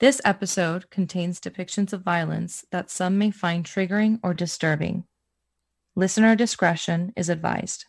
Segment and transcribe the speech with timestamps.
[0.00, 5.02] This episode contains depictions of violence that some may find triggering or disturbing.
[5.96, 7.84] Listener discretion is advised.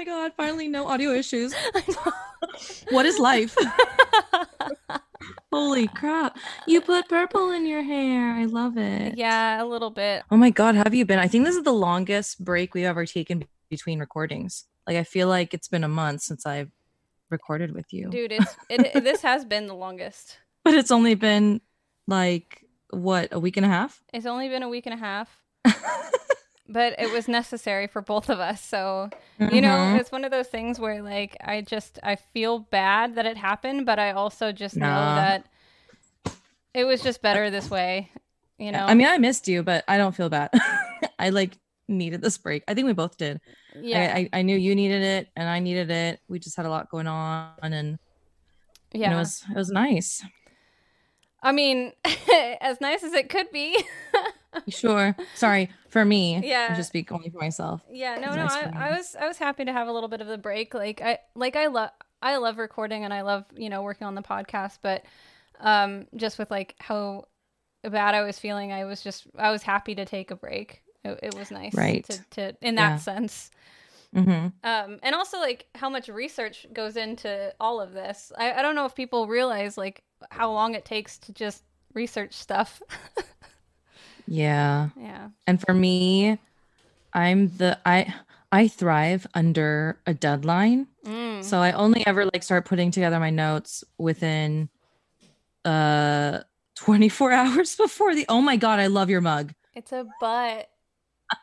[0.00, 1.52] My God, finally, no audio issues.
[2.88, 3.54] what is life?
[5.52, 6.38] Holy crap.
[6.66, 8.32] You put purple in your hair.
[8.32, 9.18] I love it.
[9.18, 10.22] yeah, a little bit.
[10.30, 11.18] Oh my God, have you been?
[11.18, 14.64] I think this is the longest break we've ever taken between recordings.
[14.86, 16.70] Like, I feel like it's been a month since I've
[17.28, 18.08] recorded with you.
[18.08, 20.38] Dude, it's it, it- this has been the longest.
[20.64, 21.60] But it's only been
[22.06, 24.02] like, what, a week and a half?
[24.14, 25.28] It's only been a week and a half,
[26.72, 28.62] but it was necessary for both of us.
[28.64, 29.98] So, you know, Mhm.
[30.00, 33.84] it's one of those things where like I just I feel bad that it happened,
[33.86, 35.46] but I also just know that
[36.72, 38.10] it was just better this way,
[38.58, 38.86] you know.
[38.86, 40.50] I mean, I missed you, but I don't feel bad.
[41.18, 42.62] I like needed this break.
[42.68, 43.40] I think we both did.
[43.74, 44.12] yeah.
[44.14, 46.20] I, I, I knew you needed it and I needed it.
[46.28, 47.98] We just had a lot going on and
[48.92, 49.10] yeah.
[49.10, 50.24] know, it was it was nice.
[51.42, 51.92] I mean,
[52.60, 53.82] as nice as it could be.
[54.68, 55.16] Sure.
[55.34, 56.40] Sorry for me.
[56.44, 56.68] Yeah.
[56.70, 57.82] I just speak only for myself.
[57.90, 60.28] Yeah, no, no, I, I was I was happy to have a little bit of
[60.28, 60.74] a break.
[60.74, 61.90] Like I like I love
[62.22, 65.04] I love recording and I love you know working on the podcast, but
[65.60, 67.26] um, just with like how
[67.82, 70.82] bad I was feeling, I was just I was happy to take a break.
[71.04, 72.04] It, it was nice, Right.
[72.04, 72.96] To, to in that Yeah.
[72.96, 73.50] sense,
[74.14, 78.30] hmm um, and also like how much research goes into all of this.
[78.36, 82.34] I, I don't know if people realize like how long it takes to just research
[82.34, 82.82] stuff.
[84.30, 84.90] Yeah.
[84.96, 86.38] yeah, And for me,
[87.12, 88.14] I'm the I
[88.52, 90.86] I thrive under a deadline.
[91.04, 91.42] mm.
[91.44, 94.68] So I only ever like start putting together my notes within
[95.64, 96.40] uh
[96.76, 99.52] 24 hours before the Oh my god, I love your mug.
[99.74, 100.68] it's a butt.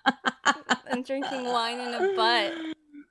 [0.90, 2.54] I'm drinking wine in a butt.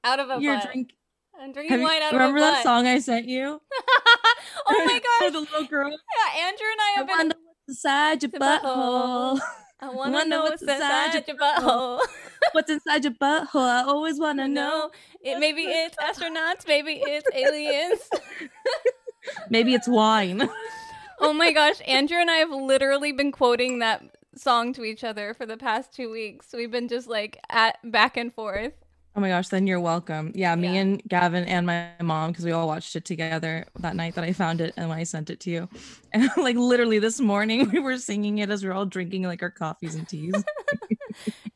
[0.05, 0.67] Out of a You're butt.
[0.73, 0.95] drink
[1.39, 2.41] I'm drinking have you, wine out remember of a.
[2.41, 2.63] Remember that butt.
[2.65, 3.61] song I sent you?
[4.69, 5.91] oh my For the little girl.
[5.91, 7.17] Yeah, Andrew and I I have been.
[7.19, 9.41] wonder what's inside your Your butthole.
[9.81, 12.01] I want to wanna know know what's inside inside your butthole.
[12.53, 13.69] What's inside your butthole?
[13.69, 14.91] I always want to know.
[14.91, 18.01] no, it maybe it's astronauts, maybe it's aliens.
[19.51, 20.49] Maybe it's wine.
[21.21, 25.35] oh my gosh, Andrew and I have literally been quoting that song to each other
[25.35, 26.49] for the past two weeks.
[26.53, 28.73] We've been just like at back and forth.
[29.17, 30.31] Oh my gosh, then you're welcome.
[30.35, 30.81] Yeah, me Yeah.
[30.81, 34.35] and Gavin and my mom, because we all watched it together that night that I
[34.35, 35.69] found it and when I sent it to you.
[36.13, 39.43] And like literally this morning, we were singing it as we are all drinking like
[39.43, 40.35] our coffees and teas.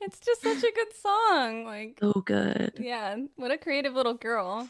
[0.03, 1.65] It's just such a good song.
[1.67, 2.73] Like, so good.
[2.81, 4.69] yeah, what a creative little girl.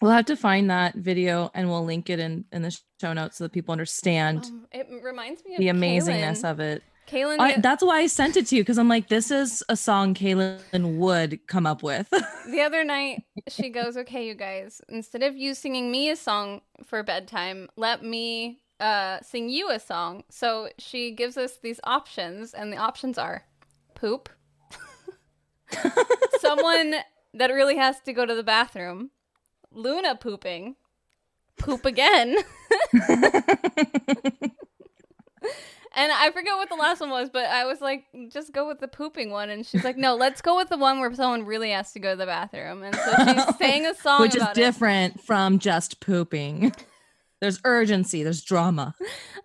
[0.00, 3.36] We'll have to find that video and we'll link it in, in the show notes
[3.36, 6.50] so that people understand Um, it reminds me of the amazingness Kaylin.
[6.50, 6.82] of it.
[7.06, 9.76] Kaylin, I, that's why I sent it to you because I'm like, this is a
[9.76, 12.08] song Kaylin would come up with.
[12.48, 16.60] the other night she goes okay you guys instead of you singing me a song
[16.84, 22.54] for bedtime let me uh sing you a song so she gives us these options
[22.54, 23.44] and the options are
[23.94, 24.28] poop
[26.40, 26.94] someone
[27.32, 29.10] that really has to go to the bathroom
[29.70, 30.76] luna pooping
[31.56, 32.36] poop again
[35.96, 38.80] and i forget what the last one was but i was like just go with
[38.80, 41.70] the pooping one and she's like no let's go with the one where someone really
[41.70, 44.56] has to go to the bathroom and so she sang a song Which is about
[44.56, 44.60] it.
[44.60, 46.72] different from just pooping.
[47.40, 48.94] There's urgency, there's drama.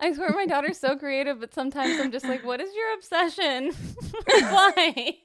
[0.00, 3.72] I swear my daughter's so creative, but sometimes I'm just like, what is your obsession?
[4.26, 5.16] Why?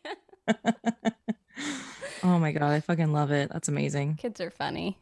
[2.24, 3.50] Oh my god, I fucking love it.
[3.54, 4.16] That's amazing.
[4.16, 4.98] Kids are funny.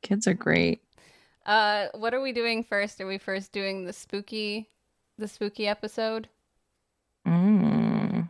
[0.00, 0.80] Kids are great.
[1.44, 2.98] Uh, what are we doing first?
[3.00, 4.70] Are we first doing the spooky,
[5.18, 6.28] the spooky episode?
[7.26, 8.28] Mm.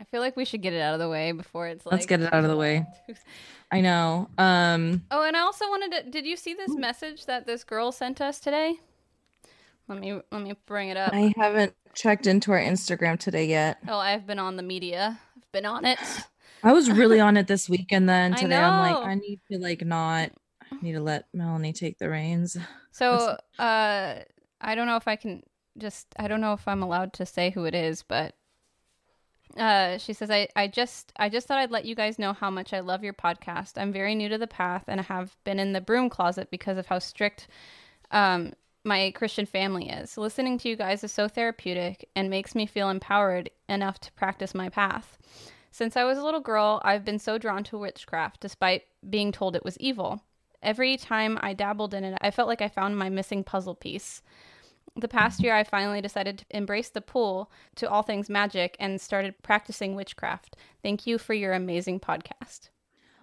[0.00, 1.92] I feel like we should get it out of the way before it's like.
[1.92, 2.86] Let's get it out of the way.
[3.70, 4.28] I know.
[4.38, 6.10] Um Oh, and I also wanted to.
[6.10, 8.76] Did you see this message that this girl sent us today?
[9.88, 11.12] Let me let me bring it up.
[11.12, 13.78] I haven't checked into our Instagram today yet.
[13.88, 15.18] Oh, I've been on the media.
[15.36, 15.98] I've been on it.
[16.62, 19.58] I was really on it this week and then today I'm like I need to
[19.58, 20.30] like not
[20.72, 22.56] I need to let Melanie take the reins.
[22.92, 24.14] So, uh,
[24.60, 25.42] I don't know if I can
[25.80, 28.34] just, I don't know if I'm allowed to say who it is, but
[29.56, 32.50] uh, she says, I, I just, I just thought I'd let you guys know how
[32.50, 33.72] much I love your podcast.
[33.76, 36.78] I'm very new to the path and I have been in the broom closet because
[36.78, 37.48] of how strict,
[38.12, 38.52] um,
[38.84, 40.16] my Christian family is.
[40.16, 44.54] Listening to you guys is so therapeutic and makes me feel empowered enough to practice
[44.54, 45.18] my path.
[45.70, 49.54] Since I was a little girl, I've been so drawn to witchcraft, despite being told
[49.54, 50.22] it was evil.
[50.62, 54.22] Every time I dabbled in it, I felt like I found my missing puzzle piece.
[54.96, 59.00] The past year, I finally decided to embrace the pull to all things magic and
[59.00, 60.56] started practicing witchcraft.
[60.82, 62.70] Thank you for your amazing podcast.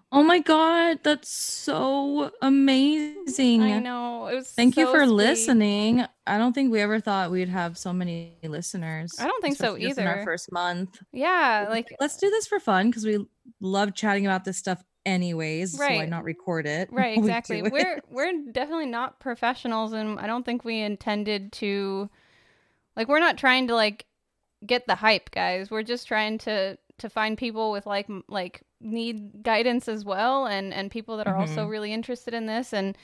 [0.09, 3.61] Oh my god, that's so amazing.
[3.61, 4.27] I know.
[4.27, 5.13] It was Thank you for sweet.
[5.13, 6.05] listening.
[6.25, 9.15] I don't think we ever thought we'd have so many listeners.
[9.19, 10.03] I don't think so either.
[10.03, 11.01] In our first month.
[11.11, 13.25] Yeah, like Let's do this for fun because we
[13.59, 15.71] love chatting about this stuff anyways.
[15.71, 16.09] So why Right.
[16.09, 16.89] not record it?
[16.91, 17.61] right, we exactly.
[17.61, 17.73] do it?
[17.73, 22.09] We're we're definitely not professionals and I don't think we intended to
[22.95, 24.05] like we're not trying to like
[24.65, 25.69] get the hype, guys.
[25.71, 30.73] We're just trying to to find people with like like need guidance as well and
[30.73, 31.69] and people that are also Mhm.
[31.69, 32.95] really interested in this and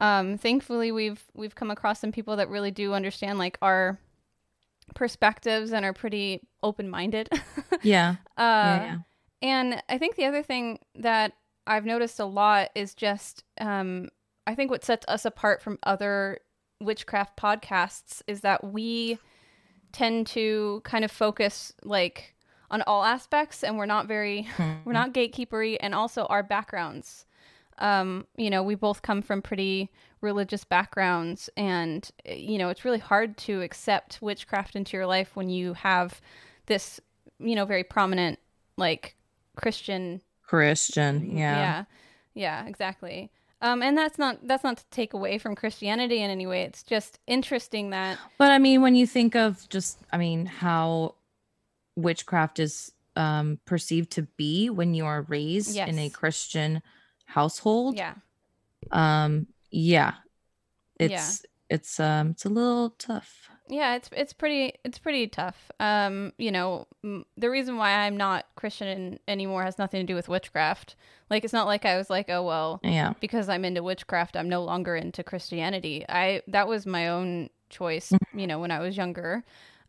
[0.00, 3.98] um thankfully we've we've come across some people that really do understand like our
[4.94, 7.28] perspectives and are pretty open-minded.
[7.82, 8.16] yeah.
[8.36, 8.96] uh yeah, yeah.
[9.44, 11.34] And I think the other thing that
[11.66, 14.08] I've noticed a lot is just um,
[14.46, 16.38] I think what sets us apart from other
[16.80, 19.18] witchcraft podcasts is that we
[19.92, 22.34] tend to kind of focus like
[22.70, 24.48] on all aspects and we're not very
[24.86, 27.26] we're not gatekeepery and also our backgrounds.
[27.76, 29.90] Um, you know we both come from pretty
[30.22, 35.50] religious backgrounds and you know it's really hard to accept witchcraft into your life when
[35.50, 36.22] you have
[36.64, 36.98] this
[37.38, 38.38] you know very prominent
[38.78, 39.16] like
[39.56, 41.36] christian Christian.
[41.36, 41.56] Yeah.
[41.58, 41.84] yeah
[42.34, 43.30] yeah exactly
[43.60, 46.82] um, and that's not that's not to take away from christianity in any way it's
[46.82, 51.14] just interesting that But I mean, when you think of just, I mean, how
[51.96, 56.82] witchcraft is um, perceived to be when you are raised in a Christian
[57.26, 58.14] household, yeah
[58.90, 60.14] um, yeah,
[60.98, 61.06] Yeah.
[61.06, 63.48] it's it's um it's a little tough.
[63.68, 65.70] Yeah it's it's pretty it's pretty tough.
[65.80, 70.14] Um you know m- the reason why i'm not christian anymore has nothing to do
[70.14, 70.96] with witchcraft.
[71.30, 74.48] Like it's not like i was like oh well Yeah, because i'm into witchcraft i'm
[74.48, 76.04] no longer into christianity.
[76.08, 79.44] I that was my own choice you know when i was younger.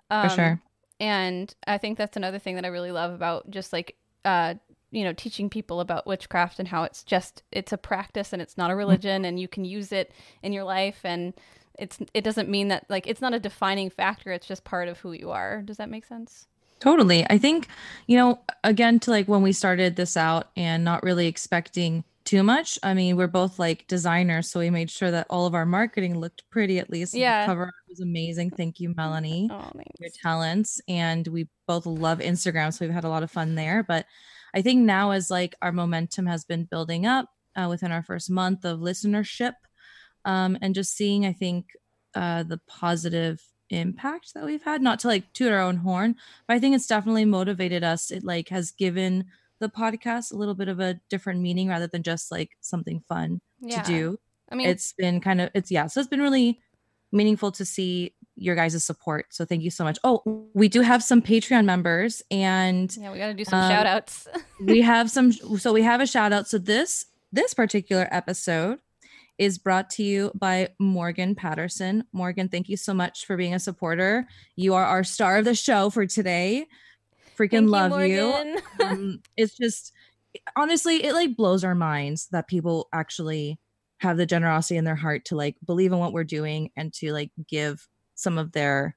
[0.10, 0.62] Um, for sure.
[1.00, 4.54] and i think that's another thing that i really love about just like uh
[4.92, 8.58] you know teaching people about witchcraft and how it's just it's a practice and it's
[8.58, 11.02] not a religion and you can use it in your life.
[11.04, 11.34] And
[11.80, 15.00] it's it doesn't mean that like it's not a defining factor it's just part of
[15.00, 16.48] who you are does that make sense
[16.82, 17.26] Totally.
[17.30, 17.70] I think,
[18.06, 22.44] you know, again, to like when we started this out and not really expecting too
[22.44, 22.78] much.
[22.84, 26.20] I mean, we're both like designers, so we made sure that all of our marketing
[26.20, 27.14] looked pretty at least.
[27.14, 27.46] The Yeah.
[27.46, 28.52] cover was amazing.
[28.52, 29.48] Thank you, Melanie.
[29.52, 33.56] oh your talents and we both love Instagram so we've had a lot of fun
[33.56, 34.06] there but
[34.54, 38.30] I think now as like our momentum has been building up uh, within our first
[38.30, 39.54] month of listenership
[40.26, 41.68] um, and just seeing I think
[42.14, 46.16] uh, the positive impact that we've had not to like toot our own horn
[46.48, 48.12] but I think it's definitely motivated us.
[48.12, 49.26] It like has given
[49.60, 53.42] the podcast a little bit of a different meaning rather than just like something fun
[53.62, 53.82] yeah.
[53.82, 54.20] to do.
[54.52, 56.60] I mean it's been kind of it's yeah so it's been really
[57.12, 59.28] meaningful to see your guys' support.
[59.30, 59.98] So thank you so much.
[60.04, 63.72] Oh we do have some patreon members and yeah we got to do some um,
[63.72, 64.28] shout outs.
[64.60, 66.48] we have some so we have a shout out.
[66.48, 68.80] So this this particular episode
[69.38, 72.06] is brought to you by Morgan Patterson.
[72.14, 74.28] Morgan, thank you so much for being a supporter.
[74.56, 76.68] You are our star of the show for today.
[77.38, 78.34] Freaking love you.
[78.86, 79.94] Um, it's just
[80.56, 83.60] honestly, it like blows our minds that people actually
[84.00, 87.14] have the generosity in their heart to like believe in what we're doing and to
[87.14, 88.96] like give some of their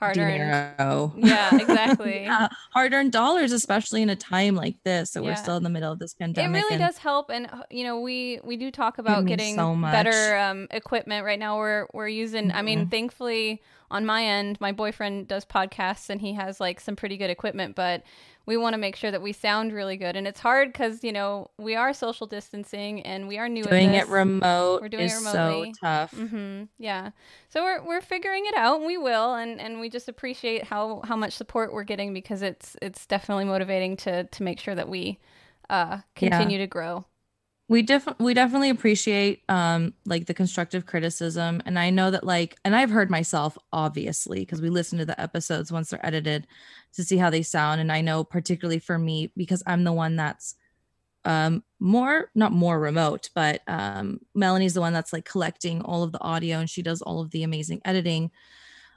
[0.00, 5.12] hard earned yeah exactly Yeah, hard-earned dollars, especially in a time like this.
[5.12, 5.28] So Yeah.
[5.28, 6.50] we're still in the middle of this pandemic.
[6.50, 9.74] it really does help and uh, you know we we do talk about getting so
[9.76, 9.92] much.
[9.92, 12.90] better um, equipment right now we're we're using i mean Mhm.
[12.90, 17.30] thankfully on my end my boyfriend does podcasts and he has like some pretty good
[17.30, 18.02] equipment but
[18.50, 21.12] we want to make sure that we sound really good and it's hard because you
[21.12, 25.04] know we are social distancing and we are new doing at it remote We're doing
[25.04, 25.74] it is so remotely.
[25.80, 26.10] tough.
[26.12, 27.10] hmm Yeah.
[27.48, 31.00] So we're we're figuring it out, and we will, and and we just appreciate how
[31.04, 34.88] how much support we're getting because it's it's definitely motivating to to make sure that
[34.88, 35.18] we
[35.68, 37.04] uh continue to grow.
[37.70, 42.56] We def- we definitely appreciate um like the constructive criticism and i know that like
[42.64, 46.48] and i've heard myself obviously because we listen to the episodes once they're edited
[46.92, 50.16] to see how they sound and i know particularly for me because i'm the one
[50.16, 50.56] that's
[51.24, 56.10] um more not more remote but um melanie's the one that's like collecting all of
[56.10, 58.32] the audio and she does all of the amazing editing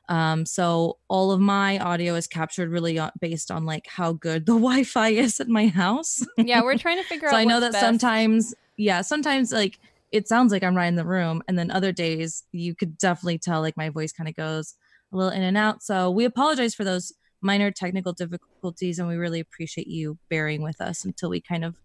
[0.10, 4.54] um so all of my audio is captured really based on like how good the
[4.54, 7.40] wi-fi is at my house Yeah, we're trying to figure so out.
[7.40, 7.86] I know that best.
[7.86, 9.80] sometimes, yeah, sometimes like
[10.12, 13.40] it sounds like I'm right in the room, and then other days you could definitely
[13.40, 14.76] tell like my voice kind of goes
[15.12, 15.82] a little in and out.
[15.84, 17.12] So we apologize for those
[17.42, 21.76] minor technical difficulties, and we really appreciate you bearing with us until we kind of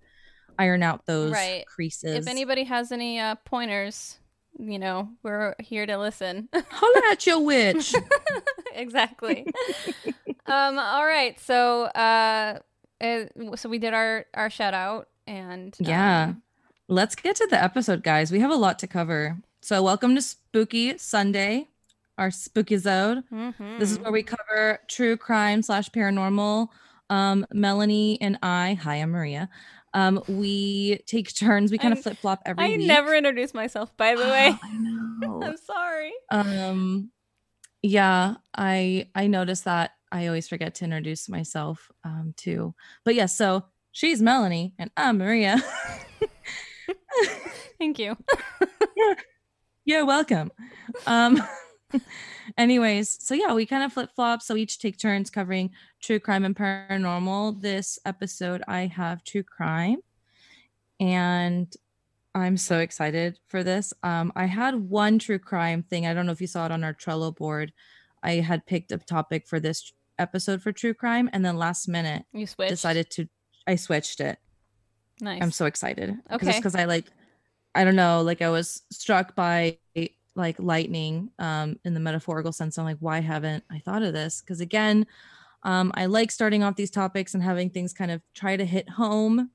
[0.59, 1.65] iron out those Right.
[1.67, 2.17] creases.
[2.17, 4.19] If anybody has any uh, pointers,
[4.59, 6.49] you know, we're here to listen.
[6.71, 7.95] Holla at your witch.
[8.75, 9.47] exactly.
[10.47, 10.79] um.
[10.79, 11.39] All right.
[11.41, 12.59] So, uh,
[13.01, 13.25] uh,
[13.57, 16.25] so we did our our shout out, and Yeah.
[16.25, 16.43] um,
[16.89, 18.33] Let's get to the episode, guys.
[18.33, 19.37] We have a lot to cover.
[19.61, 21.69] So, welcome to Spooky Sunday,
[22.17, 23.25] our spooky zone.
[23.31, 23.79] mhm.
[23.79, 26.69] This is where we cover true crime slash paranormal.
[27.11, 29.49] Um, Melanie and I, hi, I'm Maria.
[29.95, 31.71] Um, we take turns.
[31.71, 32.87] We kind of flip flop every I week.
[32.87, 34.55] never introduce myself, by the way.
[34.63, 35.43] I know.
[35.45, 36.13] I'm sorry.
[36.31, 37.11] um,
[37.83, 39.91] yeah, I I noticed that.
[40.11, 42.75] I always forget to introduce myself um, too.
[43.05, 45.59] But yes, so she's Melanie and I'm Maria.
[47.79, 48.17] Thank you.
[49.85, 50.51] You're welcome.
[51.07, 51.43] Um
[52.59, 54.43] anyways, so yeah, we kind of flip-flop.
[54.43, 55.71] So each take turns covering
[56.03, 57.61] true crime and paranormal.
[57.61, 59.99] This episode I have true crime.
[61.01, 61.73] And
[62.35, 63.93] I'm so excited for this.
[64.03, 66.07] Um I had one true crime thing.
[66.07, 67.73] I don't know if you saw it on our Trello board.
[68.23, 72.25] I had picked a topic for this episode for true crime and then last minute
[72.33, 72.71] You switched.
[72.71, 73.29] decided to
[73.67, 74.39] I switched it.
[75.21, 75.43] Nice.
[75.43, 76.17] I'm so excited.
[76.31, 76.57] Okay.
[76.57, 77.07] Because I like,
[77.75, 79.79] I don't know, like I was struck by
[80.35, 82.79] like lightning um, in the metaphorical sense.
[82.79, 84.41] I'm like, why haven't I thought of this?
[84.41, 85.07] Because again,
[85.65, 88.89] um, I like starting off these topics and having things kind of try to hit
[88.89, 89.51] home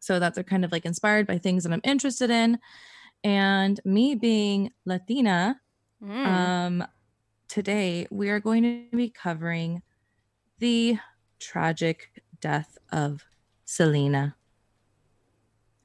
[0.00, 2.58] so that they're kind of like inspired by things that I'm interested in.
[3.22, 5.60] And me being Latina,
[6.02, 6.26] Mm.
[6.26, 6.84] um,
[7.48, 9.80] today we are going to be covering
[10.58, 10.98] the
[11.40, 13.24] tragic death of
[13.64, 14.36] Selena,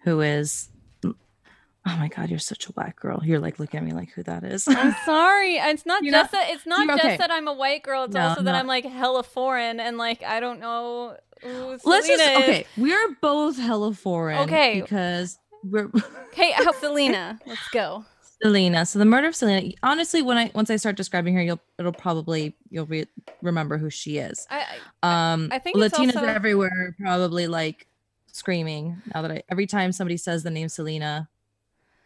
[0.04, 0.70] who is.
[1.04, 3.22] Oh my God, you're such a black girl.
[3.24, 4.68] You're like looking at me like who that is.
[4.68, 5.56] I'm sorry.
[5.56, 6.52] It's not You're just not- that.
[6.54, 7.18] It's not just okay.
[7.18, 8.04] that I'm a white girl.
[8.04, 8.58] It's No, also that no.
[8.60, 11.18] I'm like hella foreign and like I don't know.
[11.44, 12.38] Let's just is.
[12.38, 12.66] okay.
[12.78, 14.38] We're both hella foreign.
[14.44, 14.80] Okay.
[14.82, 15.90] because we're
[16.34, 17.40] Okay, how Selena?
[17.48, 18.06] Let's go.
[18.44, 18.86] Selena.
[18.86, 19.72] So the murder of Selena.
[19.82, 23.08] Honestly, when I once I start describing her, you'll it'll probably you'll re-
[23.42, 24.46] remember who she is.
[24.52, 24.66] I,
[25.02, 27.88] I Um, I think Latinas also- everywhere probably like
[28.32, 31.30] screaming now that I every time somebody says the name Selena,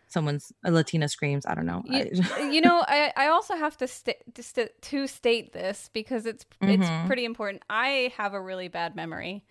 [0.08, 1.46] someone's a Latina screams.
[1.46, 1.84] I don't know.
[1.86, 2.12] You-
[2.51, 6.46] you know, I, I also have to sta- to, sta- to state this because it's
[6.62, 7.08] it's Mhm.
[7.08, 7.63] pretty important.
[7.70, 9.44] I have a really bad memory,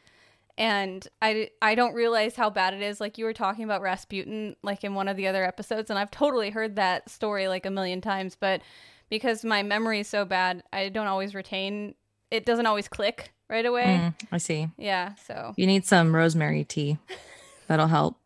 [0.57, 3.01] and I I don't realize how bad it is.
[3.01, 6.11] Like you were talking about Rasputin, like in one of the other episodes, and I've
[6.11, 8.63] totally heard that story like a million times, but
[9.11, 11.95] because my memory is so bad, I don't always retain.
[12.31, 13.85] It doesn't always click right away.
[13.85, 14.69] Mm, I see.
[14.79, 16.99] Yeah, so You need some rosemary tea.
[17.69, 18.17] That'll help.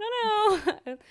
[0.00, 0.96] I don't know.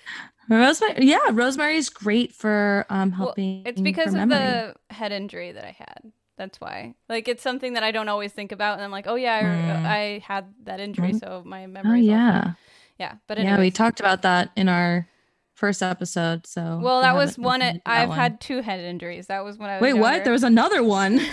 [0.50, 3.62] Rosemary, yeah, rosemary is great for um Well, helping.
[3.66, 6.10] It's because of the head injury that I had.
[6.38, 6.94] That's why.
[7.08, 9.42] Like it's something that I don't always think about, and I'm like, oh yeah, I,
[9.42, 9.84] Mm.
[9.86, 11.20] I had that injury, Mm.
[11.20, 11.80] so my memory.
[11.84, 12.06] Oh memory.
[12.06, 12.52] yeah,
[12.98, 13.14] yeah.
[13.26, 13.58] But yeah.
[13.58, 15.06] We talked about that in our
[15.52, 16.46] first episode.
[16.46, 17.60] So Well, that was one.
[17.84, 19.26] I've one- had two head injuries.
[19.26, 19.82] That was when I was.
[19.82, 20.24] Wait, what?
[20.24, 21.20] There was another one.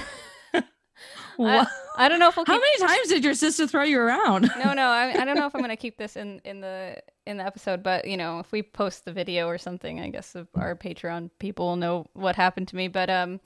[1.38, 1.68] what?
[1.98, 4.50] I don't know if we'll How many times did your sister throw you around?
[4.64, 4.88] no, no.
[4.88, 7.82] I, I don't know if I'm gonna keep this in in the in the episode,
[7.84, 11.68] but you know, if we post the video or something, I guess our Patreon people
[11.68, 12.88] will know what happened to me.
[12.88, 13.40] But um,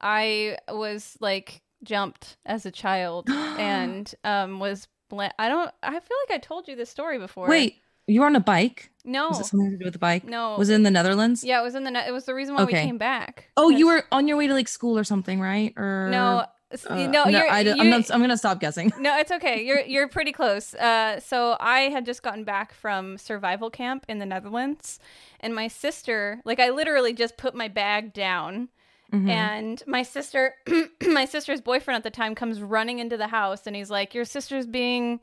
[0.00, 4.88] I was like jumped as a child and um was.
[5.10, 5.70] Bl- I don't.
[5.82, 7.46] I feel like I told you this story before.
[7.46, 7.76] Wait,
[8.06, 8.90] you were on a bike?
[9.04, 10.24] no, Was it something to do with the bike?
[10.24, 10.56] no.
[10.56, 11.44] Was it in the Netherlands?
[11.44, 11.90] Yeah, it was in the.
[11.90, 13.50] Ne- it was the reason why we came back.
[13.56, 15.74] Oh, you were on your way to like school or something, right?
[15.76, 16.46] Or No,
[16.88, 17.48] uh, no, you're.
[17.50, 18.92] I, you, am not, I'm gonna stop guessing.
[18.98, 19.62] No, it's okay.
[19.64, 20.74] You're you're pretty close.
[20.74, 24.98] Uh, so I had just gotten back from survival camp in the Netherlands,
[25.40, 28.68] and my sister, like, I literally just put my bag down,
[29.12, 29.28] Mhm.
[29.28, 30.54] and my sister,
[31.06, 34.24] my sister's boyfriend at the time, comes running into the house, and he's like, "Your
[34.24, 35.20] sister's being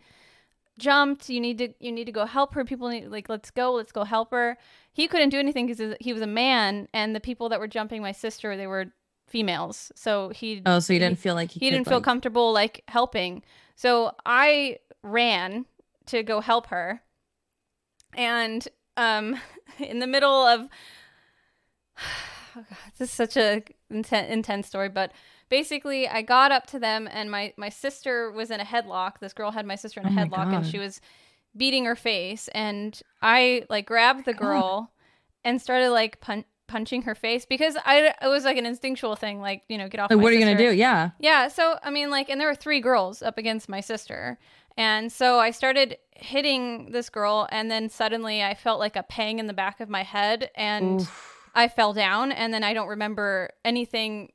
[0.77, 1.29] jumped.
[1.29, 2.63] You need to you need to go help her.
[2.65, 4.57] People need like, let's go, let's go help her."
[4.93, 8.01] He couldn't do anything because he was a man, and the people that were jumping
[8.01, 8.87] my sister, they were
[9.31, 9.91] females.
[9.95, 12.83] So he oh, so he didn't feel like he could, didn't feel like- comfortable like
[12.87, 13.41] helping.
[13.75, 15.65] So I ran
[16.07, 17.01] to go help her.
[18.13, 19.37] And um
[19.79, 20.67] in the middle of
[22.55, 25.11] oh God, this is such a inten- intense story, but
[25.49, 29.19] basically I got up to them and my my sister was in a headlock.
[29.19, 31.01] This girl had my sister in a Oh headlock and she was
[31.55, 34.41] beating her face and I like grabbed the God.
[34.45, 34.91] girl
[35.43, 39.41] and started like pun- punching her face because I it was like an instinctual thing
[39.41, 40.71] like, you know, get off Like, what are you gonna do?
[40.71, 41.11] Yeah.
[41.19, 44.39] Yeah, so I mean, like, and there were three girls up against my sister.
[44.77, 49.39] And so I started hitting this girl, and then suddenly I felt like a pang
[49.39, 51.49] in the back of my head, and Oof.
[51.53, 52.31] I fell down.
[52.31, 54.31] And then I don't remember anything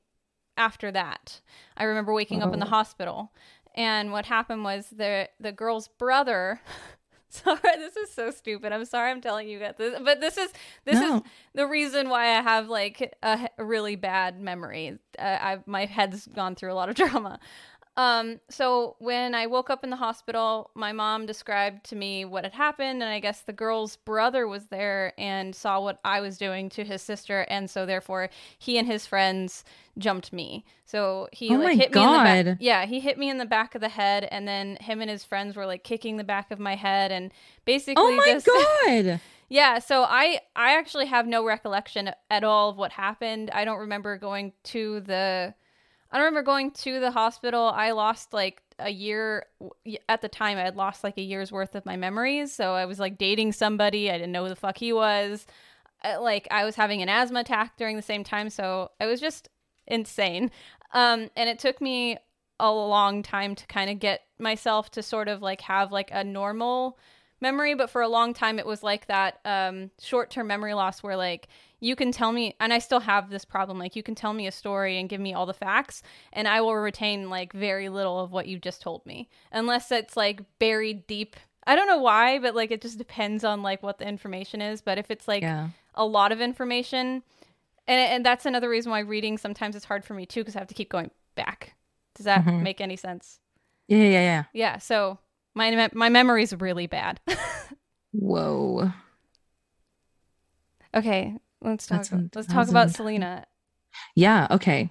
[0.59, 1.41] after that.
[1.77, 2.47] I remember waking oh.
[2.49, 2.71] up in the oh.
[2.71, 3.33] hospital.
[3.75, 6.61] And what happened was the the girl's brother
[7.45, 8.73] sorry this is so stupid.
[8.73, 10.51] I'm sorry i'm telling you guys this but this is
[10.85, 11.17] this no.
[11.17, 11.23] is
[11.55, 14.99] the reason why i have like a, really bad memory.
[15.19, 17.39] Uh, i my head's gone through a lot of drama
[17.97, 22.45] um, so when I woke up in the hospital, my mom described to me what
[22.45, 26.37] had happened, and I guess the girl's brother was there and saw what I was
[26.37, 29.65] doing to his sister, and so therefore he and his friends
[29.97, 30.67] jumped me.
[30.85, 32.01] So he oh like hit God.
[32.01, 32.59] me in the back.
[32.61, 35.25] Yeah, he hit me in the back of the head, and then him and his
[35.25, 37.33] friends were like kicking the back of my head, and
[37.65, 38.03] basically.
[38.05, 38.47] Oh my just,
[38.85, 39.21] God.
[39.49, 43.51] Yeah, so I I actually have no recollection at all of what happened.
[43.53, 45.55] I don't remember going to the
[46.11, 47.73] I remember going to the hospital.
[47.75, 49.47] I lost like a year
[50.09, 50.59] at the time.
[50.59, 52.53] I had lost like a year's worth of my memories.
[52.53, 54.11] So I was like dating somebody.
[54.11, 55.47] I didn't know who the fuck he was.
[56.03, 58.51] I, like I was having an asthma attack during the same time.
[58.51, 59.49] So it was just
[59.87, 60.51] insane.
[60.93, 62.19] Um, and it took me
[62.59, 66.25] a long time to kind of get myself to sort of like have like a
[66.25, 66.99] normal
[67.41, 67.75] memory.
[67.75, 71.17] But for a long time, it was like that um, short term memory loss where
[71.17, 71.49] like
[71.81, 74.47] you can tell me and i still have this problem like you can tell me
[74.47, 76.03] a story and give me all the facts
[76.33, 80.17] and i will retain like very little of what you just told me unless it's
[80.17, 83.99] like buried deep i don't know why but like it just depends on like what
[83.99, 85.69] the information is but if it's like yeah.
[85.95, 87.23] a lot of information
[87.89, 90.59] and, and that's another reason why reading sometimes is hard for me too because i
[90.59, 91.75] have to keep going back
[92.15, 92.63] does that mm-hmm.
[92.63, 93.39] make any sense
[93.89, 95.19] yeah yeah yeah yeah so
[95.57, 97.19] my my memory is really bad
[98.13, 98.93] whoa
[100.95, 101.37] okay
[101.67, 102.07] Let's talk.
[102.35, 103.45] let's talk about Selena.
[104.15, 104.47] Yeah.
[104.51, 104.91] Okay.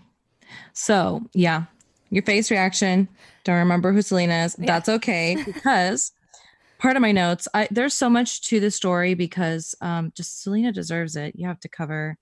[0.73, 1.65] So yeah,
[2.09, 3.07] your face reaction.
[3.43, 4.55] Don't remember who Selena is.
[4.59, 4.65] Yeah.
[4.65, 6.11] That's okay because
[6.79, 7.47] part of my notes.
[7.53, 11.35] I there's so much to the story because um just Selena deserves it.
[11.37, 12.17] You have to cover.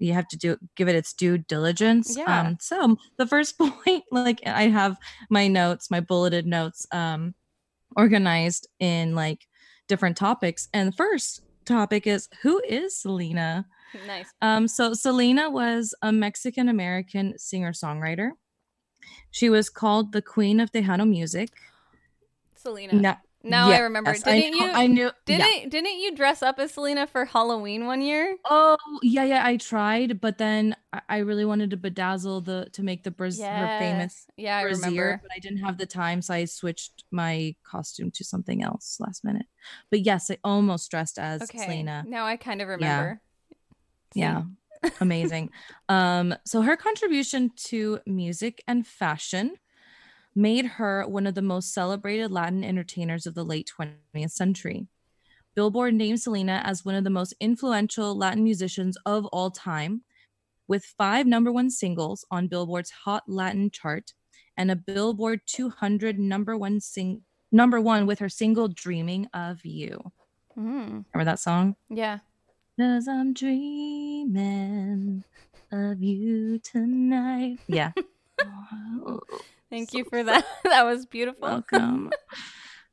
[0.00, 2.16] You have to do give it its due diligence.
[2.16, 2.40] Yeah.
[2.40, 4.96] Um, so the first point, like I have
[5.30, 7.34] my notes, my bulleted notes, um,
[7.98, 9.46] organized in like
[9.88, 10.68] different topics.
[10.72, 13.66] And the first topic is who is Selena?
[14.06, 14.32] Nice.
[14.40, 18.30] Um, so Selena was a Mexican American singer songwriter.
[19.30, 21.50] She was called the Queen of Tejano music.
[22.54, 22.94] Selena.
[22.94, 24.12] No, now yes, I remember.
[24.12, 24.72] Didn't I you?
[24.72, 25.10] I knew.
[25.24, 25.68] Didn't yeah.
[25.68, 28.36] Didn't you dress up as Selena for Halloween one year?
[28.44, 29.46] Oh yeah, yeah.
[29.46, 30.74] I tried, but then
[31.08, 33.58] I really wanted to bedazzle the to make the yeah.
[33.58, 35.20] her famous yeah, I remember.
[35.22, 39.24] but I didn't have the time, so I switched my costume to something else last
[39.24, 39.46] minute.
[39.90, 41.58] But yes, I almost dressed as okay.
[41.58, 42.04] Selena.
[42.06, 43.20] Now I kind of remember.
[44.14, 44.42] Yeah.
[44.82, 44.90] yeah.
[45.00, 45.50] Amazing.
[45.88, 49.56] um, so her contribution to music and fashion
[50.38, 54.86] made her one of the most celebrated Latin entertainers of the late 20th century.
[55.56, 60.02] Billboard named Selena as one of the most influential Latin musicians of all time,
[60.68, 64.12] with five number one singles on Billboard's Hot Latin chart
[64.56, 70.12] and a Billboard 200 number one sing number one with her single "Dreaming of You."
[70.56, 71.04] Mm.
[71.12, 71.74] Remember that song?
[71.90, 72.18] Yeah.
[72.78, 75.24] Cause I'm dreaming
[75.72, 77.58] of you tonight.
[77.66, 77.90] Yeah.
[79.70, 80.46] Thank so you for that.
[80.64, 81.48] that was beautiful.
[81.48, 82.10] Welcome.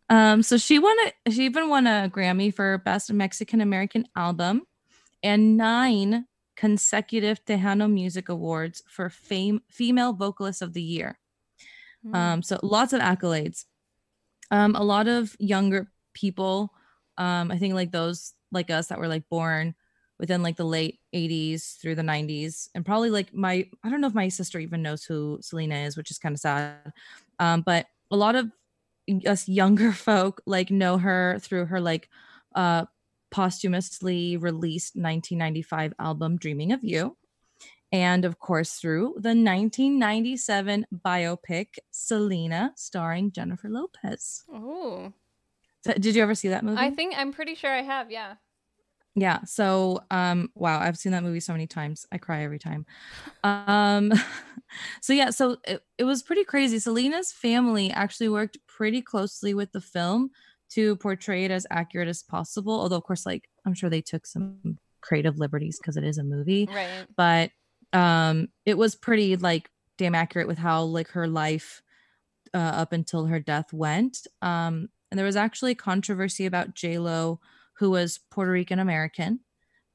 [0.10, 4.64] um, so she won a she even won a Grammy for Best Mexican American Album
[5.24, 11.20] and nine consecutive Tejano Music Awards for fame female vocalist of the year.
[12.06, 12.16] Mm.
[12.16, 13.66] Um, so lots of accolades.
[14.52, 16.72] Um, a lot of younger people,
[17.18, 19.76] um, I think like those like us that were like born
[20.20, 24.08] within like the late 80s through the 90s and probably like my i don't know
[24.08, 26.94] if my sister even knows who selena is which is kind of sad.
[27.40, 28.52] Um, but a lot of
[29.26, 32.10] us younger folk like know her through her like
[32.56, 32.86] uh
[33.32, 37.18] posthumously released 1995 album dreaming of you.
[37.92, 44.44] And of course through the 1997 biopic selena starring jennifer lopez.
[44.52, 45.12] Oh
[45.84, 46.80] did you ever see that movie?
[46.80, 48.36] I think i'm pretty sure i have yeah
[49.16, 52.86] yeah so um wow i've seen that movie so many times i cry every time.
[53.44, 54.12] Um
[55.02, 56.80] so yeah so it, it was pretty crazy.
[56.80, 60.32] Selena's family actually worked pretty closely with the film
[60.72, 64.26] to portray it as accurate as possible although of course like i'm sure they took
[64.26, 67.06] some creative liberties because it is a movie right.
[67.16, 67.52] but
[67.94, 71.82] um it was pretty like damn accurate with how like her life
[72.54, 74.28] uh, up until her death went.
[74.42, 77.40] Um and there was actually controversy about j lo
[77.78, 79.40] who was Puerto Rican American,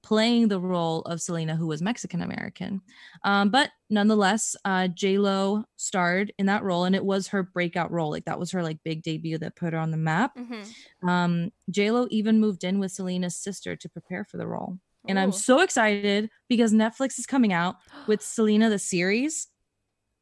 [0.03, 2.81] playing the role of Selena, who was Mexican American.
[3.25, 7.91] Um, but nonetheless, uh, J Lo starred in that role, and it was her breakout
[7.91, 8.11] role.
[8.11, 10.37] Like that was her like big debut that put her on the map.
[10.37, 11.09] Mm-hmm.
[11.09, 14.79] Um, J Lo even moved in with Selena's sister to prepare for the role.
[15.09, 15.23] And Ooh.
[15.23, 19.49] I'm so excited because Netflix is coming out with Selena the series.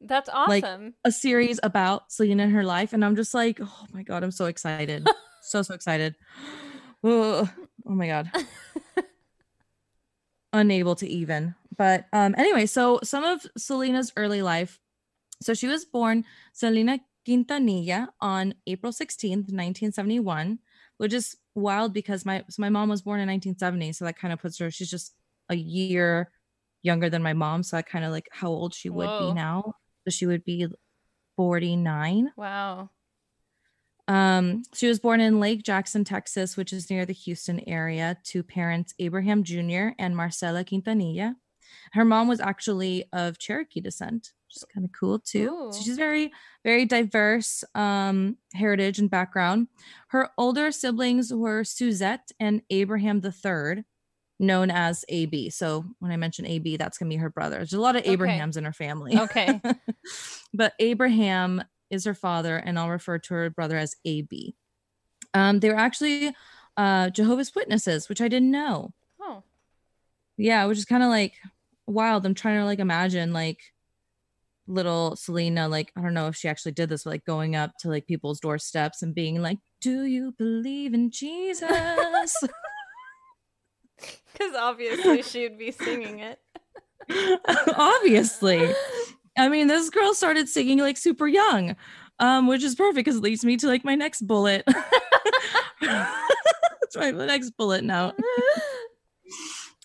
[0.01, 0.93] That's Like, awesome.
[1.03, 2.93] a series about Selena and her life.
[2.93, 5.05] And I'm just like, oh my God, I'm so excited.
[5.41, 6.15] so, so excited.
[7.03, 7.49] Oh,
[7.85, 8.31] oh my God.
[10.53, 11.55] Unable to even.
[11.77, 14.79] But um, anyway, so some of Selena's early life.
[15.41, 20.59] So she was born Selena Quintanilla on April 16th, 1971,
[20.97, 23.93] which is wild because my so my mom was born in 1970.
[23.93, 25.15] So that kind of puts her, she's just
[25.49, 26.31] a year
[26.81, 27.63] younger than my mom.
[27.63, 29.29] So I kind of like how old she would Whoa.
[29.29, 29.73] be now.
[30.05, 30.67] So she would be
[31.37, 32.31] 49.
[32.35, 32.89] wow.
[34.09, 38.41] Um, she was born in Lake Jackson, Texas, which is near the Houston area, to
[38.41, 39.89] parents Abraham Jr.
[39.99, 41.35] and Marcela Quintanilla.
[41.93, 45.69] Her mom was actually of Cherokee descent, which is kind of cool too.
[45.71, 46.31] So she's very,
[46.63, 49.67] very diverse um, heritage and background.
[50.07, 53.83] Her older siblings were Suzette and Abraham III,
[54.39, 55.51] known as AB.
[55.51, 57.57] So when I mention AB, that's gonna be her brother.
[57.57, 58.13] There's a lot of Okay.
[58.13, 59.15] Abrahams in her family.
[59.15, 59.61] Okay.
[60.53, 64.55] but Abraham is her father, and I'll refer to her brother as AB.
[65.33, 66.33] Um, they were actually
[66.77, 68.93] uh, Jehovah's Witnesses, which I didn't know.
[69.21, 69.43] Oh.
[70.37, 71.33] Yeah, which is kind of like
[71.87, 72.25] wild.
[72.25, 73.59] I'm trying to like imagine like
[74.67, 77.71] little Selena, like I don't know if she actually did this, but like going up
[77.79, 81.69] to like people's doorsteps and being like, "Do you believe in Jesus?"
[84.31, 86.39] Because obviously she would be singing it.
[87.75, 88.73] Obviously.
[89.39, 91.75] I mean, this girl started singing like super young,
[92.19, 94.63] um, which is perfect because it leads me to like my next bullet.
[95.81, 98.15] That's right, my next bullet note.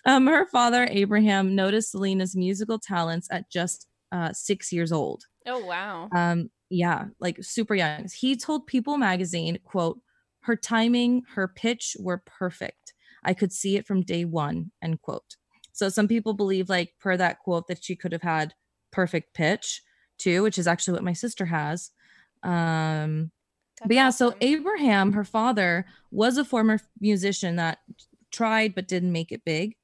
[0.07, 5.23] Um, her father, Abraham, noticed Selena's musical talents at just uh, six years old.
[5.47, 6.09] Oh wow.
[6.15, 8.07] Um, yeah, like super young.
[8.15, 9.99] He told People magazine, quote,
[10.41, 12.93] her timing, her pitch were perfect.
[13.23, 15.37] I could see it from day one, end quote.
[15.73, 18.53] So some people believe, like per that quote, that she could have had
[18.95, 19.81] perfect pitch
[20.17, 21.91] too, which is actually what my sister has.
[22.43, 23.31] Um,
[23.79, 24.33] That's but yeah, so.
[24.39, 27.79] Abraham, her father, was a former musician that
[28.31, 29.75] tried but didn't make it big.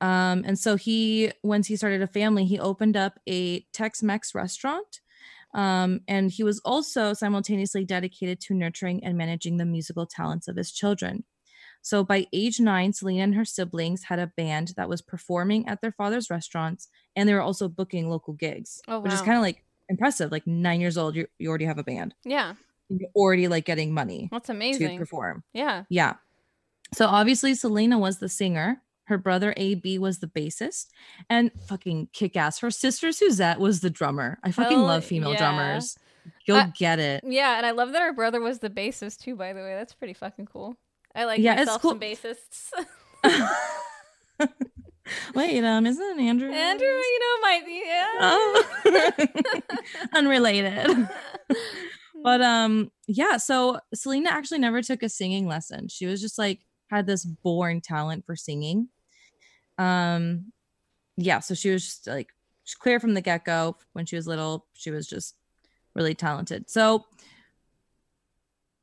[0.00, 4.34] Um, and so he, once he started a family, he opened up a Tex Mex
[4.34, 5.00] restaurant.
[5.54, 10.56] Um, and he was also simultaneously dedicated to nurturing and managing the musical talents of
[10.56, 11.24] his children.
[11.80, 15.80] So by age nine, Selena and her siblings had a band that was performing at
[15.80, 19.42] their father's restaurants, and they were also booking local gigs, Oh, which is kind of
[19.42, 20.30] like impressive.
[20.30, 22.14] Like nine years old, you you already have a band.
[22.24, 22.54] Yeah,
[22.88, 24.90] You're already like getting money that's amazing.
[24.92, 25.42] to perform.
[25.52, 25.84] Yeah.
[25.88, 26.14] Yeah.
[26.94, 28.80] So obviously Selena was the singer.
[29.04, 30.86] Her brother AB was the bassist
[31.30, 32.58] and fucking kick ass.
[32.58, 34.38] Her sister Suzette was the drummer.
[34.42, 35.38] I fucking Hell love oh, female yeah.
[35.38, 35.96] drummers.
[36.44, 37.22] You'll I- get it.
[37.24, 39.36] Yeah, and I love that her brother was the bassist too.
[39.36, 40.76] By the way, that's pretty fucking cool.
[41.14, 41.90] I like Yeah, it's myself cool.
[41.92, 42.70] some bassists.
[45.34, 46.50] Wait, um, isn't it Andrew?
[46.50, 48.14] Andrew, you know, might be yeah.
[48.20, 49.60] Oh.
[50.14, 51.08] Unrelated.
[52.26, 55.86] But um, yeah, so Selena actually never took a singing lesson.
[55.86, 56.58] She was just like
[56.90, 58.88] had this born talent for singing.
[59.78, 60.52] Um,
[61.16, 62.30] yeah, so she was just like
[62.80, 63.76] clear from the get go.
[63.92, 65.36] When she was little, she was just
[65.94, 66.68] really talented.
[66.68, 67.04] So,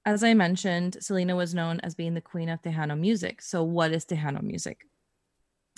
[0.06, 3.42] as I mentioned, Selena was known as being the queen of Tejano music.
[3.42, 4.88] So, what is Tejano music?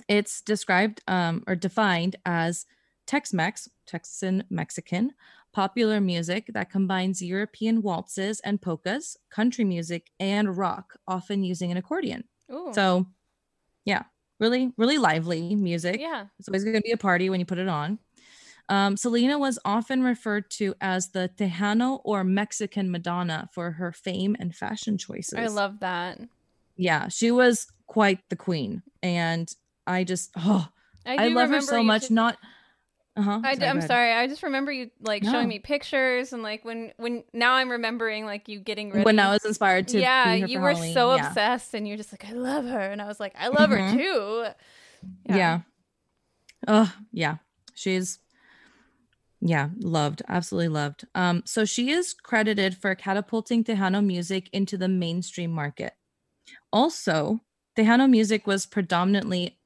[0.08, 2.66] It's described um, or defined as
[3.08, 5.14] Tex-Mex, Texan Mexican,
[5.54, 11.78] popular music that combines European waltzes and polkas, country music, and rock, often using an
[11.78, 12.26] accordion.
[12.52, 12.72] Ooh.
[12.74, 13.08] So,
[13.86, 14.04] yeah,
[14.40, 16.00] really, really lively music.
[16.00, 16.26] yeah.
[16.40, 18.00] It's always going to be a party when you put it on.
[18.68, 24.36] Um, Selena was often referred to as the Tejano or Mexican Madonna for her fame
[24.40, 25.38] and fashion choices.
[25.38, 26.20] I love that.
[26.76, 29.54] Yeah, she was quite the queen, and
[29.88, 30.68] I just oh,
[31.06, 32.10] I, I, love her so much.
[32.10, 32.38] Not,
[33.16, 33.42] uh huh.
[33.44, 34.14] I, am sorry.
[34.14, 35.32] I just remember you like No.
[35.32, 39.06] showing me pictures and like when when now I'm remembering like you getting ready.
[39.06, 41.28] When I was inspired to, yeah, be her you were Halloween, so yeah.
[41.28, 43.92] obsessed and you're just like I love her and I was like I love Mhm.
[43.92, 44.46] her too.
[45.26, 45.62] Yeah.
[46.68, 47.38] Oh, yeah.
[47.76, 48.20] She's
[49.42, 51.06] yeah, loved, absolutely loved.
[51.14, 55.94] Um, so she is credited for catapulting Tejano music into the mainstream market.
[56.74, 57.42] Also,
[57.78, 59.60] Tejano music was predominantly,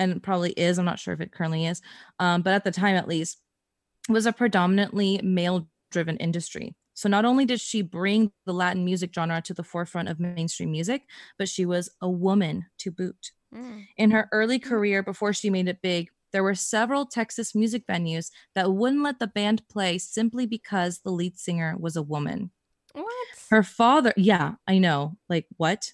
[0.00, 1.82] and probably is, I'm not sure if it currently is,
[2.18, 3.38] um, but at the time at least,
[4.08, 6.74] was a predominantly male driven industry.
[6.94, 10.70] So not only did she bring the Latin music genre to the forefront of mainstream
[10.70, 11.02] music,
[11.38, 13.30] but she was a woman to boot.
[13.54, 13.86] Mm.
[13.96, 18.30] In her early career, before she made it big, there were several Texas music venues
[18.54, 22.50] that wouldn't let the band play simply because the lead singer was a woman.
[22.92, 23.28] What?
[23.50, 25.16] Her father, yeah, I know.
[25.28, 25.92] Like, what?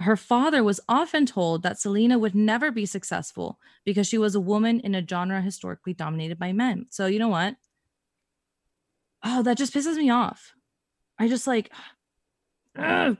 [0.00, 4.40] Her father was often told that Selena would never be successful because she was a
[4.40, 6.86] woman in a genre historically dominated by men.
[6.90, 7.56] So, you know what?
[9.26, 10.54] oh, that just pisses me off.
[11.18, 11.70] I just like,
[12.78, 13.16] ugh,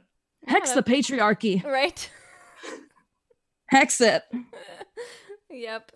[0.47, 2.11] hex the patriarchy, right?
[3.67, 4.23] hex it.
[5.51, 5.93] yep.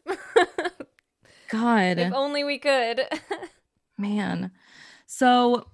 [1.50, 1.98] God.
[1.98, 3.02] If only we could.
[3.98, 4.52] Man.
[5.06, 5.66] So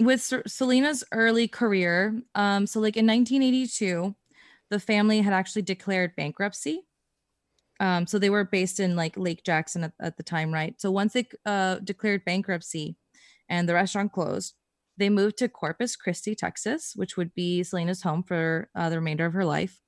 [0.00, 4.14] with Selena's early career, um, so like in 1982,
[4.72, 6.80] the family had actually declared bankruptcy.
[7.78, 10.80] Um, so they were based in like Lake Jackson at, at the time, right?
[10.80, 12.96] So once they uh, declared bankruptcy
[13.50, 14.54] and the restaurant closed,
[14.96, 19.26] they moved to Corpus Christi, Texas, which would be Selena's home for uh, the remainder
[19.26, 19.81] of her life.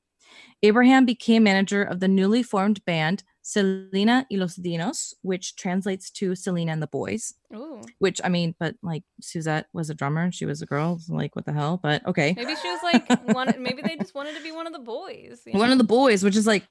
[0.63, 6.35] Abraham became manager of the newly formed band Selena y los Dinos, which translates to
[6.35, 7.35] Selena and the Boys.
[7.55, 7.83] Ooh.
[7.99, 10.99] Which I mean, but like Suzette was a drummer, she was a girl.
[10.99, 11.79] So like, what the hell?
[11.83, 12.35] But okay.
[12.37, 13.55] Maybe she was like one.
[13.59, 15.43] maybe they just wanted to be one of the boys.
[15.47, 15.59] You know?
[15.59, 16.67] One of the boys, which is like,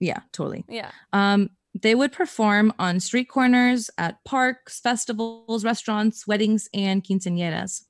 [0.00, 0.64] yeah, totally.
[0.66, 0.90] Yeah.
[1.12, 1.50] Um,
[1.80, 7.82] they would perform on street corners, at parks, festivals, restaurants, weddings, and quinceañeras.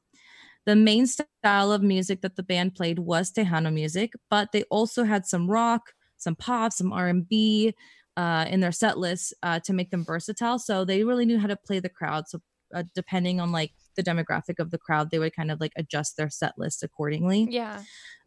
[0.66, 5.04] The main style of music that the band played was Tejano music, but they also
[5.04, 7.74] had some rock, some pop, some R&B,
[8.16, 10.58] uh, in their set list uh, to make them versatile.
[10.58, 12.28] So they really knew how to play the crowd.
[12.28, 12.40] So
[12.74, 16.16] uh, depending on like the demographic of the crowd, they would kind of like adjust
[16.16, 17.48] their set list accordingly.
[17.50, 17.82] Yeah.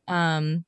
[0.08, 0.66] Um,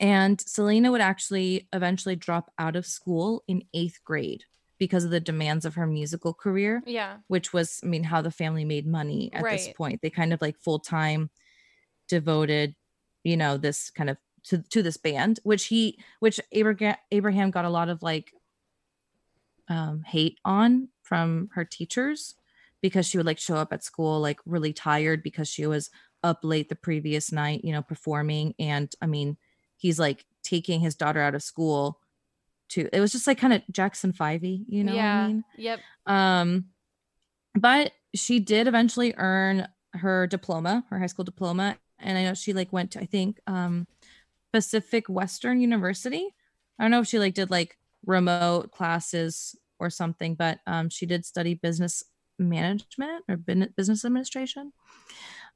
[0.00, 4.44] and Selena would actually eventually drop out of school in eighth grade
[4.78, 6.82] because of the demands of her musical career.
[6.86, 7.18] Yeah.
[7.28, 9.58] Which was, I mean, how the family made money at right.
[9.58, 10.02] this point.
[10.02, 11.30] They kind of like full time
[12.08, 12.74] devoted,
[13.24, 17.64] you know, this kind of to, to this band, which he, which Abraham, Abraham got
[17.64, 18.32] a lot of like
[19.68, 22.34] um, hate on from her teachers
[22.82, 25.90] because she would like show up at school like really tired because she was
[26.22, 28.54] up late the previous night, you know, performing.
[28.58, 29.36] And I mean,
[29.76, 32.00] he's like taking his daughter out of school
[32.70, 35.22] to it was just like kind of Jackson Fivey, you know yeah.
[35.22, 35.44] I mean?
[35.56, 35.80] Yep.
[36.06, 36.64] Um
[37.54, 41.78] but she did eventually earn her diploma, her high school diploma.
[41.98, 43.86] And I know she like went to I think um
[44.52, 46.34] Pacific Western University.
[46.78, 47.76] I don't know if she like did like
[48.06, 52.02] remote classes or something, but um, she did study business
[52.38, 54.72] management or business administration.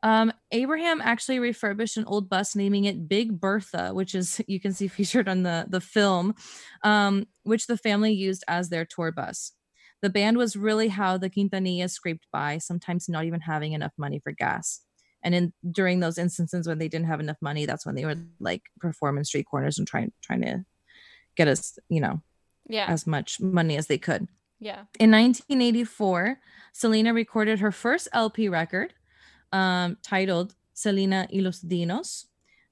[0.02, 4.72] Um, Abraham actually refurbished an old bus, naming it Big Bertha, which is you can
[4.72, 6.34] see featured on the the film,
[6.82, 9.52] um, which the family used as their tour bus.
[10.02, 14.18] The band was really how the Quintanillas scraped by, sometimes not even having enough money
[14.18, 14.80] for gas.
[15.22, 18.26] And in during those instances when they didn't have enough money, that's when they would
[18.40, 20.64] like perform in street corners and trying trying to
[21.36, 22.22] get us, you know,
[22.66, 22.86] yeah.
[22.88, 24.28] as much money as they could.
[24.58, 24.84] Yeah.
[24.98, 26.38] In 1984,
[26.72, 28.94] Selena recorded her first LP record
[29.52, 32.26] um, titled Selena y los Dinos,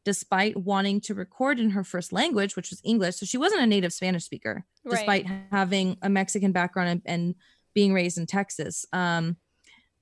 [0.04, 3.16] despite wanting to record in her first language, which was English.
[3.16, 4.96] So she wasn't a native Spanish speaker, right.
[4.96, 7.34] despite having a Mexican background and, and
[7.74, 8.86] being raised in Texas.
[8.92, 9.36] Um,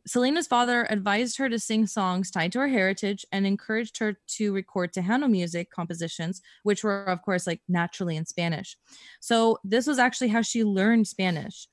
[0.07, 4.53] Selena's father advised her to sing songs tied to her heritage and encouraged her to
[4.53, 8.77] record Tejano music compositions, which were, of course, like naturally in Spanish.
[9.21, 11.67] So, this was actually how she learned Spanish.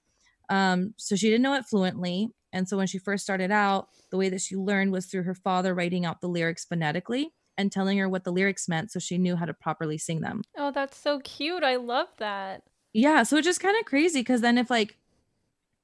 [0.50, 2.32] Um, so, she didn't know it fluently.
[2.54, 5.34] And so, when she first started out, the way that she learned was through her
[5.34, 9.18] father writing out the lyrics phonetically and telling her what the lyrics meant so she
[9.18, 10.44] knew how to properly sing them.
[10.58, 11.64] Oh, that's so cute.
[11.64, 12.64] I love that.
[12.94, 13.24] Yeah.
[13.24, 14.98] So, it's just kind of crazy because then if like,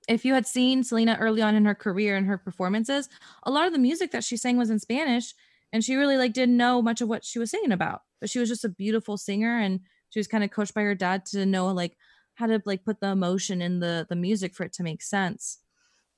[0.08, 3.10] if you had seen Selena early on in her career and her performances,
[3.44, 5.34] a lot of the music that she sang was in Spanish
[5.74, 8.02] and she really like didn't know much of what she was singing about.
[8.20, 10.96] But she was just a beautiful singer and she was kind of coached by her
[10.96, 11.98] dad to know like
[12.36, 15.60] how to like put the emotion in the the music for it to make sense.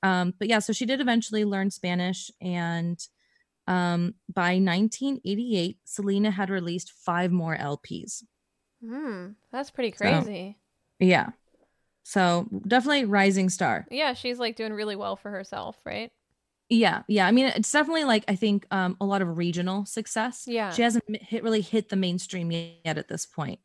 [0.02, 2.98] Um but yeah, so she did eventually learn Spanish and
[3.66, 8.24] um by 1988 Selena had released 5 more LPs.
[8.84, 10.58] Hmm, that's pretty crazy.
[11.00, 11.30] So, yeah.
[12.04, 13.86] So definitely rising star.
[13.90, 16.10] Yeah, she's like doing really well for herself, right?
[16.68, 17.26] Yeah, yeah.
[17.26, 20.44] I mean, it's definitely like I think um, a lot of regional success.
[20.46, 23.60] Yeah, she hasn't hit really hit the mainstream yet at this point.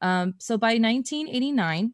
[0.00, 1.92] Um, so by 1989,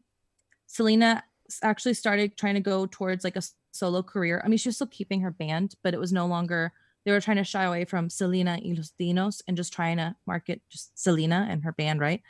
[0.67, 1.23] Selena
[1.61, 3.41] actually started trying to go towards like a
[3.73, 4.41] solo career.
[4.43, 6.71] I mean, she was still keeping her band, but it was no longer.
[7.05, 10.15] They were trying to shy away from Selena y los Dinos and just trying to
[10.25, 12.21] market just Selena and her band, right?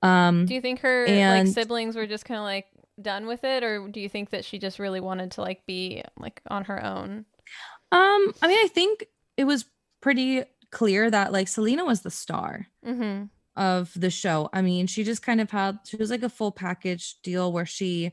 [0.00, 2.66] Um, do you think her and, like siblings were just kind of like
[3.00, 6.02] done with it, or do you think that she just really wanted to like be
[6.18, 7.24] like on her own?
[7.90, 9.64] Um, I mean, I think it was
[10.00, 13.24] pretty clear that like Selena was the star mm-hmm.
[13.56, 14.50] of the show.
[14.52, 17.66] I mean, she just kind of had she was like a full package deal where
[17.66, 18.12] she,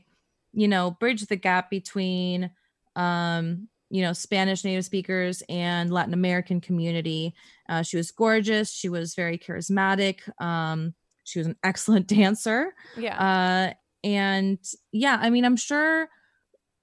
[0.52, 2.50] you know, bridge the gap between
[2.96, 7.34] um you know spanish native speakers and latin american community
[7.70, 12.74] uh, she was gorgeous she was very charismatic um, she was an excellent dancer.
[12.96, 13.16] Yeah.
[13.18, 13.72] Uh,
[14.04, 14.58] and
[14.90, 16.08] yeah, I mean, I'm sure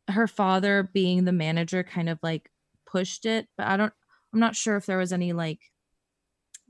[0.07, 2.49] her father being the manager kind of like
[2.87, 3.93] pushed it, but I don't
[4.33, 5.59] I'm not sure if there was any like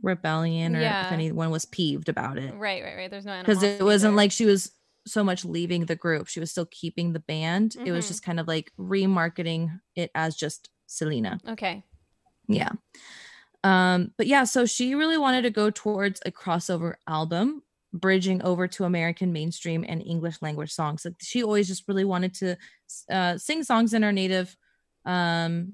[0.02, 1.06] rebellion or Yeah.
[1.08, 2.54] if anyone was peeved about it.
[2.56, 3.12] Right, right, right.
[3.12, 4.18] There's no Because it wasn't there.
[4.18, 4.72] like she was
[5.08, 6.28] so much leaving the group.
[6.28, 7.76] She was still keeping the band.
[7.86, 8.10] It was Mhm.
[8.10, 11.40] just kind of like remarketing it as just Selena.
[11.48, 11.84] okay.
[12.48, 12.72] Yeah.
[13.64, 17.62] Um, but yeah, so she really wanted to go towards a crossover album,
[17.94, 21.04] bridging over to American mainstream and English language songs.
[21.06, 22.58] Like she always just really wanted to
[23.10, 24.56] uh, sing songs in her native,
[25.06, 25.74] um,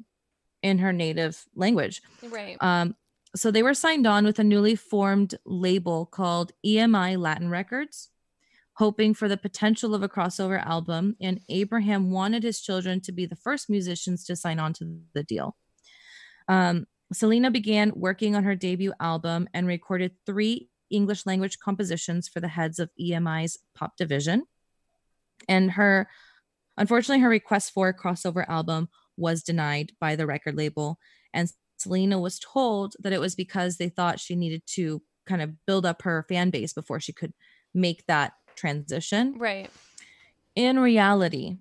[0.63, 2.01] in her native language.
[2.23, 2.57] Right.
[2.59, 2.95] Um,
[3.35, 8.09] so they were signed on with a newly formed label called EMI Latin Records,
[8.75, 11.15] hoping for the potential of a crossover album.
[11.21, 15.23] And Abraham wanted his children to be the first musicians to sign on to the
[15.23, 15.55] deal.
[16.47, 22.39] Um, Selena began working on her debut album and recorded three English language compositions for
[22.39, 24.43] the heads of EMI's pop division.
[25.47, 26.09] And her,
[26.77, 30.99] unfortunately, her request for a crossover album was denied by the record label.
[31.33, 35.65] And Selena was told that it was because they thought she needed to kind of
[35.65, 37.33] build up her fan base before she could
[37.73, 39.35] make that transition.
[39.37, 39.69] right.
[40.55, 41.57] In reality,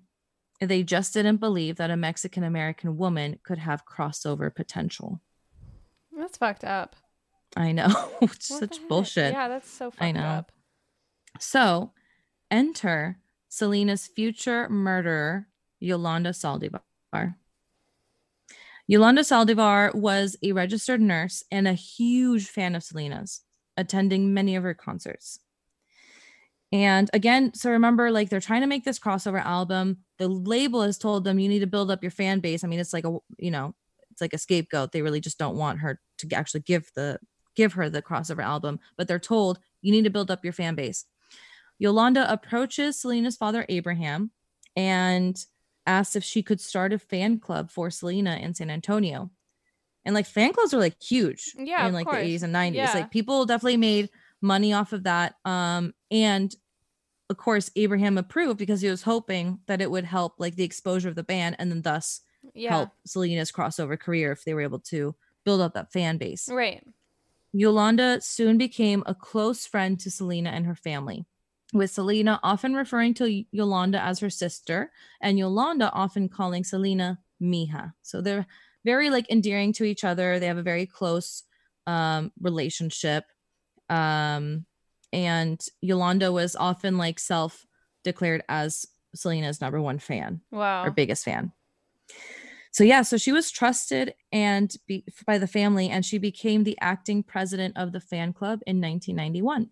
[0.61, 5.21] they just didn't believe that a Mexican American woman could have crossover potential.
[6.17, 6.95] That's fucked up.
[7.57, 7.93] I know.
[8.21, 9.33] it's such bullshit.
[9.33, 10.23] Yeah, that's so fucked I know.
[10.23, 10.51] up.
[11.39, 11.91] So,
[12.49, 15.47] enter Selena's future murderer,
[15.79, 16.81] Yolanda Saldivar.
[18.87, 23.41] Yolanda Saldivar was a registered nurse and a huge fan of Selena's,
[23.77, 25.39] attending many of her concerts.
[26.75, 29.99] And again, so remember, like they're trying to make this crossover album.
[30.19, 32.65] The label has told them you need to build up your fan base.
[32.65, 33.73] I mean, it's like a you know,
[34.11, 34.91] it's like a scapegoat.
[34.91, 37.17] They really just don't want her to actually give the
[37.55, 40.75] give her the crossover album, but they're told you need to build up your fan
[40.75, 41.05] base.
[41.79, 44.31] Yolanda approaches Selena's father, Abraham,
[44.75, 45.37] and
[45.87, 49.31] asks if she could start a fan club for Selena in San Antonio.
[50.03, 52.17] And like fan clubs are like huge Yeah, in like course.
[52.21, 52.73] the 80s and 90s.
[52.75, 52.91] Yeah.
[52.93, 54.09] Like people definitely made
[54.41, 55.35] money off of that.
[55.45, 56.53] Um, and
[57.29, 61.09] of course, Abraham approved because he was hoping that it would help like the exposure
[61.09, 62.21] of the band and then thus
[62.53, 62.69] Yeah.
[62.69, 66.47] help Selena's crossover career if they were able to build up that fan base.
[66.49, 66.85] Right.
[67.53, 71.25] Yolanda soon became a close friend to Selena and her family,
[71.73, 77.93] with Selena often referring to Yolanda as her sister and Yolanda often calling Selena Mija.
[78.01, 78.45] So they're
[78.83, 80.37] very like endearing to each other.
[80.39, 81.43] They have a very close
[81.87, 83.23] um, relationship.
[83.89, 84.65] Um,
[85.15, 87.65] and Yolanda was often like self
[88.03, 90.83] declared as Selena's number one fan Wow.
[90.83, 91.53] or biggest fan.
[92.73, 96.77] So yeah, so she was trusted and be, by the family, and she became the
[96.81, 99.69] acting president of the fan club in 1991.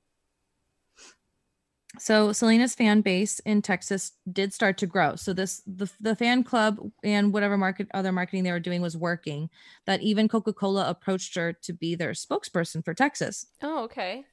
[1.99, 5.15] So Selena's fan base in Texas did start to grow.
[5.15, 8.97] So this the, the fan club and whatever market other marketing they were doing was
[8.97, 9.49] working.
[9.86, 13.45] That even Coca-Cola approached her to be their spokesperson for Texas.
[13.62, 14.25] oh, okay.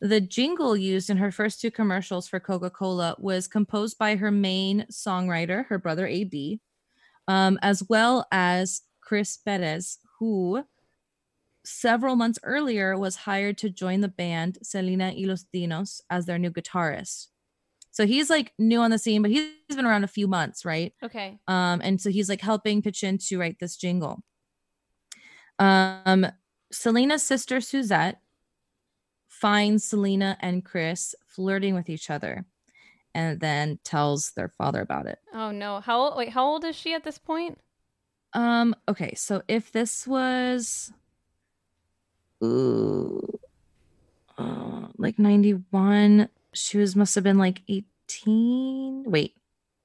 [0.00, 4.30] The jingle used in her first two commercials for Coca Cola was composed by her
[4.30, 6.60] main songwriter, her brother AB,
[7.28, 10.64] um, as well as Chris Perez, who
[11.64, 16.38] several months earlier was hired to join the band Selena y los Dinos as their
[16.38, 17.28] new guitarist.
[17.90, 20.92] So he's like new on the scene, but he's been around a few months, right?
[21.02, 21.38] Okay.
[21.48, 24.22] Um, and so he's like helping pitch in to write this jingle.
[25.58, 26.26] Um,
[26.70, 28.20] Selena's sister Suzette
[29.40, 32.46] finds Selena and Chris flirting with each other
[33.14, 35.18] and then tells their father about it.
[35.32, 35.80] Oh no.
[35.80, 37.58] How old wait, how old is she at this point?
[38.32, 40.92] Um, okay, so if this was
[42.42, 43.38] ooh,
[44.38, 49.04] uh, like 91, she was must have been like 18.
[49.06, 49.34] Wait,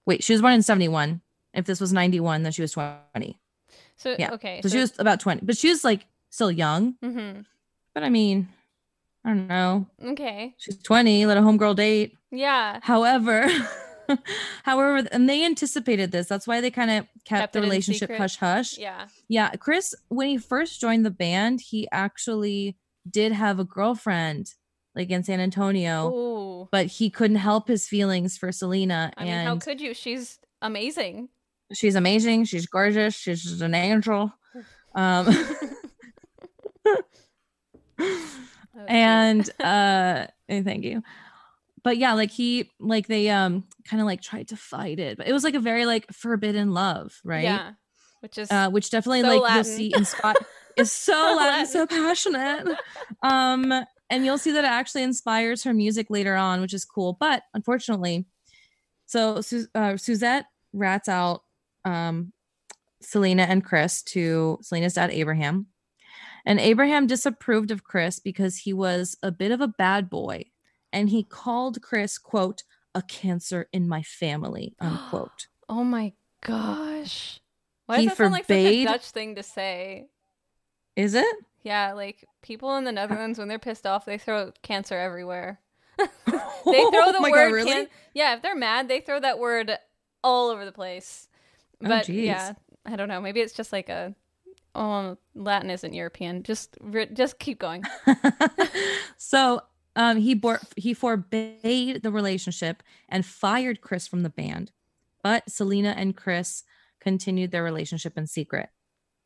[0.06, 1.22] wait, she was born in 71.
[1.54, 3.40] If this was 91, then she was 20.
[3.98, 4.32] So Yeah.
[4.34, 4.62] okay.
[4.62, 6.96] So she was about 20, but she was like still young.
[7.02, 7.42] hmm
[7.94, 8.50] But I mean,
[9.24, 9.88] I don't know.
[10.04, 10.56] Okay.
[10.58, 12.18] She's 20, let a homegirl date.
[12.32, 12.80] Yeah.
[12.82, 13.48] However,
[14.64, 16.28] however, and they anticipated this.
[16.28, 18.78] That's why they kind of kept, Kept the relationship hush hush.
[18.78, 19.08] Yeah.
[19.28, 22.78] Yeah, Chris, when he first joined the band, he actually
[23.10, 24.54] did have a girlfriend
[24.96, 26.70] like in San Antonio, Ooh.
[26.72, 29.14] but he couldn't help his feelings for Selena.
[29.18, 29.94] I mean, how could you?
[29.94, 31.30] She's amazing.
[31.74, 32.46] she's amazing.
[32.46, 33.16] She's gorgeous.
[33.16, 34.34] She's just an angel.
[34.94, 35.28] Um,
[38.78, 41.04] Oh, and uh and thank you
[41.84, 45.28] but yeah like he like they um kind of like tried to fight it but
[45.28, 47.72] it was like a very like forbidden love right Yeah.
[48.22, 49.56] Which is uh which definitely so like Latin.
[49.56, 50.38] you'll see in spot
[50.78, 52.78] is so So Latin, so passionate
[53.24, 53.74] um
[54.10, 57.44] and you'll see that it actually inspires her music later on which is cool but
[57.54, 58.26] unfortunately
[59.06, 59.42] so
[59.76, 61.44] uh, suzette rats out
[61.84, 62.32] um
[63.02, 65.68] Selena and Chris to Selena's dad, Abraham.
[66.46, 70.46] And Abraham disapproved of Chris because he was a bit of a bad boy.
[70.94, 72.64] And he called Chris, quote,
[72.94, 75.48] a cancer in my family, unquote.
[75.70, 76.14] oh my
[76.46, 77.40] gosh.
[77.86, 80.08] Why He does that sound like such a Dutch thing to say?
[80.96, 81.36] Is it?
[81.64, 85.60] Yeah, like people in the uh, Netherlands when they're pissed off, they throw cancer everywhere.
[85.98, 87.72] they throw the oh word God, really?
[87.72, 89.72] can- Yeah, if they're mad, they throw that word
[90.24, 91.28] all over the place.
[91.84, 92.26] Oh, But geez.
[92.26, 92.54] yeah,
[92.86, 93.22] I don't know.
[93.22, 94.16] Maybe it's just like a
[94.76, 96.44] oh, Latin isn't European.
[96.44, 96.78] Just
[97.14, 97.84] just keep going.
[99.18, 99.62] so
[99.96, 104.72] um, he bore, he forbade the relationship and fired Chris from the band,
[105.24, 106.64] but Selena and Chris
[107.00, 108.70] continued their relationship in secret.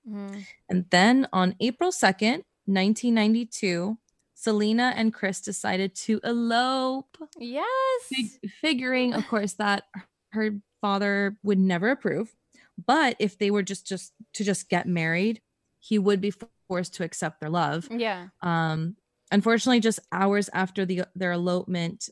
[0.08, 0.46] Mhm.
[0.70, 3.98] And then on April 2nd, 1992,
[4.34, 7.66] Selena and Chris decided to elope, Yes.
[8.04, 9.84] fig- figuring, of course, that
[10.32, 12.36] her father would never approve.
[12.84, 15.42] But if they were just just to just get married,
[15.80, 16.34] he would be
[16.68, 17.88] forced to accept their love.
[17.92, 18.28] yeah.
[18.42, 18.96] Um,
[19.32, 22.10] unfortunately, just hours after the their elopement,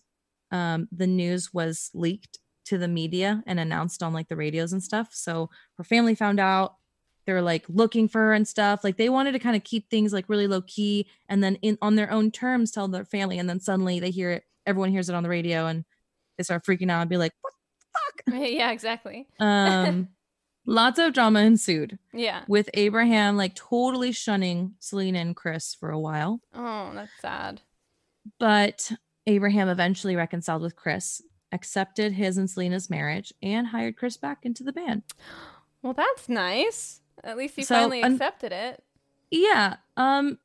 [0.51, 4.81] um, the news was leaked to the media and announced on like the radios and
[4.81, 5.09] stuff.
[5.11, 6.75] So her family found out.
[7.25, 8.83] They were like looking for her and stuff.
[8.83, 11.77] Like they wanted to kind of keep things like really low key, and then in
[11.81, 13.39] on their own terms tell their family.
[13.39, 14.43] And then suddenly they hear it.
[14.65, 15.85] Everyone hears it on the radio, and
[16.37, 19.25] they start freaking out and be like, "What the fuck?" yeah, exactly.
[19.39, 20.09] Um,
[20.65, 22.43] lots of drama ensued Yeah.
[22.47, 26.41] with Abraham like totally shunning Selena and Chris for a while.
[26.53, 27.61] Oh, that's sad.
[28.39, 28.91] But
[29.27, 34.63] Abraham eventually reconciled with Chris, accepted his and Selena's marriage, and hired Chris back into
[34.63, 35.03] the band.
[35.81, 37.01] Well, that's nice.
[37.25, 38.81] At least he So, finally un- accepted it.
[39.29, 39.75] Yeah.
[39.97, 40.39] Um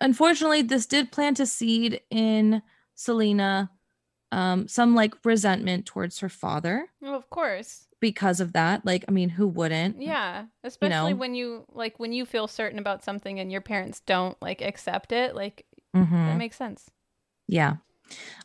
[0.00, 2.62] unfortunately, this did plant a seed in
[2.96, 3.70] Selena
[4.32, 7.86] um some like resentment towards her father Well, of course.
[8.04, 8.84] Because of that.
[8.84, 10.02] Like, I mean, who wouldn't?
[10.02, 11.18] Yeah, especially know?
[11.18, 15.10] when you like when you feel certain about something and your parents don't like accept
[15.10, 15.64] it, like
[15.96, 16.10] Mhm.
[16.10, 16.90] that makes sense.
[17.48, 17.76] Yeah.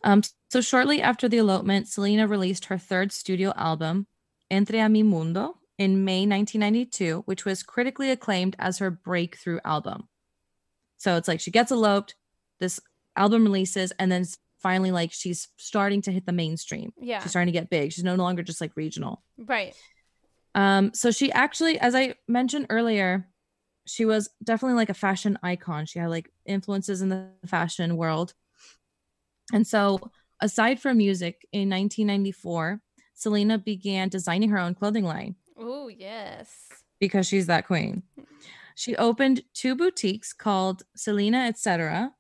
[0.05, 4.07] Um, so shortly after the elopement, Selena released her third studio album,
[4.49, 10.07] Entre a mi mundo, in May 1992, which was critically acclaimed as her breakthrough album.
[10.97, 12.15] So it's like she gets eloped,
[12.61, 12.79] this
[13.17, 14.23] album releases, and then
[14.61, 16.91] finally, like she's starting to hit the mainstream.
[16.99, 17.21] Yeah.
[17.21, 17.91] She's starting to get big.
[17.91, 19.23] She's no longer just like regional.
[19.37, 19.75] Right.
[20.55, 23.27] Um, so she actually, as I mentioned earlier,
[23.85, 25.85] she was definitely like a fashion icon.
[25.85, 28.33] She had like influences in the fashion world.
[29.53, 29.99] And so,
[30.41, 32.81] aside from music, in 1994,
[33.15, 36.55] Selena began designing her own clothing line Oh, yes.
[36.99, 38.03] because she's that queen.
[38.75, 42.13] She opened two boutiques called Selena Etc.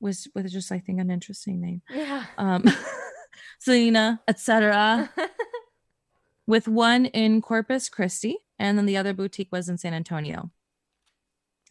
[0.00, 1.82] Was was just I think an interesting name.
[1.90, 2.24] Yeah.
[2.38, 2.64] Um,
[3.58, 5.10] Selena Etc.
[6.46, 10.50] with one in Corpus Christi, and then the other boutique was in San Antonio.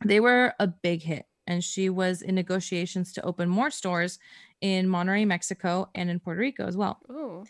[0.03, 4.19] They were a big hit, and she was in negotiations to open more stores
[4.61, 6.99] in Monterrey, Mexico, and in Puerto Rico as well.
[7.09, 7.45] Ooh.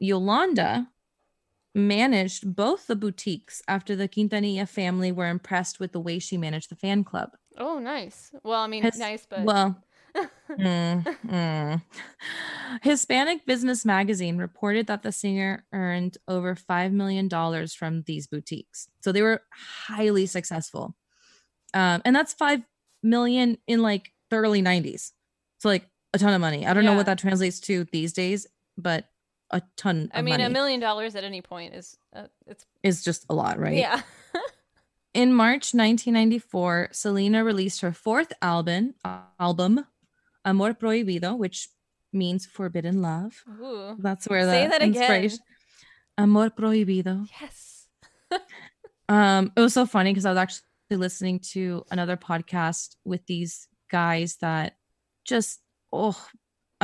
[0.00, 0.88] Yolanda
[1.74, 6.70] managed both the boutiques after the Quintanilla family were impressed with the way she managed
[6.70, 7.30] the fan club.
[7.58, 8.30] Oh, nice.
[8.42, 9.82] Well, I mean, His- nice, but Well,
[10.50, 11.82] mm, mm.
[12.82, 17.28] Hispanic Business Magazine reported that the singer earned over $5 million
[17.68, 18.88] from these boutiques.
[19.00, 19.42] So they were
[19.86, 20.94] highly successful.
[21.72, 22.62] Um, and that's 5
[23.02, 25.10] million in like the early 90s.
[25.58, 26.64] So like a ton of money.
[26.66, 28.46] I don't know what that translates to these days,
[28.78, 29.06] but
[29.50, 33.04] a ton I mean, money a million dollars at any point is uh, it's is
[33.04, 33.76] just a lot, right?
[33.76, 34.02] yeah.
[35.14, 38.94] In March 1994, Selena released her fourth album,
[39.38, 39.86] album
[40.44, 41.68] Amor Prohibido, which
[42.12, 43.44] means forbidden love.
[43.60, 43.96] Ooh.
[44.00, 45.30] That's where the Say that again.
[46.18, 47.28] Amor Prohibido.
[47.40, 47.86] Yes.
[49.06, 50.62] Um, it was so funny because I was actually
[50.96, 54.76] listening to another podcast with these guys that
[55.24, 55.60] just
[55.92, 56.16] oh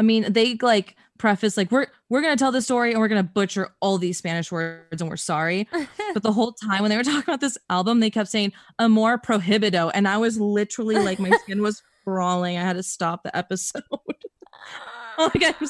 [0.01, 3.23] I mean, they like preface like we're we're gonna tell the story and we're gonna
[3.23, 5.69] butcher all these Spanish words and we're sorry.
[6.15, 9.19] But the whole time when they were talking about this album, they kept saying amor
[9.19, 9.93] prohibido.
[9.95, 12.57] And I was literally like my skin was crawling.
[12.57, 13.85] I had to stop the episode.
[15.19, 15.69] like I'm,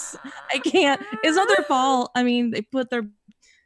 [0.54, 1.02] I can't.
[1.24, 2.12] It's not their fault.
[2.14, 3.02] I mean, they put their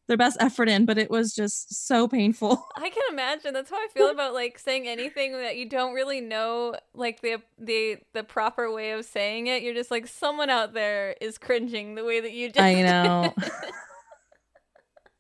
[0.07, 2.67] their best effort in, but it was just so painful.
[2.77, 3.55] I can imagine.
[3.55, 7.41] That's how I feel about like saying anything that you don't really know, like the
[7.59, 9.63] the the proper way of saying it.
[9.63, 12.61] You're just like someone out there is cringing the way that you just.
[12.61, 13.35] I know.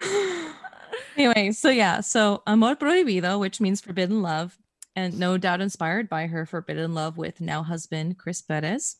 [1.16, 4.58] anyway, so yeah, so Amor Prohibido, which means forbidden love,
[4.94, 8.96] and no doubt inspired by her forbidden love with now husband Chris Perez.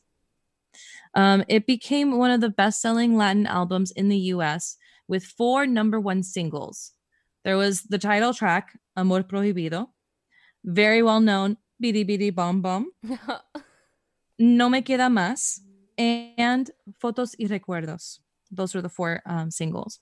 [1.13, 4.77] Um, it became one of the best selling Latin albums in the US
[5.07, 6.91] with four number one singles.
[7.43, 9.87] There was the title track, Amor Prohibido,
[10.63, 12.91] very well known, Bidi Bidi Bom Bom,
[14.39, 15.59] No Me Queda Más,
[15.97, 18.19] and Fotos y Recuerdos.
[18.51, 19.99] Those were the four um, singles.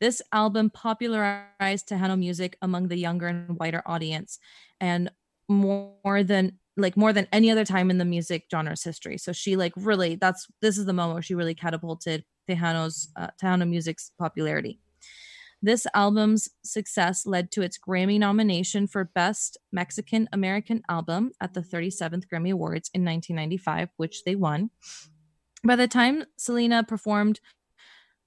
[0.00, 4.38] This album popularized Tejano music among the younger and wider audience,
[4.80, 5.10] and
[5.48, 9.18] more than like more than any other time in the music genre's history.
[9.18, 13.28] So she like really that's this is the moment where she really catapulted Tejano's uh,
[13.40, 14.80] Tejano music's popularity.
[15.62, 21.60] This album's success led to its Grammy nomination for Best Mexican American Album at the
[21.60, 24.70] 37th Grammy Awards in 1995, which they won.
[25.64, 27.40] By the time Selena performed,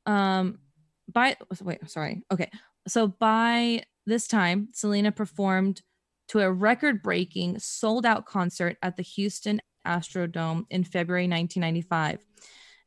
[0.06, 0.60] um,
[1.08, 2.50] by wait, sorry, okay,
[2.88, 5.82] so by this time, Selena performed
[6.30, 12.26] to a record breaking sold out concert at the Houston Astrodome in February 1995.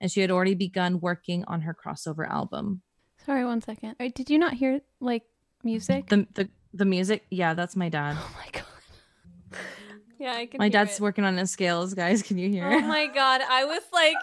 [0.03, 2.83] And she had already begun working on her crossover album.
[3.25, 3.95] Sorry, one second.
[3.99, 5.23] Did you not hear like
[5.63, 6.09] music?
[6.09, 7.25] The the, the music?
[7.31, 8.17] Yeah, that's my dad.
[8.19, 9.61] Oh my god.
[10.19, 10.59] yeah, I can.
[10.59, 11.01] My dad's it.
[11.01, 12.21] working on his scales, guys.
[12.21, 12.67] Can you hear?
[12.67, 14.17] Oh my god, I was like,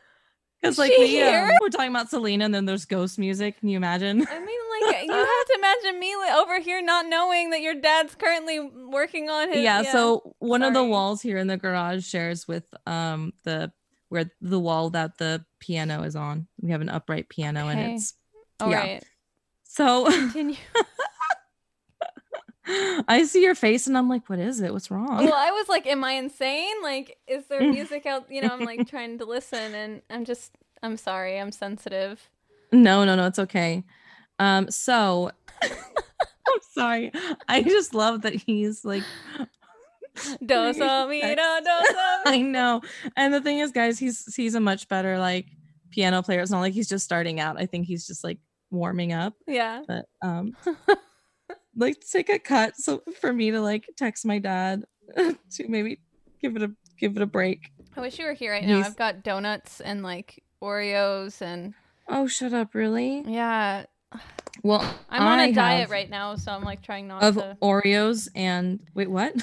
[0.62, 3.60] because like we, uh, we're talking about Selena, and then there's ghost music.
[3.60, 4.26] Can you imagine?
[4.26, 8.14] I mean, like you have to imagine me over here not knowing that your dad's
[8.14, 9.58] currently working on his.
[9.58, 9.82] Yeah.
[9.82, 9.92] yeah.
[9.92, 10.68] So one Sorry.
[10.68, 13.72] of the walls here in the garage shares with um the
[14.08, 16.46] where the wall that the piano is on.
[16.60, 17.72] We have an upright piano, okay.
[17.72, 18.14] and it's
[18.60, 18.80] all yeah.
[18.80, 19.04] Right.
[19.64, 20.56] So continue.
[23.08, 24.72] I see your face and I'm like, what is it?
[24.72, 25.24] What's wrong?
[25.24, 26.82] Well, I was like, am I insane?
[26.82, 28.30] Like, is there music out?
[28.30, 30.52] You know, I'm like trying to listen and I'm just,
[30.82, 32.28] I'm sorry, I'm sensitive.
[32.70, 33.84] No, no, no, it's okay.
[34.38, 35.30] Um, so
[35.62, 37.12] I'm sorry.
[37.48, 39.02] I just love that he's like
[40.44, 40.76] Dos
[41.08, 41.86] mira, dos
[42.26, 42.82] I know.
[43.16, 45.46] And the thing is, guys, he's he's a much better like
[45.90, 46.40] piano player.
[46.40, 47.60] It's not like he's just starting out.
[47.60, 48.38] I think he's just like
[48.70, 49.34] warming up.
[49.46, 49.82] Yeah.
[49.86, 50.56] But um
[51.76, 54.84] like take a cut so for me to like text my dad
[55.16, 56.00] to maybe
[56.40, 57.70] give it a give it a break.
[57.96, 58.78] I wish you were here right now.
[58.78, 58.86] He's...
[58.86, 61.74] I've got donuts and like Oreos and
[62.08, 63.22] Oh, shut up, really?
[63.26, 63.84] Yeah.
[64.62, 67.56] Well, I'm on I a diet right now, so I'm like trying not of to
[67.62, 69.34] Oreos and wait, what?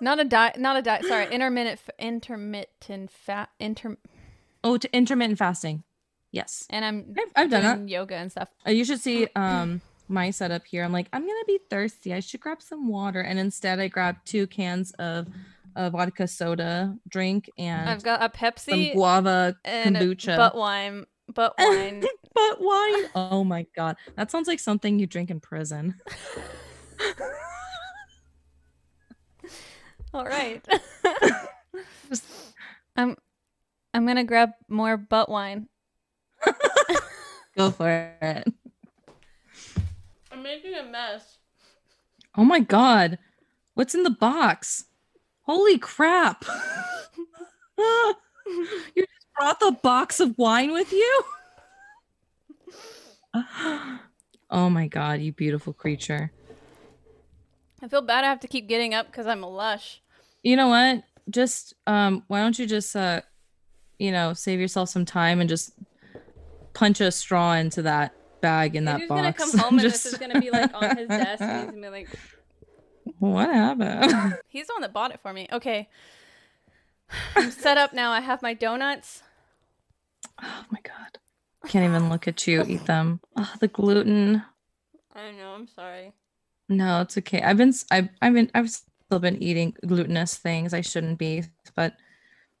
[0.00, 1.04] Not a diet, not a diet.
[1.04, 3.96] Sorry, intermittent, intermittent fat, inter.
[4.64, 5.84] Oh, to intermittent fasting.
[6.32, 6.66] Yes.
[6.70, 7.88] And I'm I've, I've done that.
[7.88, 8.48] yoga and stuff.
[8.66, 10.84] Uh, you should see um my setup here.
[10.84, 12.12] I'm like, I'm gonna be thirsty.
[12.12, 15.28] I should grab some water, and instead I grabbed two cans of
[15.76, 21.54] a vodka soda drink and I've got a Pepsi, some guava kombucha, butt wine, butt
[21.58, 22.00] wine,
[22.34, 23.04] butt wine.
[23.14, 25.94] Oh my god, that sounds like something you drink in prison.
[30.16, 30.66] All right.
[32.96, 33.18] I'm
[33.92, 35.68] I'm gonna grab more butt wine.
[37.54, 38.50] Go for it.
[40.32, 41.36] I'm making a mess.
[42.34, 43.18] Oh my god.
[43.74, 44.84] What's in the box?
[45.42, 46.46] Holy crap.
[47.76, 48.14] you
[48.96, 51.24] just brought the box of wine with you?
[54.50, 56.32] oh my god, you beautiful creature.
[57.82, 60.00] I feel bad I have to keep getting up because I'm a lush.
[60.46, 61.02] You know what?
[61.28, 63.22] Just um why don't you just uh
[63.98, 65.72] you know, save yourself some time and just
[66.72, 69.42] punch a straw into that bag in that he's box.
[69.42, 70.04] He's gonna come home just...
[70.04, 71.42] and this is gonna be like on his desk.
[71.42, 72.08] And he's gonna be like,
[73.18, 75.48] "What happened?" He's the one that bought it for me.
[75.50, 75.88] Okay,
[77.34, 78.12] I'm set up now.
[78.12, 79.24] I have my donuts.
[80.40, 81.18] Oh my god,
[81.66, 83.18] can't even look at you eat them.
[83.36, 84.44] Oh, the gluten.
[85.12, 85.54] I know.
[85.56, 86.12] I'm sorry.
[86.68, 87.42] No, it's okay.
[87.42, 88.70] I've been I've I've been I've
[89.06, 90.74] still been eating glutinous things.
[90.74, 91.44] I shouldn't be,
[91.76, 91.94] but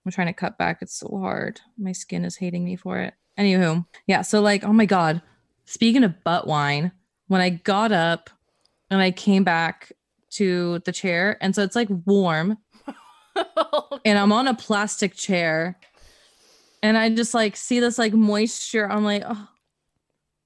[0.04, 0.78] I'm trying to cut back.
[0.80, 1.60] It's so hard.
[1.76, 3.14] My skin is hating me for it.
[3.36, 4.22] Anywho, yeah.
[4.22, 5.20] So like, oh my god.
[5.64, 6.92] Speaking of butt wine,
[7.26, 8.30] when I got up
[8.90, 9.92] and I came back
[10.30, 12.58] to the chair, and so it's like warm,
[14.04, 15.76] and I'm on a plastic chair,
[16.82, 18.88] and I just like see this like moisture.
[18.88, 19.48] I'm like, oh,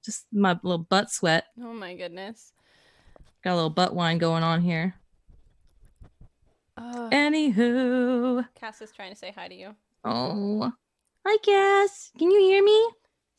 [0.03, 1.45] just my little butt sweat.
[1.61, 2.51] Oh my goodness.
[3.43, 4.95] Got a little butt wine going on here.
[6.81, 9.75] Uh, Anywho, Cass is trying to say hi to you.
[10.03, 10.71] Oh,
[11.25, 12.11] hi, Cass.
[12.17, 12.89] Can you hear me?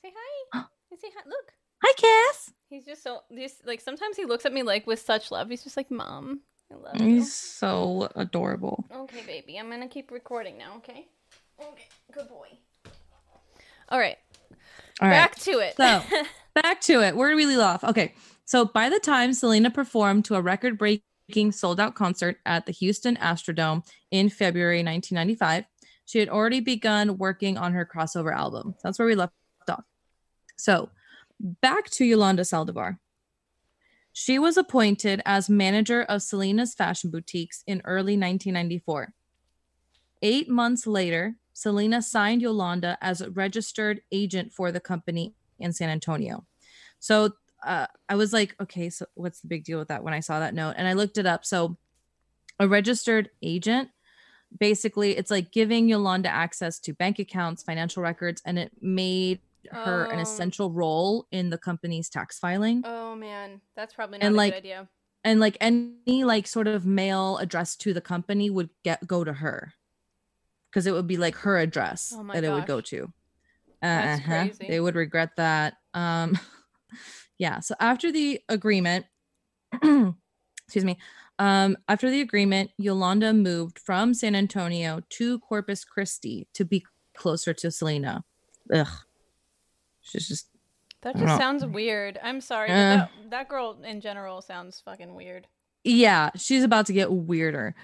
[0.03, 0.61] Say hi.
[1.01, 1.22] say hi.
[1.26, 1.53] Look.
[1.82, 2.53] Hi, Cass.
[2.70, 5.51] He's just so just like sometimes he looks at me like with such love.
[5.51, 6.40] He's just like, "Mom,
[6.70, 8.86] I love you." He's so adorable.
[8.95, 9.59] Okay, baby.
[9.59, 10.74] I'm gonna keep recording now.
[10.76, 11.09] Okay.
[11.61, 11.88] Okay.
[12.12, 12.47] Good boy.
[13.88, 14.16] All right.
[15.01, 15.16] All right.
[15.16, 15.76] Back to it.
[15.76, 16.03] So
[16.62, 17.16] back to it.
[17.16, 17.82] Where do we leave off?
[17.82, 18.14] Okay.
[18.45, 21.03] So by the time Selena performed to a record breaking
[21.53, 25.64] sold out concert at the Houston Astrodome in February 1995,
[26.05, 28.74] she had already begun working on her crossover album.
[28.83, 29.33] That's where we left
[29.68, 29.85] off.
[30.57, 30.91] So
[31.41, 32.99] back to Yolanda Saldivar.
[34.12, 39.14] She was appointed as manager of Selena's fashion boutiques in early 1994.
[40.20, 45.89] Eight months later, Selena signed Yolanda as a registered agent for the company in San
[45.89, 46.47] Antonio.
[46.99, 47.33] So
[47.64, 50.40] uh, I was like, okay, so what's the big deal with that when I saw
[50.40, 50.74] that note?
[50.76, 51.44] And I looked it up.
[51.44, 51.76] So
[52.58, 53.88] a registered agent
[54.58, 59.40] basically it's like giving Yolanda access to bank accounts, financial records, and it made
[59.84, 60.22] her an Oh.
[60.22, 62.82] essential role in the company's tax filing.
[62.84, 64.88] Oh man, that's probably not And, a like, good idea.
[65.24, 69.32] And like any like sort of mail addressed to the company would get go to
[69.32, 69.72] her.
[70.70, 73.12] Because it would be like her address Oh that it would go to.
[73.82, 74.44] That's Uh-huh.
[74.44, 74.66] crazy.
[74.68, 75.74] They would regret that.
[75.94, 76.38] Um
[77.45, 79.07] yeah, so after the agreement
[80.66, 80.99] excuse me.
[81.38, 86.84] Um, after the agreement, Yolanda moved from San Antonio to Corpus Christi to be
[87.16, 88.22] closer to Selena.
[88.72, 88.86] Ugh.
[90.03, 90.49] She's just
[91.03, 92.18] That just sounds weird.
[92.22, 92.97] I'm sorry, but Uh.
[92.97, 95.47] that, that girl in general sounds fucking weird.
[95.84, 97.74] yeah, she's about to get weirder.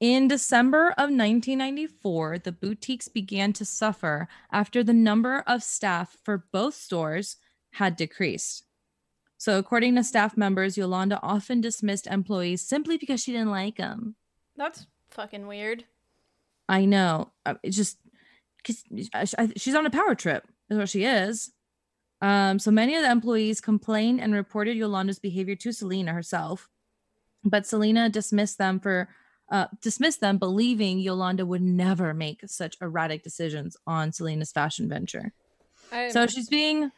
[0.00, 6.46] In December of 1994, the boutiques began to suffer after the number of staff for
[6.52, 7.36] both stores
[7.74, 8.63] had decreased.
[9.44, 14.14] So, according to staff members, Yolanda often dismissed employees simply because she didn't like them.
[14.56, 15.84] That's fucking weird.
[16.66, 17.30] I know.
[17.44, 17.98] Uh, It's just
[18.56, 18.82] because
[19.58, 21.52] she's on a power trip, is what she is.
[22.22, 26.70] Um, so many of the employees complained and reported Yolanda's behavior to Selena herself,
[27.44, 29.10] but Selena dismissed them for
[29.50, 35.34] uh, dismissed them, believing Yolanda would never make such erratic decisions on Selena's fashion venture.
[35.92, 36.90] I, So she's being,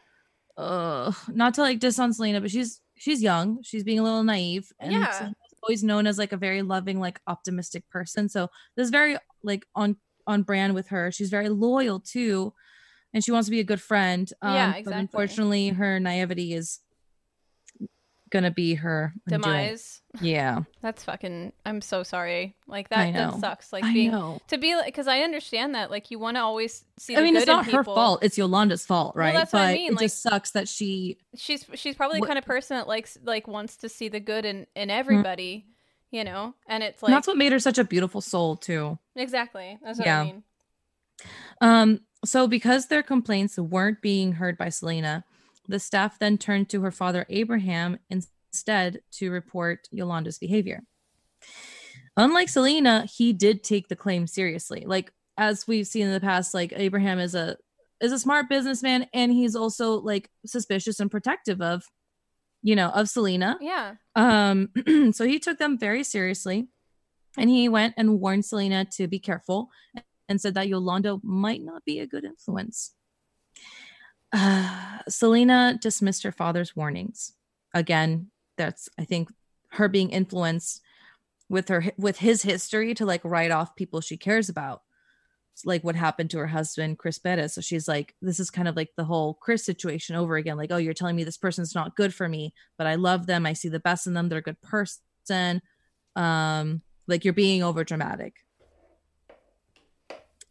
[0.57, 3.63] uh, not to like diss on Selena, but she's she's young.
[3.63, 5.11] She's being a little naive, and Yeah.
[5.13, 8.29] Selena's always known as like a very loving, like optimistic person.
[8.29, 9.97] So this is very like on
[10.27, 11.11] on brand with her.
[11.13, 12.53] She's very loyal too,
[13.15, 14.31] and she wants to be a good friend.
[14.43, 15.01] Um, Yeah, But exactly.
[15.03, 16.81] unfortunately, her naivety is
[18.31, 20.01] gonna be her demise.
[20.21, 21.53] Yeah, That's fucking.
[21.65, 22.57] I'm so sorry.
[22.67, 23.13] Like that.
[23.13, 23.73] That sucks.
[23.73, 24.41] Like I being know.
[24.49, 25.91] to be like because I understand that.
[25.91, 27.17] Like you want to always see.
[27.17, 28.23] I mean, it's not her fault.
[28.23, 29.35] It's Yolanda's fault, Well, right?
[29.35, 32.27] that's but what I mean, it like- just sucks that she She's she's probably the
[32.27, 35.67] kind of person that likes like wants to see the good in in everybody.
[36.13, 38.99] You know, and it's like and that's what made her such a beautiful soul too.
[39.17, 39.79] exactly.
[39.85, 40.21] That's what Yeah.
[40.21, 40.43] I mean.
[41.61, 45.25] Um, so because their complaints weren't being heard by Selena,
[45.69, 50.83] the staff then turned to her father Abraham instead to report Yolanda's behavior.
[52.17, 54.85] Unlike Selena, he did take the claim seriously.
[54.87, 57.57] Like as we've seen in the past, like Abraham is a
[58.01, 61.85] is a smart businessman and he's also like suspicious and protective of
[62.63, 63.59] you know of Selena.
[63.61, 63.95] Yeah.
[64.15, 64.71] Um,
[65.13, 66.69] so he took them very seriously
[67.37, 69.69] and he went and warned Selena to be careful
[70.29, 72.95] and said that Yolanda might not be a good influence.
[74.33, 77.33] Uh, Selena dismissed her father's warnings.
[77.75, 79.31] Again, that's I think
[79.71, 80.83] her being influenced
[81.49, 84.83] with her with his history to like write off people she cares about.
[85.55, 87.55] It's like what happened to her husband Chris Bettis.
[87.55, 90.59] So she's like, this is kind of like the whole Chris situation over again.
[90.59, 93.47] Like, oh, you're telling me this person's not good for me, but I love them.
[93.47, 94.29] I see the best in them.
[94.29, 95.63] They're a good person.
[96.15, 98.35] Um, like you're being over dramatic.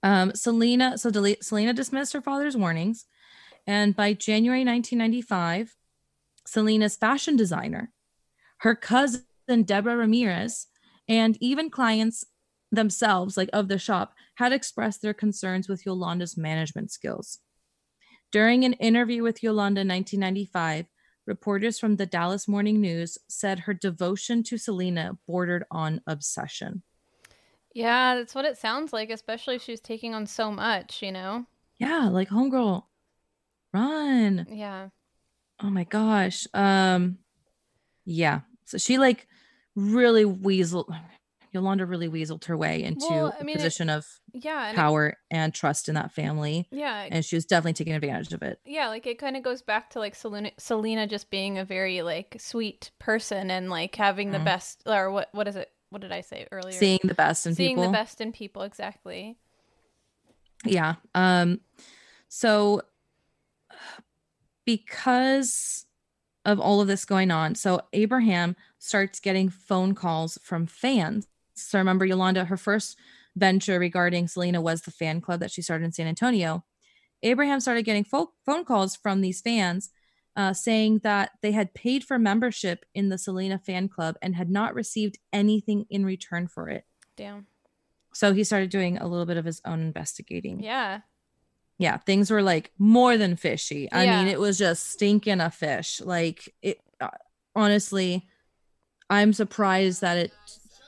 [0.01, 3.05] Um, Selena, so Dele- Selena dismissed her father's warnings,
[3.67, 5.75] and by January 1995,
[6.45, 7.91] Selena's fashion designer,
[8.57, 9.23] her cousin
[9.63, 10.67] Deborah Ramirez,
[11.07, 12.25] and even clients
[12.71, 17.39] themselves, like of the shop, had expressed their concerns with Yolanda's management skills.
[18.31, 20.85] During an interview with Yolanda in 1995,
[21.25, 26.83] reporters from the Dallas Morning News said her devotion to Selena bordered on obsession.
[27.73, 31.45] Yeah, that's what it sounds like, especially if she's taking on so much, you know?
[31.77, 32.83] Yeah, like homegirl,
[33.79, 34.47] run.
[34.49, 34.89] Yeah.
[35.61, 36.47] Oh my gosh.
[36.53, 37.17] Um
[38.05, 38.41] yeah.
[38.65, 39.27] So she like
[39.75, 40.87] really weasel
[41.51, 44.67] Yolanda really weaseled her way into Well, I a mean, it- position of Yeah.
[44.67, 46.67] And it- power and trust in that family.
[46.69, 47.07] yeah.
[47.09, 48.59] And she was definitely taking advantage of it.
[48.65, 52.01] yeah, like it kind of goes back to like Selena, Selena just being a very
[52.01, 54.45] like sweet person and like having the Mhm.
[54.45, 55.71] best or what what is it?
[55.91, 56.73] What did I say earlier?
[56.77, 57.85] Seeing the best in Seeing people.
[57.85, 59.37] the best in people, exactly.
[60.65, 60.95] Yeah.
[61.13, 61.61] Um
[62.27, 62.81] so
[64.65, 65.85] because
[66.43, 71.27] of all of this going on, so Abraham starts getting phone calls from fans.
[71.55, 72.97] So remember Yolanda her first
[73.35, 76.63] venture regarding Selena was the fan club that she started in San Antonio.
[77.23, 79.89] Abraham started getting fo- phone calls from these fans
[80.35, 84.49] uh, saying that they had paid for membership in the Selena fan club and had
[84.49, 86.85] not received anything in return for it.
[87.15, 87.47] Damn.
[88.13, 91.01] So he started doing a little bit of his own investigating Yeah.
[91.77, 93.91] Yeah, things were like more than fishy.
[93.91, 94.19] I Yeah.
[94.19, 96.01] mean, it was just stinking a fish.
[96.01, 97.09] Like it, uh,
[97.55, 98.27] honestly,
[99.09, 100.31] I'm surprised that it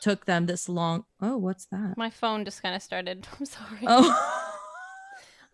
[0.01, 1.05] took them this long.
[1.21, 1.95] Oh, what's that?
[1.97, 3.27] My phone just kind of started.
[3.39, 3.79] I'm sorry.
[3.85, 4.53] Oh,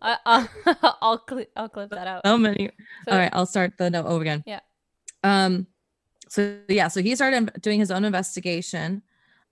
[0.02, 0.48] I, I'll
[1.02, 2.22] I'll, cli- I'll clip that out.
[2.26, 2.70] so many.
[3.06, 4.44] So- All right, I'll start the note over again.
[4.46, 4.60] Yeah.
[5.22, 5.66] Um.
[6.28, 9.02] So yeah, so he started doing his own investigation,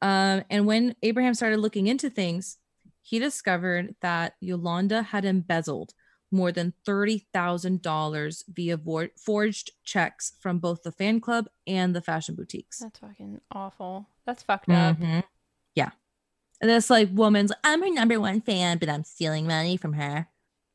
[0.01, 2.59] um, and when Abraham started looking into things,
[3.03, 5.93] he discovered that Yolanda had embezzled
[6.31, 11.95] more than thirty thousand dollars via vor- forged checks from both the fan club and
[11.95, 12.79] the fashion boutiques.
[12.79, 14.09] That's fucking awful.
[14.25, 14.99] That's fucked up.
[14.99, 15.25] Mhm.
[15.75, 15.91] Yeah.
[16.61, 19.93] And this like woman's like, I'm her number one fan, but I'm stealing money from
[19.95, 20.29] her.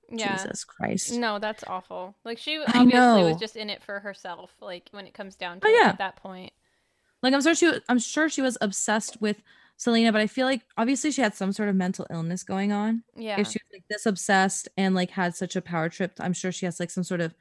[0.10, 0.38] Yeah.
[0.38, 1.14] Jesus Christ.
[1.14, 2.16] No, that's awful.
[2.24, 4.52] Like she obviously was just in it for herself.
[4.62, 5.90] Like when it comes down to Oh, it yeah.
[5.90, 6.54] at that point.
[7.24, 9.42] Like I'm sure she was, I'm sure she was obsessed with
[9.78, 13.04] Selena, but I feel like obviously she had some sort of mental illness going on.
[13.16, 13.40] Yeah.
[13.40, 16.52] If she was like this obsessed and like had such a power trip, I'm sure
[16.52, 17.34] she has like some sort of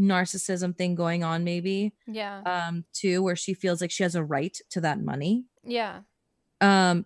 [0.00, 1.92] narcissism thing going on, maybe.
[2.06, 2.40] yeah.
[2.46, 5.44] Um, too, where she feels like she has a right to that money.
[5.64, 6.00] yeah.
[6.60, 7.04] um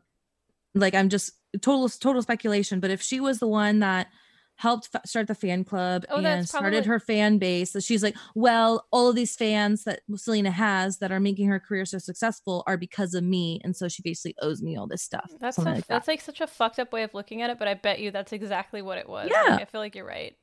[0.76, 1.30] like i'm just
[1.62, 4.08] total total speculation but if she was the one that
[4.56, 8.02] helped f- start the fan club Oh, and that's started her fan base so she's
[8.04, 11.98] like well all of these fans that selena has that are making her career so
[11.98, 15.56] successful are because of me and so she basically owes me all this stuff That's
[15.56, 15.88] so, like that.
[15.88, 18.10] that's like such a fucked up way of looking at it, but I bet you
[18.12, 19.28] that's exactly what it was.
[19.30, 19.42] Yeah.
[19.54, 20.36] Like, I feel like you're right.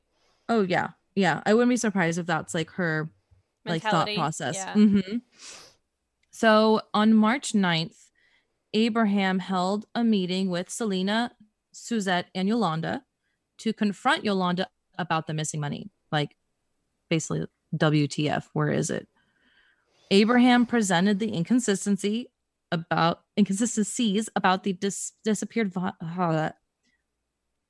[0.48, 3.10] oh yeah yeah i wouldn't be surprised if that's like her
[3.64, 4.72] like thought process Yeah.
[4.74, 5.16] hmm
[6.30, 7.96] so on march 9th
[8.74, 11.32] abraham held a meeting with selena
[11.72, 13.02] suzette and yolanda
[13.62, 14.66] to confront yolanda
[14.98, 16.36] about the missing money like
[17.08, 17.46] basically
[17.76, 19.08] wtf where is it?
[20.10, 22.28] Abraham presented the inconsistency
[22.70, 26.50] about inconsistencies about the dis- disappeared vi- uh,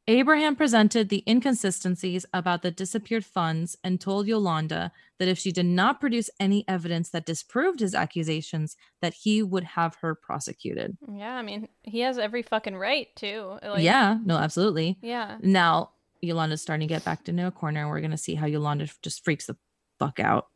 [0.08, 5.66] Abraham presented the inconsistencies about the disappeared funds and told Yolanda that if she did
[5.66, 10.96] not produce any evidence that disproved his accusations, that he would have her prosecuted.
[11.08, 13.58] Yeah, I mean, he has every fucking right to.
[13.62, 14.98] Like, yeah, no, absolutely.
[15.02, 15.38] Yeah.
[15.40, 15.90] Now
[16.20, 19.24] Yolanda's starting to get backed into a corner, and we're gonna see how Yolanda just
[19.24, 19.56] freaks the
[20.00, 20.48] fuck out.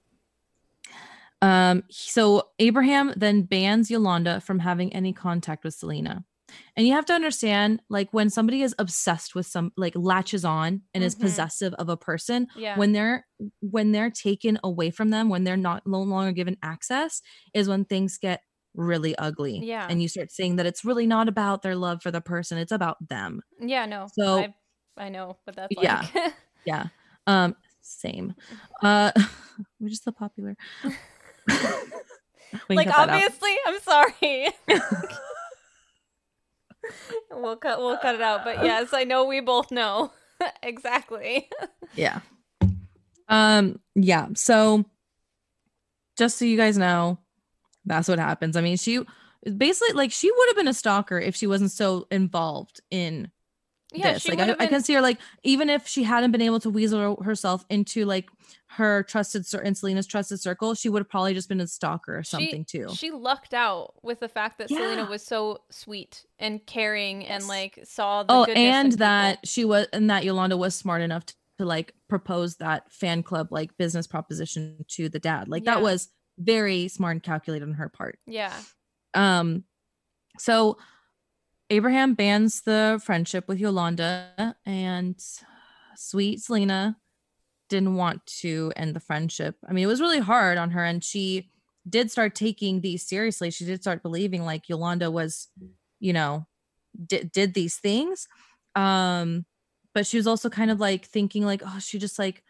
[1.40, 6.24] Um, so Abraham then bans Yolanda from having any contact with Selena.
[6.76, 10.82] And you have to understand, like, when somebody is obsessed with some, like, latches on
[10.94, 11.20] and is Mhm.
[11.20, 12.76] possessive of a person, Yeah.
[12.78, 13.26] when they're
[13.60, 17.20] when they're taken away from them, when they're not no longer given access,
[17.54, 18.40] is when things get
[18.74, 19.60] really ugly.
[19.64, 19.86] Yeah.
[19.88, 22.72] and you start seeing that it's really not about their love for the person; it's
[22.72, 23.40] about them.
[23.60, 24.06] yeah, no.
[24.12, 24.54] So- I,
[24.98, 26.06] I know what that's Yeah.
[26.14, 26.34] like.
[26.66, 26.86] Yeah.
[27.26, 28.34] Um, same.
[28.82, 29.12] Uh,
[29.80, 30.56] we're just so popular.
[32.70, 34.48] Like obviously, I'm sorry.
[37.30, 40.12] we'll cut we'll cut it out, but yes, I know we both know.
[40.62, 41.48] exactly.
[41.94, 42.20] Yeah.
[43.28, 44.26] Um, yeah.
[44.34, 44.84] So
[46.18, 47.18] just so you guys know,
[47.86, 48.56] that's what happens.
[48.56, 49.02] I mean, she
[49.56, 53.30] basically like she would have been a stalker if she wasn't so involved in
[53.92, 54.28] Yeah, this.
[54.28, 56.70] Like I, have I can see her like even if she hadn't been able to
[56.70, 58.28] weasel herself into like
[58.68, 62.24] her trusted in Selena's trusted circle, she would have probably just been a stalker or
[62.24, 62.88] something too.
[62.94, 67.78] She lucked out with the fact that Selena was so sweet and caring and like
[67.84, 71.64] saw the oh, and that she was and that Yolanda was smart enough to, to
[71.64, 75.48] like propose that fan club like business proposition to the dad.
[75.48, 76.08] Like that was
[76.38, 78.18] very smart and calculated on her part.
[78.26, 78.52] yeah,
[79.14, 79.64] Um
[80.38, 80.76] so
[81.70, 85.20] Abraham bans the friendship with Yolanda and
[85.96, 86.96] sweet Selena
[87.68, 89.56] didn't want to end the friendship.
[89.68, 91.50] I mean, it was really hard on her and she
[91.88, 93.50] did start taking these seriously.
[93.50, 95.48] She did start believing like Yolanda was,
[95.98, 96.46] you know,
[97.04, 98.28] did did these things.
[98.74, 99.44] Um
[99.92, 102.44] but she was also kind of like thinking like oh she just like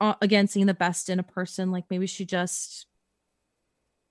[0.00, 2.86] uh, again seeing the best in a person like maybe she just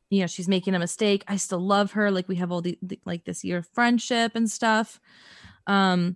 [0.09, 2.77] you know she's making a mistake i still love her like we have all the,
[2.81, 4.99] the like this year of friendship and stuff
[5.67, 6.15] um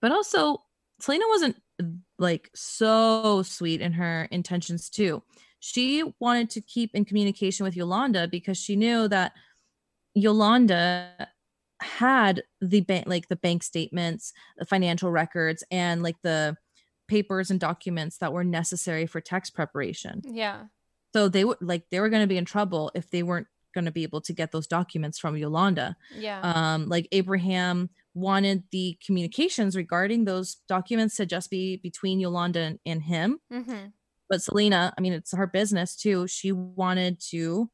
[0.00, 0.62] but also
[1.00, 1.56] selena wasn't
[2.18, 5.22] like so sweet in her intentions too.
[5.60, 9.32] She wanted to keep in communication with yolanda because she knew that
[10.14, 11.28] yolanda
[11.80, 16.56] had the bank like the bank statements the financial records and like the
[17.06, 20.22] papers and documents that were necessary for tax preparation.
[20.24, 20.64] Yeah,
[21.18, 23.86] so they would like they were going to be in trouble if they weren't going
[23.86, 25.96] to be able to get those documents from Yolanda.
[26.16, 32.60] yeah, Um, like Abraham wanted the communications regarding those documents to just be between Yolanda
[32.60, 33.40] and, and him.
[33.52, 33.86] mm-hmm.
[34.30, 36.28] But Selena, I mean, it's her business too.
[36.28, 37.68] She wanted to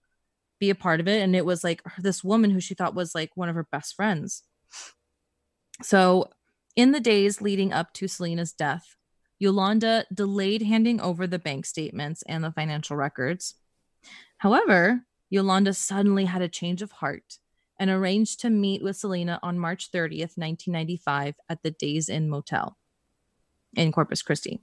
[0.58, 3.14] be a part of it, and it was like this woman who she thought was
[3.14, 4.42] like one of her best friends.
[5.82, 6.30] So,
[6.76, 8.94] in the days leading up to Selena's death,
[9.38, 13.54] Yolanda delayed handing over the bank statements and the financial records.
[14.38, 17.38] However, Yolanda suddenly had a change of heart
[17.78, 22.76] and arranged to meet with Selena on March 30th, 1995, at the Days Inn Motel
[23.76, 24.60] in Corpus Christi.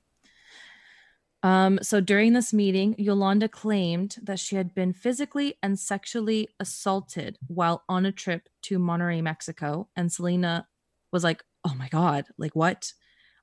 [1.44, 7.38] Um, so during this meeting, Yolanda claimed that she had been physically and sexually assaulted
[7.48, 9.90] while on a trip to Monterrey, Mexico.
[9.96, 10.68] And Selena
[11.12, 12.94] was like, Oh my God, like what?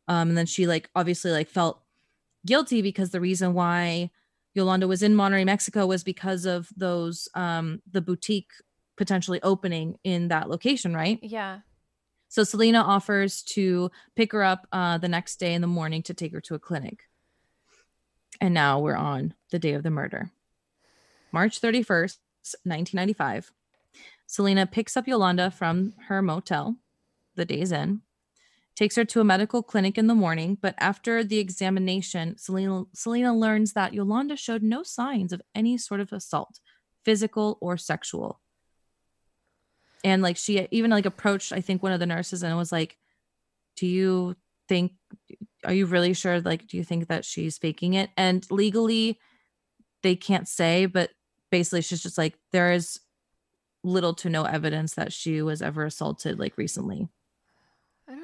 [0.09, 1.80] Um, and then she like obviously like felt
[2.46, 4.11] guilty because the reason why
[4.54, 8.50] Yolanda was in Monterrey, Mexico was because of those um the boutique
[8.96, 11.18] potentially opening in that location, right?
[11.22, 11.61] Yeah.
[12.28, 16.14] So Selena offers to pick her up uh, the next day in the morning to
[16.14, 17.04] take her to a clinic.
[18.40, 20.30] And now we're on the day of the murder.
[21.32, 22.18] March 31st,
[22.64, 23.52] 1995.
[24.26, 26.76] Selena picks up Yolanda from her motel,
[27.34, 28.02] the Days Inn,
[28.79, 33.37] takes her to a medical clinic in the morning, but after the examination, Selena, Selena
[33.37, 36.61] learns that Yolanda showed no signs of any sort of assault,
[37.05, 38.41] physical or sexual.
[40.05, 42.97] And like she even like approached i think one of the nurses and was like
[43.74, 44.37] do you
[44.68, 44.93] think
[45.64, 48.11] are you really sure like do you think that she's faking it?
[48.16, 49.18] And legally
[50.05, 51.11] they can't say but
[51.51, 53.01] basically she's just like there is
[53.83, 57.09] little to no evidence that she was ever assaulted like recently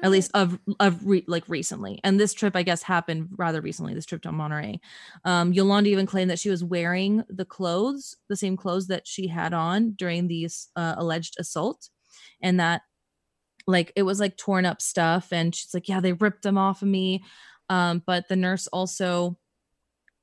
[0.03, 1.99] at least of of re, like recently.
[2.03, 3.93] And this trip, I guess, happened rather recently.
[3.93, 4.79] This trip to Monterrey.
[5.23, 9.27] Um, Yolanda even claimed that she was wearing the clothes, the same clothes that she
[9.27, 11.89] had on during the uh, alleged assault,
[12.41, 12.81] and that
[13.67, 15.33] like it was like torn up stuff.
[15.33, 17.23] And she's like, "Yeah, they ripped them off of me."
[17.69, 19.37] Um, but the nurse also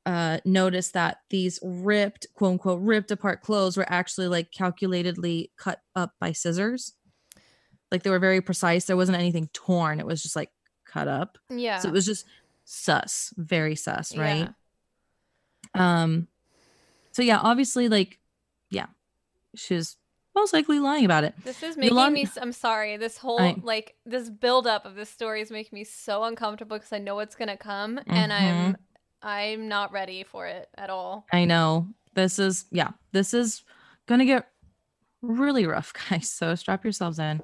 [0.07, 5.81] uh, noticed that these ripped, quote unquote, ripped apart clothes were actually like calculatedly cut
[5.95, 6.95] up by scissors
[7.93, 8.87] like they were very precise.
[8.87, 10.01] There wasn't anything torn.
[10.01, 10.51] It was just like
[10.85, 11.39] cut up.
[11.49, 11.79] Yeah.
[11.79, 12.27] So it was just
[12.65, 14.49] sus, very sus, right?
[15.75, 16.03] Yeah.
[16.03, 16.29] Um
[17.13, 18.19] so yeah, obviously like
[18.71, 18.87] yeah.
[19.55, 19.97] She's
[20.35, 21.35] most likely lying about it.
[21.45, 22.97] This is making Yolanda- me I'm sorry.
[22.97, 26.79] This whole I, like this build up of this story is making me so uncomfortable
[26.79, 28.11] because I know what's going to come mm-hmm.
[28.11, 28.77] and I'm
[29.23, 31.27] I'm not ready for it at all.
[31.33, 31.89] I know.
[32.15, 33.63] This is yeah, this is
[34.07, 34.49] going to get
[35.23, 36.31] really rough, guys.
[36.31, 37.43] So strap yourselves in.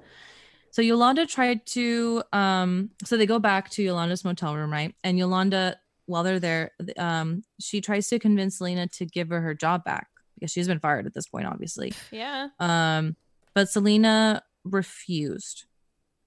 [0.78, 4.94] So Yolanda tried to um so they go back to Yolanda's motel room, right?
[5.02, 5.76] And Yolanda
[6.06, 10.06] while they're there um she tries to convince Selena to give her her job back
[10.36, 11.94] because she's been fired at this point obviously.
[12.12, 12.50] Yeah.
[12.60, 13.16] Um
[13.54, 15.64] but Selena refused.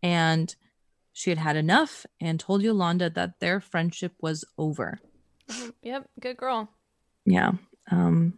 [0.03, 0.53] And
[1.13, 4.99] she had had enough and told Yolanda that their friendship was over.
[5.47, 5.69] Mm-hmm.
[5.81, 6.69] Yep, good girl.
[7.25, 7.51] Yeah.
[7.89, 8.37] Um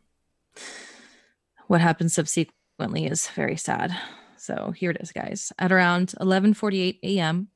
[1.65, 3.97] what happened subsequently is very sad.
[4.43, 5.53] So here it is, guys.
[5.57, 7.47] At around 11:48 a.m.,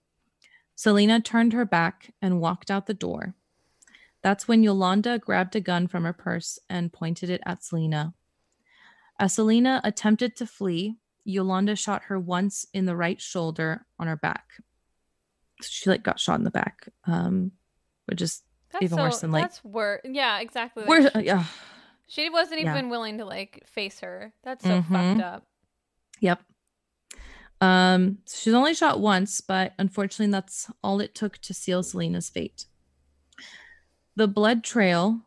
[0.74, 3.36] Selena turned her back and walked out the door.
[4.22, 8.14] That's when Yolanda grabbed a gun from her purse and pointed it at Selena.
[9.20, 14.16] As Selena attempted to flee, Yolanda shot her once in the right shoulder on her
[14.16, 14.46] back.
[15.62, 17.52] She like got shot in the back, um,
[18.06, 20.02] which is that's even so, worse than like that's worse.
[20.06, 20.86] Yeah, exactly.
[20.86, 21.44] Like, worse, yeah.
[22.08, 22.90] She wasn't even yeah.
[22.90, 24.32] willing to like face her.
[24.46, 24.94] That's so mm-hmm.
[24.94, 25.44] fucked up.
[26.22, 26.40] Yep.
[27.60, 32.66] Um, she's only shot once, but unfortunately, that's all it took to seal Selena's fate.
[34.16, 35.22] The blood trail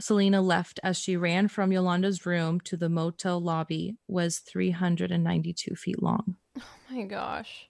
[0.00, 6.02] Selena left as she ran from Yolanda's room to the motel lobby was 392 feet
[6.02, 6.36] long.
[6.58, 7.68] Oh my gosh.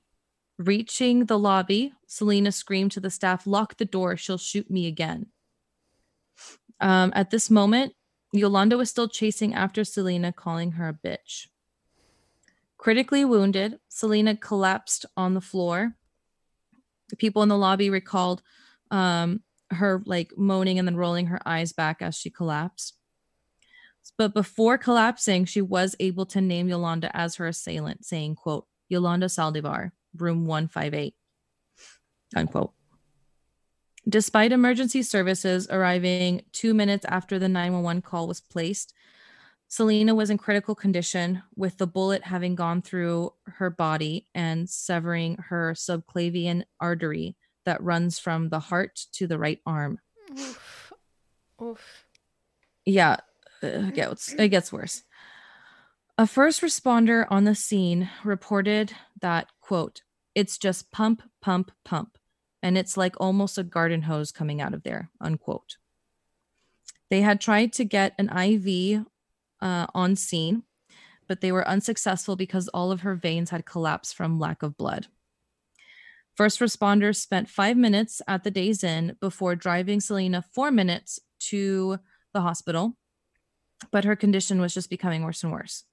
[0.58, 5.26] Reaching the lobby, Selena screamed to the staff, Lock the door, she'll shoot me again.
[6.80, 7.94] Um, at this moment,
[8.32, 11.48] Yolanda was still chasing after Selena, calling her a bitch.
[12.84, 15.96] Critically wounded, Selena collapsed on the floor.
[17.08, 18.42] The people in the lobby recalled
[18.90, 22.98] um, her like moaning and then rolling her eyes back as she collapsed.
[24.18, 29.28] But before collapsing, she was able to name Yolanda as her assailant, saying, quote, Yolanda
[29.28, 31.14] Saldivar, room 158,
[32.36, 32.72] unquote.
[34.06, 38.92] Despite emergency services arriving two minutes after the 911 call was placed,
[39.68, 45.36] Selena was in critical condition with the bullet having gone through her body and severing
[45.48, 49.98] her subclavian artery that runs from the heart to the right arm.
[50.38, 50.92] Oof.
[51.62, 52.06] Oof.
[52.84, 53.16] Yeah,
[53.62, 55.02] uh, it gets, it gets worse.
[56.16, 60.02] A first responder on the scene reported that, quote,
[60.34, 62.18] it's just pump, pump, pump,
[62.62, 65.76] and it's like almost a garden hose coming out of there, unquote.
[67.10, 69.06] They had tried to get an IV
[69.64, 70.62] uh, on scene,
[71.26, 75.08] but they were unsuccessful because all of her veins had collapsed from lack of blood.
[76.36, 81.18] First responders spent five minutes at the Days Inn before driving Selena four minutes
[81.50, 81.98] to
[82.32, 82.96] the hospital.
[83.90, 85.84] but her condition was just becoming worse and worse.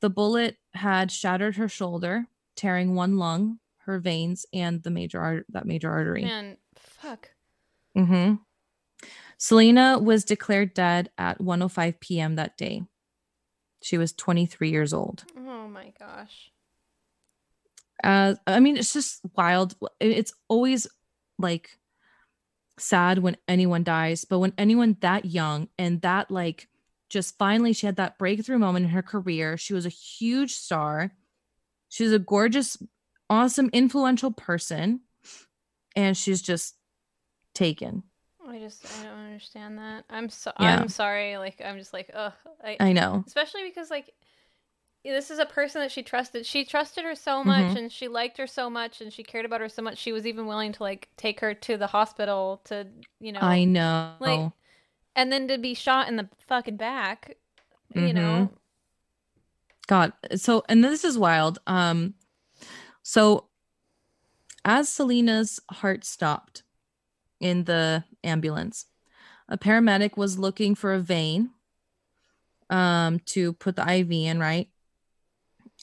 [0.00, 5.46] The bullet had shattered her shoulder, tearing one lung, her veins, and the major art-
[5.50, 6.24] that major artery.
[6.24, 7.30] Man, fuck.
[7.96, 8.34] Mm-hmm.
[9.38, 12.34] Selena was declared dead at 1:05 p.m.
[12.36, 12.82] that day.
[13.80, 15.24] She was 23 years old.
[15.36, 16.50] Oh my gosh.
[18.02, 19.76] Uh, I mean, it's just wild.
[20.00, 20.88] It's always
[21.38, 21.78] like
[22.78, 26.68] sad when anyone dies, but when anyone that young and that like
[27.08, 29.56] just finally she had that breakthrough moment in her career.
[29.56, 31.12] She was a huge star.
[31.88, 32.76] She was a gorgeous,
[33.30, 35.00] awesome, influential person,
[35.96, 36.74] and she's just
[37.54, 38.02] taken.
[38.48, 40.04] I just I don't understand that.
[40.10, 40.78] I'm so Yeah.
[40.80, 41.36] I'm sorry.
[41.36, 42.32] Like I'm just like ugh.
[42.64, 43.24] I, I know.
[43.26, 44.12] especially because like
[45.04, 46.44] this is a person that she trusted.
[46.44, 47.78] She trusted her so much, Mhm.
[47.78, 49.96] and she liked her so much, and she cared about her so much.
[49.96, 52.86] She was even willing to like take her to the hospital to
[53.20, 54.14] you know I know.
[54.20, 54.52] like-
[55.16, 57.36] and then to be shot in the fucking back.
[57.94, 58.50] You know.
[59.86, 60.12] God.
[60.36, 61.58] So, and this is wild.
[61.66, 62.14] Um,
[63.02, 63.46] so
[64.64, 66.62] as Selena's heart stopped
[67.40, 68.86] in the ambulance,
[69.48, 71.50] a paramedic was looking for a vein
[72.70, 74.68] um to put the IV in, right?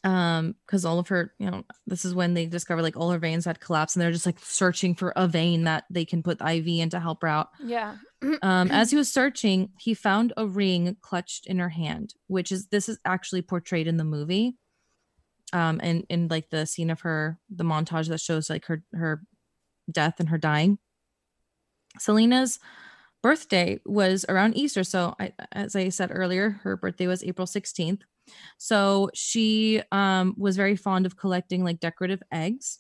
[0.03, 3.18] Um, because all of her, you know, this is when they discovered like all her
[3.18, 6.38] veins had collapsed, and they're just like searching for a vein that they can put
[6.38, 7.49] the IV in to help her out.
[7.64, 7.97] Yeah.
[8.41, 12.68] Um, as he was searching, he found a ring clutched in her hand, which is
[12.68, 14.58] this is actually portrayed in the movie.
[15.53, 19.22] Um, and in like the scene of her, the montage that shows like her her
[19.91, 20.80] death and her dying.
[22.00, 22.60] Selena's
[23.22, 28.04] birthday was around Easter, so I, as I said earlier, her birthday was April sixteenth.
[28.58, 32.80] So she um was very fond of collecting like decorative eggs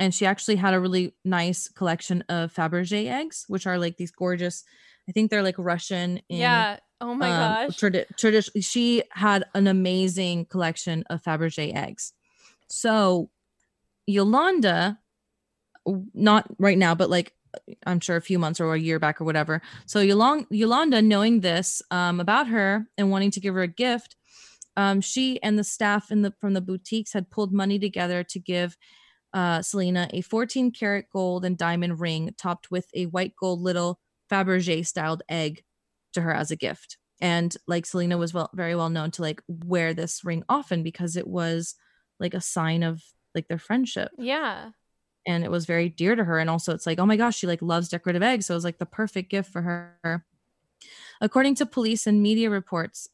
[0.00, 4.10] and she actually had a really nice collection of Fabergé eggs, which are like these
[4.10, 4.64] gorgeous.
[5.06, 6.22] I think they're like Russian.
[6.30, 6.78] In, yeah.
[7.02, 7.78] Oh my um, gosh.
[7.78, 12.14] tradi- tradi- she had an amazing collection of Fabergé eggs.
[12.68, 13.30] So
[14.06, 14.98] Yolanda,
[16.14, 17.34] not right now, but like
[17.86, 19.62] I'm sure a few months or a year back or whatever.
[19.86, 24.16] So Yolanda, Yolanda knowing this um, about her and wanting to give her a gift,
[24.76, 28.38] um, she and the staff in the from the boutiques had pulled money together to
[28.38, 28.76] give
[29.32, 34.00] uh, Selena a 14 karat gold and diamond ring topped with a white gold little
[34.30, 35.62] Fabergé styled egg
[36.14, 36.96] to her as a gift.
[37.20, 41.16] And like Selena was well very well known to like wear this ring often because
[41.16, 41.74] it was
[42.18, 43.02] like a sign of
[43.34, 44.70] like their friendship yeah.
[45.26, 47.46] And it was very dear to her and also it's like oh my gosh she
[47.46, 50.24] like loves decorative eggs so it was like the perfect gift for her
[51.20, 53.08] according to police and media reports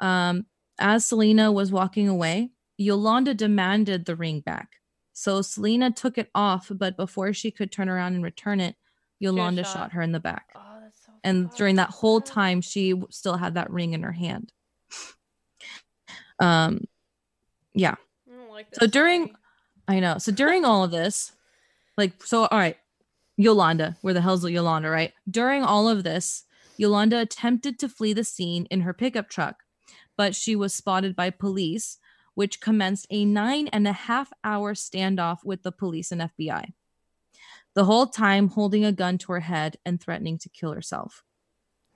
[0.00, 0.44] um
[0.78, 4.76] as selena was walking away yolanda demanded the ring back
[5.12, 8.76] so selena took it off but before she could turn around and return it
[9.18, 9.72] yolanda shot.
[9.72, 11.12] shot her in the back Oh, that's so.
[11.24, 14.52] and during that whole time she still had that ring in her hand
[16.38, 16.80] um
[17.74, 17.94] yeah
[18.30, 19.34] I don't like So during-.
[19.90, 20.18] I know.
[20.18, 21.32] So during all of this,
[21.98, 22.76] like, so, all right,
[23.36, 25.12] Yolanda, where the hell's Yolanda, right?
[25.28, 26.44] During all of this,
[26.76, 29.64] Yolanda attempted to flee the scene in her pickup truck,
[30.16, 31.98] but she was spotted by police,
[32.34, 36.72] which commenced a nine and a half hour standoff with the police and FBI.
[37.74, 41.24] The whole time holding a gun to her head and threatening to kill herself.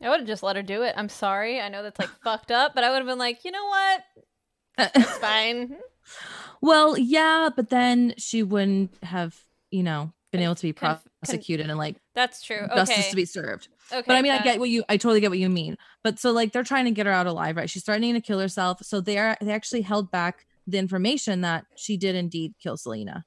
[0.03, 0.95] I would have just let her do it.
[0.97, 1.61] I'm sorry.
[1.61, 4.03] I know that's like fucked up, but I would have been like, you know what?
[4.97, 5.77] It's fine.
[6.65, 9.39] Well, yeah, but then she wouldn't have,
[9.71, 12.61] you know, been able to be prosecuted and like That's true.
[12.65, 12.75] Okay.
[12.75, 13.69] justice to be served.
[13.93, 14.03] okay.
[14.07, 14.83] But I mean, I get what you.
[14.89, 15.77] I totally get what you mean.
[16.03, 17.69] But so like they're trying to get her out alive, right?
[17.69, 18.79] She's threatening to kill herself.
[18.83, 19.37] So they are.
[19.43, 23.27] They actually held back the information that she did indeed kill Selena.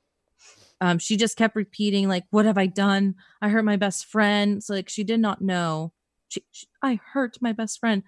[0.82, 3.16] Um, she just kept repeating like, "What have I done?
[3.40, 5.94] I hurt my best friend." So like she did not know.
[6.30, 8.02] She, she, I hurt my best friend.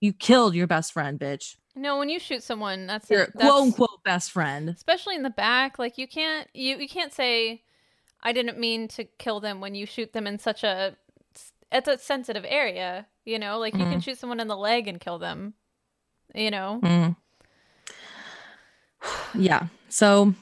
[0.00, 1.56] You killed your best friend, bitch.
[1.80, 4.68] No, when you shoot someone, that's Your quote unquote best friend.
[4.70, 5.78] especially in the back.
[5.78, 7.62] Like you can't you you can't say
[8.22, 10.96] I didn't mean to kill them when you shoot them in such a
[11.70, 13.06] it's a sensitive area.
[13.24, 13.90] You know, like you Mm-hmm.
[13.92, 15.54] can shoot someone in the leg and kill them.
[16.34, 16.80] You know.
[16.82, 17.16] Mm.
[19.34, 19.66] yeah.
[19.88, 20.34] So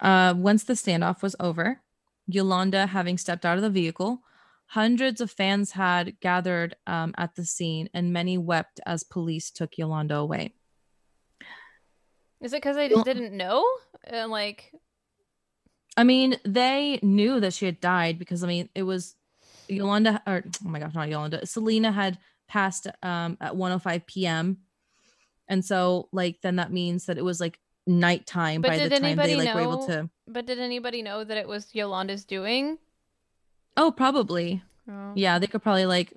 [0.00, 1.80] uh once the standoff was over,
[2.26, 4.22] Yolanda having stepped out of the vehicle,
[4.72, 9.76] hundreds of fans had gathered um, at the scene and many wept as police took
[9.76, 10.54] Yolanda away.
[12.40, 13.66] Is it because they Well- didn't know?
[14.04, 14.72] And like,
[15.94, 19.14] I mean, they knew that she had died because I mean, it was
[19.68, 21.44] Yolanda or oh my gosh, not Yolanda.
[21.46, 22.18] Selena had
[22.48, 24.56] passed um at 1:05 p.m.
[25.48, 28.92] And so like then that means that it was like nighttime But by the did
[28.92, 31.74] time they anybody like were able know- to but did anybody know that it was
[31.74, 32.78] Yolanda's doing?
[33.76, 34.62] Oh, probably.
[34.90, 35.12] Oh.
[35.14, 36.12] Yeah, they could probably like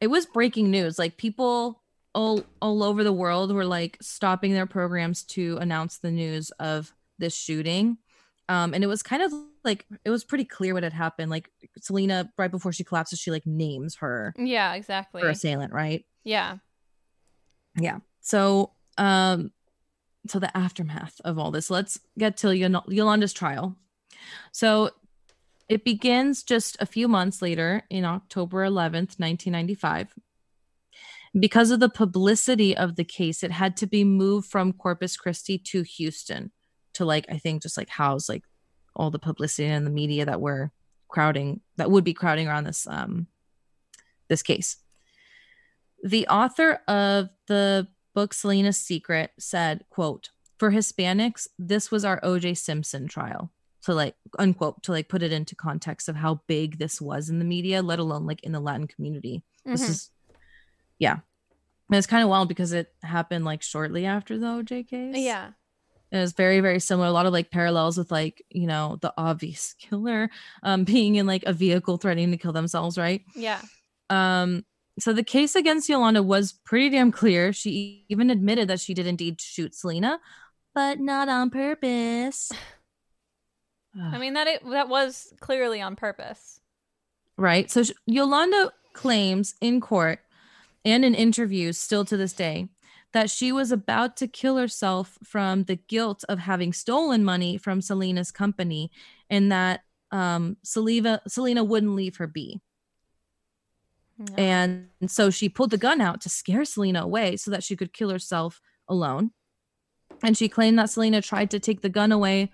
[0.00, 0.98] it was breaking news.
[0.98, 1.82] Like people
[2.14, 6.92] all all over the world were like stopping their programs to announce the news of
[7.18, 7.98] this shooting.
[8.48, 9.32] Um, and it was kind of
[9.62, 11.30] like it was pretty clear what had happened.
[11.30, 15.22] Like Selena, right before she collapses, she like names her Yeah, exactly.
[15.22, 16.04] her assailant, right?
[16.24, 16.56] Yeah.
[17.78, 17.98] Yeah.
[18.20, 19.52] So, um,
[20.26, 21.70] so the aftermath of all this.
[21.70, 23.76] Let's get to Yol- Yolanda's trial.
[24.52, 24.90] So,
[25.70, 30.12] it begins just a few months later in October 11th, 1995.
[31.38, 35.58] Because of the publicity of the case, it had to be moved from Corpus Christi
[35.58, 36.50] to Houston
[36.94, 38.42] to like I think just like house like
[38.96, 40.72] all the publicity and the media that were
[41.06, 43.28] crowding that would be crowding around this um
[44.26, 44.76] this case.
[46.02, 52.58] The author of the book Selena's Secret said, quote, for Hispanics, this was our OJ
[52.58, 53.52] Simpson trial.
[53.86, 57.38] To like unquote, to like put it into context of how big this was in
[57.38, 59.42] the media, let alone like in the Latin community.
[59.64, 59.88] This Mhm.
[59.90, 60.10] is
[60.98, 61.12] yeah.
[61.88, 65.16] And it's kind of wild because it happened like shortly after the OJ case.
[65.16, 65.52] Yeah.
[66.12, 67.06] It was very, very similar.
[67.08, 70.28] A lot of like parallels with like, you know, the obvious killer
[70.62, 73.22] um being in like a vehicle threatening to kill themselves, right?
[73.34, 73.62] Yeah.
[74.10, 74.64] Um,
[74.98, 77.52] so the case against Yolanda was pretty damn clear.
[77.54, 80.20] She even admitted that she did indeed shoot Selena,
[80.74, 82.52] but not on purpose.
[83.98, 86.60] I mean that it that was clearly on purpose.
[87.36, 87.70] right?
[87.70, 90.20] So Yolanda claims in court
[90.84, 92.68] and in interviews still to this day
[93.12, 97.80] that she was about to kill herself from the guilt of having stolen money from
[97.80, 98.90] Selena's company
[99.28, 99.80] and that
[100.12, 102.60] um Selena Selena wouldn't leave her be.
[104.18, 104.34] No.
[104.36, 107.92] And so she pulled the gun out to scare Selena away so that she could
[107.92, 109.30] kill herself alone.
[110.22, 112.52] And she claimed that Selena tried to take the gun away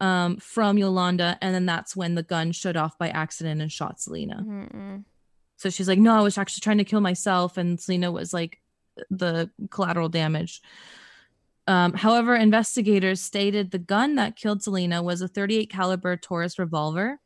[0.00, 1.38] um, from Yolanda.
[1.40, 4.44] And then that's when the gun shut off by accident and shot Selena.
[4.46, 5.04] Mm-mm.
[5.56, 7.56] So she's like, no, I was actually trying to kill myself.
[7.56, 8.60] And Selena was like
[9.10, 10.62] the collateral damage.
[11.66, 17.20] Um, however, investigators stated the gun that killed Selena was a 38 caliber Taurus revolver,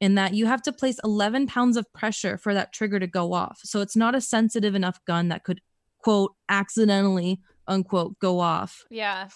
[0.00, 3.32] in that you have to place 11 pounds of pressure for that trigger to go
[3.32, 3.60] off.
[3.64, 5.60] So it's not a sensitive enough gun that could
[5.98, 8.84] quote accidentally unquote go off.
[8.90, 9.28] Yeah.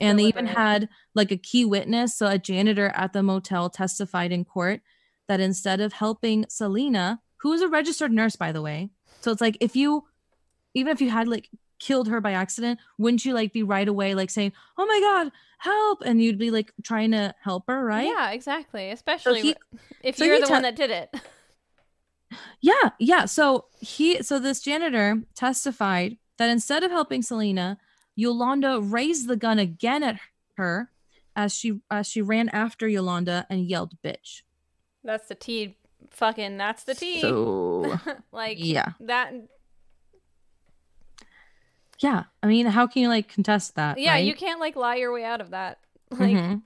[0.00, 4.32] And they even had like a key witness, so a janitor at the motel testified
[4.32, 4.80] in court
[5.28, 9.40] that instead of helping Selena, who is a registered nurse by the way, so it's
[9.40, 10.04] like if you
[10.74, 14.14] even if you had like killed her by accident, wouldn't you like be right away
[14.14, 18.06] like saying, "Oh my god, help!" and you'd be like trying to help her, right?
[18.06, 18.90] Yeah, exactly.
[18.90, 19.56] Especially he-
[20.02, 21.14] if so you're the te- one that did it.
[22.60, 23.24] Yeah, yeah.
[23.26, 27.78] So he so this janitor testified that instead of helping Selena,
[28.16, 30.18] Yolanda raised the gun again at
[30.56, 30.90] her
[31.36, 34.42] as she as she ran after Yolanda and yelled bitch.
[35.04, 35.76] That's the T.
[36.10, 37.20] Fucking, that's the T.
[37.20, 37.96] So
[38.32, 38.94] like yeah.
[38.98, 39.32] that.
[42.00, 42.24] Yeah.
[42.42, 43.98] I mean, how can you like contest that?
[43.98, 44.24] Yeah, right?
[44.24, 45.78] you can't like lie your way out of that.
[46.10, 46.62] Like, Mhm.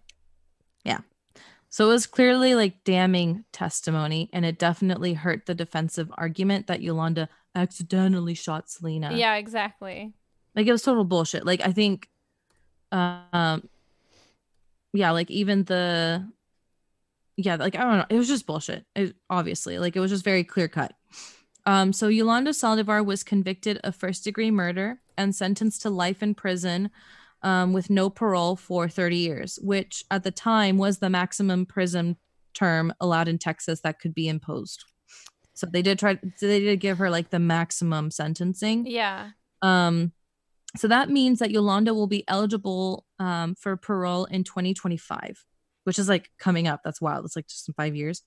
[0.85, 1.01] Yeah.
[1.68, 6.81] So it was clearly like damning testimony, and it definitely hurt the defensive argument that
[6.81, 9.16] Yolanda accidentally shot Selena.
[9.16, 10.12] yeah, exactly.
[10.54, 11.44] like it was total bullshit.
[11.44, 12.09] Like i think
[12.92, 13.68] um
[14.92, 16.30] yeah like even the
[17.36, 18.07] yeah like i don't know.
[18.09, 19.78] It was just bullshit it, obviously.
[19.78, 20.92] Like it was just very clear cut
[21.66, 26.34] um so yolanda saldivar was convicted of first degree murder and sentenced to life in
[26.34, 26.91] prison
[27.42, 32.16] um, with no parole for 30 years which at the time was the maximum prison
[32.54, 34.84] term allowed in texas that could be imposed
[35.57, 39.30] so they did try they did give her like the maximum sentencing Yeah.
[39.62, 40.12] um,
[40.76, 45.42] so that means that Yolanda will be eligible um, for parole in 2025,
[45.84, 46.80] which is like coming up.
[46.84, 47.24] That's wild.
[47.24, 48.22] It's like just in five years.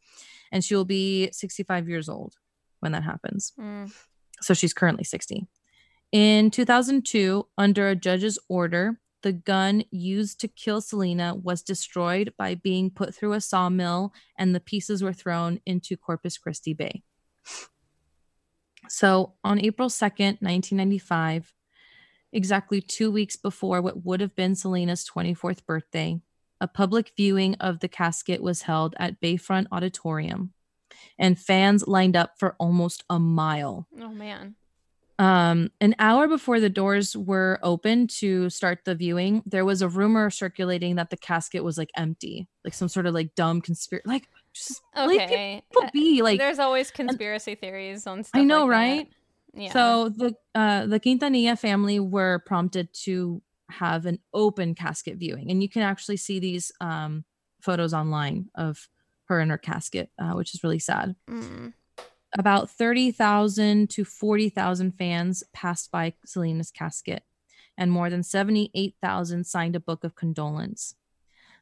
[0.51, 2.33] And she will be 65 years old
[2.79, 3.53] when that happens.
[3.59, 3.93] Mm.
[4.41, 5.47] So she's currently 60.
[6.11, 12.55] In 2002, under a judge's order, the gun used to kill Selena was destroyed by
[12.55, 17.03] being put through a sawmill and the pieces were thrown into Corpus Christi Bay.
[18.89, 21.53] So on April 2nd, 1995,
[22.33, 26.19] exactly two weeks before what would have been Selena's 24th birthday,
[26.61, 30.53] a public viewing of the casket was held at Bayfront Auditorium,
[31.17, 33.87] and fans lined up for almost a mile.
[33.99, 34.55] Oh man.
[35.19, 39.89] Um, an hour before the doors were open to start the viewing, there was a
[39.89, 44.07] rumor circulating that the casket was like empty, like some sort of like dumb conspiracy.
[44.07, 45.63] Like, just Okay.
[45.71, 46.21] people Uh, be.
[46.21, 48.39] Like, There's always conspiracy theories on stuff.
[48.39, 48.75] I know, like that.
[48.77, 49.07] right?
[49.53, 49.73] Yeah.
[49.73, 55.61] So the uh, the Quintanilla family were prompted to have an open casket viewing, and
[55.61, 57.23] you can actually see these um,
[57.61, 58.87] photos online of
[59.25, 61.15] her in her casket, uh, which is really sad.
[61.29, 61.73] Mm.
[62.37, 67.23] about 30,000 to 40,000 fans passed by Selena's casket,
[67.77, 70.95] and more than 78,000 signed a book of condolence.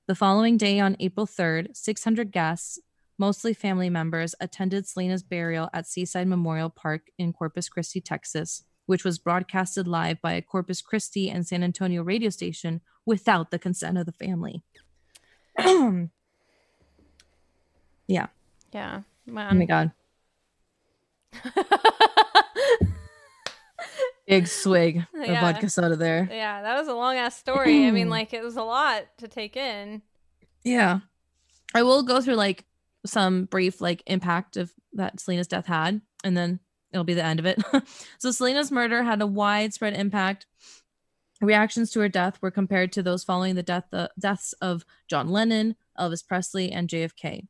[0.07, 2.79] The following day, on April 3rd, 600 guests,
[3.17, 9.03] mostly family members, attended Selena's burial at Seaside Memorial Park in Corpus Christi, Texas, which
[9.03, 13.97] was broadcasted live by a Corpus Christi and San Antonio radio station without the consent
[13.97, 14.63] of the family.
[18.07, 18.27] yeah.
[18.71, 19.01] Yeah.
[19.27, 19.91] Oh my God.
[24.27, 25.41] Big swig of Yeah.
[25.41, 26.27] vodka soda there.
[26.29, 27.87] Yeah, that was a long ass story.
[27.87, 30.01] I mean, like it was a lot to take in.
[30.63, 30.99] Yeah.
[31.73, 32.65] I will go through like
[33.05, 36.59] some brief like impact of that Selena's death had, and then
[36.91, 37.61] it'll be the end of it.
[38.17, 40.45] so Selena's murder had a widespread impact.
[41.39, 45.29] Reactions to her death were compared to those following the death uh, deaths of John
[45.29, 47.47] Lennon, Elvis Presley, and JFK.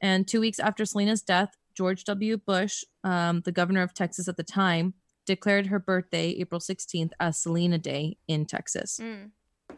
[0.00, 2.36] And two weeks after Selena's death, George W.
[2.36, 4.94] Bush, um, the governor of Texas at the time,
[5.26, 8.98] declared her birthday, April 16th, as Selena Day in Texas.
[9.00, 9.30] Mm.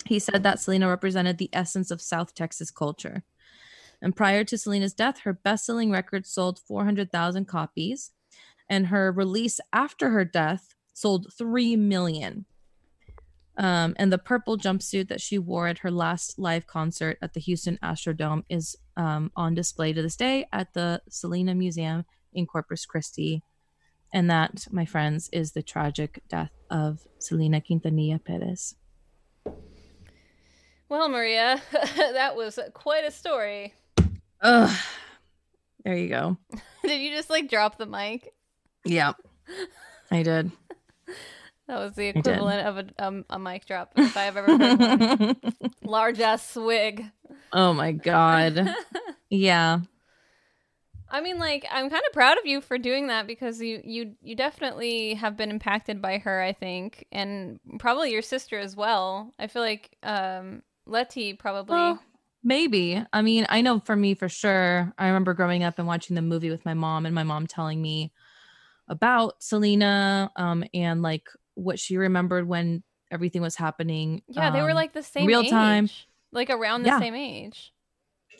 [0.07, 3.25] He said that Selena represented the essence of South Texas culture.
[4.03, 8.11] And prior to Selena's death, her best selling record sold 400,000 copies,
[8.69, 12.47] and her release after her death sold 3 million.
[13.57, 17.41] Um, and the purple jumpsuit that she wore at her last live concert at the
[17.41, 22.85] Houston Astrodome is um, on display to this day at the Selena Museum in Corpus
[22.85, 23.43] Christi.
[24.15, 28.77] And that, my friends, is the tragic death of Selena Quintanilla Perez.
[30.89, 33.75] Well, Maria, that was quite a story.
[34.41, 34.71] Ugh.
[35.85, 36.37] There you go.
[36.85, 38.33] Did you just like drop the mic?
[38.85, 39.15] Yeah,
[40.11, 40.53] I did.
[41.67, 45.19] That was the equivalent of a, um, a mic drop if I have ever heard
[45.19, 45.37] one.
[45.83, 47.07] Large ass swig.
[47.55, 48.69] oh my god.
[49.31, 49.79] Yeah.
[51.15, 54.17] I mean, like, I'm kind of proud of you for doing that because you you
[54.21, 56.43] you definitely have been impacted by her.
[56.43, 59.33] I think, and probably your sister as well.
[59.39, 61.77] I feel like um, Letty probably.
[61.77, 62.03] Well,
[62.43, 63.01] maybe.
[63.13, 64.93] I mean, I know for me for sure.
[64.99, 67.81] I remember growing up and watching the movie with my mom, and my mom telling
[67.81, 68.11] me
[68.89, 72.83] about Selena, um, and like what she remembered when
[73.13, 74.21] everything was happening.
[74.29, 75.89] yeah, they were um, like the same real age, time.
[76.33, 76.99] like around the Yeah.
[76.99, 77.73] same age.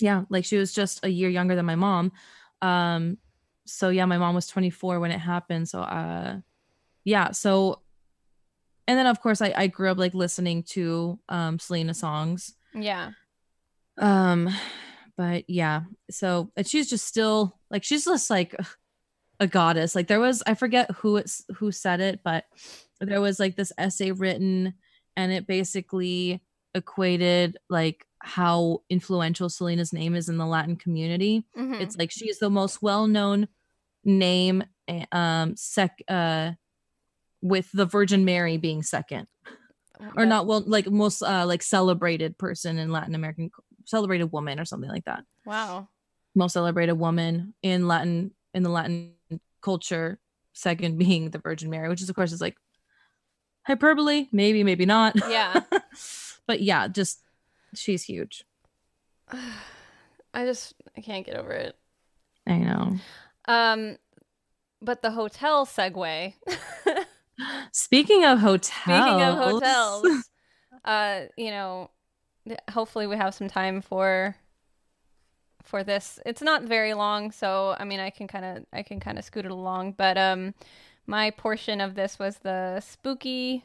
[0.01, 2.11] yeah like she was just a year younger than my mom
[2.63, 3.19] um
[3.67, 5.69] so yeah my mom was 24 when it happened.
[5.69, 6.39] So uh
[7.05, 7.81] yeah so
[8.87, 12.55] and then of course i, I grew up like listening to um selena songs.
[12.75, 13.11] Yeah,
[13.99, 14.49] um
[15.17, 18.55] but yeah so and she's just still like she's just like
[19.41, 19.95] a goddess.
[19.95, 22.45] Like there was i forget who it's who said it but
[23.01, 24.75] there was like this essay written
[25.17, 26.43] and it basically
[26.75, 31.79] equated like how influential selena's name is in the latin community Mhm.
[31.81, 33.49] it's like she's the most well-known
[34.03, 36.53] name eh, um sec uh
[37.43, 39.27] with the virgin mary being second
[40.17, 43.51] or That- not well like most uh like celebrated person in latin american
[43.85, 45.89] celebrated woman or something like that Wow.
[46.35, 49.13] most celebrated woman in latin in the latin
[49.61, 50.19] culture
[50.55, 52.57] second being the virgin mary which is of course is like
[53.67, 55.61] hyperbole maybe maybe not Yeah.
[56.47, 57.21] but yeah just
[57.77, 58.45] she's huge
[59.33, 61.77] I just I can't get over it.
[62.47, 62.97] i know
[63.47, 63.97] Um,
[64.83, 66.35] but the hotel segue.
[67.73, 70.29] speaking of hotels Speaking of hotels,
[70.85, 71.91] uh, you know,
[72.71, 74.37] hopefully we have some time for
[75.63, 76.19] for this.
[76.27, 79.25] It's not very long, so I mean, I can kind of I can kind of
[79.25, 79.93] scoot it along.
[79.93, 80.55] But um,
[81.07, 83.65] my portion of this was the spooky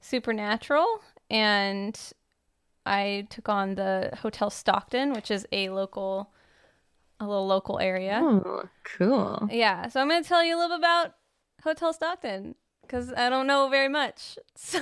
[0.00, 0.86] supernatural,
[1.30, 1.98] and
[2.86, 6.30] I took on the Hotel Stockton, which is a local,
[7.20, 8.20] a little local area.
[8.22, 11.14] oh cool Yeah, so I'm going to tell you a little about
[11.62, 14.38] Hotel Stockton because I don't know very much.
[14.56, 14.80] So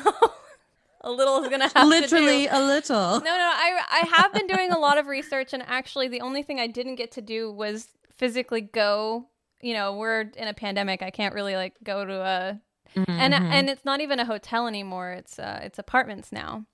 [1.04, 4.32] a little is going to have literally To a little No, no, I I have
[4.32, 7.20] been doing a lot of research, and actually, the only thing I didn't get to
[7.22, 9.26] do was physically go.
[9.60, 11.02] You know, we're in a pandemic.
[11.02, 12.60] I can't really like go to a
[12.94, 13.50] and Mhm.
[13.50, 15.10] and it's not even a hotel anymore.
[15.12, 16.66] It's uh it's apartments now.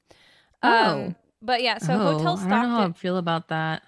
[0.63, 0.91] Oh.
[0.93, 2.93] Um, but yeah, so Oh, Hotel I don't know how I Stockton.
[2.95, 3.83] feel about that.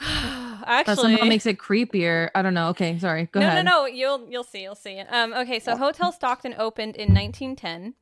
[0.00, 2.30] Actually, That somehow makes it creepier.
[2.34, 2.68] I don't know.
[2.70, 3.28] Okay, sorry.
[3.32, 3.64] Go no, ahead.
[3.64, 3.80] no, no.
[3.82, 3.86] No.
[3.86, 4.62] You'll you'll see.
[4.62, 4.98] You'll see.
[4.98, 7.94] Um, okay, so Hotel Stockton opened in 1910.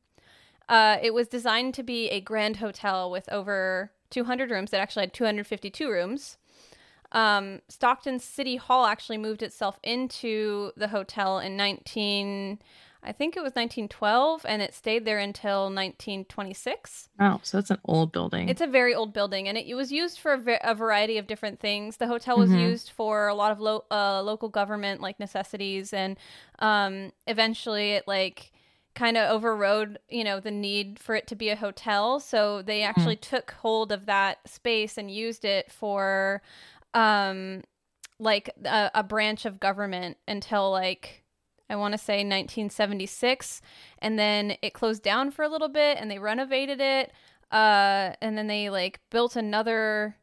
[0.69, 4.73] Uh, it was designed to be a grand hotel with over 200 rooms.
[4.73, 6.39] It actually had 252 rooms.
[7.13, 12.59] Um, Stockton City Hall actually moved itself into the hotel in 19,
[13.05, 17.09] I think it was 1912, and it stayed there until 1926.
[17.21, 18.49] Oh, so it's an old building.
[18.49, 21.19] It's a very old building, and it, it was used for a, va- a variety
[21.19, 21.99] of different things.
[21.99, 22.61] The hotel was Mhm.
[22.61, 26.17] used for a lot of lo- uh, local government like necessities, and
[26.61, 28.53] um, eventually it like
[28.95, 32.21] kind of overrode, you know, the need for it to be a hotel.
[32.21, 36.43] So they actually took hold of that space and used it for
[36.95, 37.65] um,
[38.21, 41.24] like a, a branch of government until like
[41.71, 43.63] I want to say 1976,
[43.99, 47.13] and then it closed down for a little bit, and they renovated it,
[47.51, 50.17] uh, and then they like built another,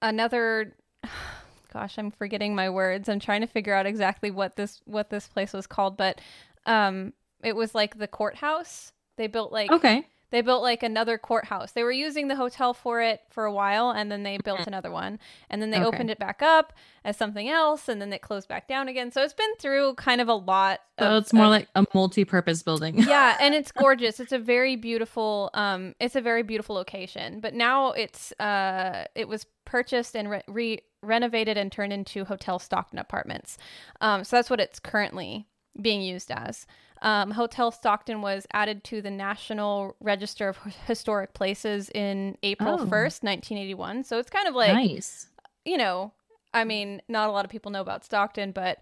[0.00, 0.74] another.
[1.72, 3.08] Gosh, I'm forgetting my words.
[3.08, 6.20] I'm trying to figure out exactly what this what this place was called, but
[6.66, 8.92] um, it was like the courthouse.
[9.16, 10.06] They built like okay.
[10.32, 11.70] They built like another courthouse.
[11.70, 14.90] They were using the hotel for it for a while and then they built another
[14.90, 15.20] one.
[15.48, 15.86] And then they Okay.
[15.86, 16.72] opened it back up
[17.04, 19.12] as something else and then it closed back down again.
[19.12, 21.84] So it's been through kind of a lot So of- it's more of- like a
[21.94, 22.98] multi-purpose building.
[22.98, 24.18] yeah, and it's gorgeous.
[24.18, 27.38] It's a very beautiful um it's a very beautiful location.
[27.40, 32.58] But now it's uh it was purchased and re- re- renovated and turned into Hotel
[32.58, 33.58] Stockton Apartments.
[34.00, 35.46] Um so that's what it's currently
[35.80, 36.66] being used as.
[37.02, 40.56] Um, Hotel Stockton was added to the National Register of
[40.86, 42.86] Historic Places in April Oh.
[42.86, 44.04] 1st, 1981.
[44.04, 45.26] So it's kind of like nice.
[45.64, 46.12] you know,
[46.54, 48.78] I mean, not a lot of people know about Stockton, but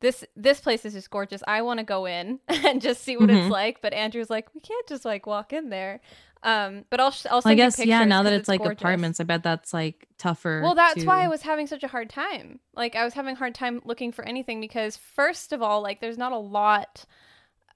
[0.00, 1.42] this this place is just gorgeous.
[1.48, 3.38] I want to go in and just see what Mhm.
[3.42, 3.80] it's like.
[3.82, 6.00] But Andrew's like, we can't just like walk in there.
[6.44, 8.04] Um, but I'll sh- I'll Well, send I guess yeah.
[8.04, 8.80] Now that it's, like gorgeous.
[8.82, 10.60] apartments, I bet that's like tougher.
[10.62, 12.60] Well, that's to- why I was having such a hard time.
[12.76, 16.00] Like I was having a hard time looking for anything because first of all, like
[16.00, 17.06] there's not a lot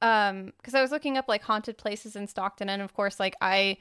[0.02, 3.34] um because I was looking up like haunted places in Stockton and of course like
[3.40, 3.78] I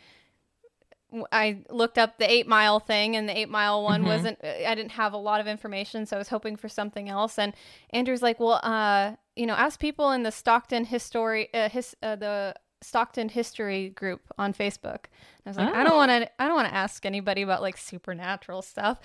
[1.31, 4.07] I looked up the 8 mile thing and the 8 mile one Mhm.
[4.07, 7.39] wasn't I didn't have a lot of information so I was hoping for something else
[7.39, 7.53] and
[7.91, 12.17] Andrew's like, "Well, uh, you know, ask people in the Stockton history uh, his uh,
[12.17, 15.97] the Stockton history group on Facebook." And I was like, "I don't Oh.
[15.97, 18.99] want to I don't want to ask anybody about like supernatural stuff."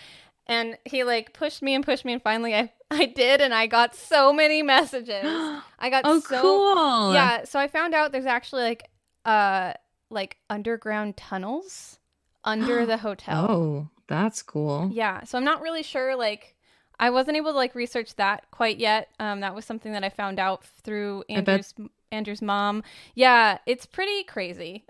[0.52, 3.66] And he like pushed me and pushed me and finally I I did and I
[3.66, 5.24] got so many messages.
[5.78, 7.14] I got oh, so cool.
[7.14, 8.90] Yeah, so I found out there's actually like
[9.24, 9.72] uh
[10.10, 11.98] like underground tunnels
[12.44, 13.46] under the hotel.
[13.50, 14.90] Oh, that's cool.
[14.92, 16.14] Yeah, so I'm not really sure.
[16.16, 16.54] Like,
[16.98, 19.08] I wasn't able to like research that quite yet.
[19.18, 21.74] Um, that was something that I found out through Andrew's
[22.12, 22.82] Andrew's mom.
[23.14, 24.84] Yeah, it's pretty crazy.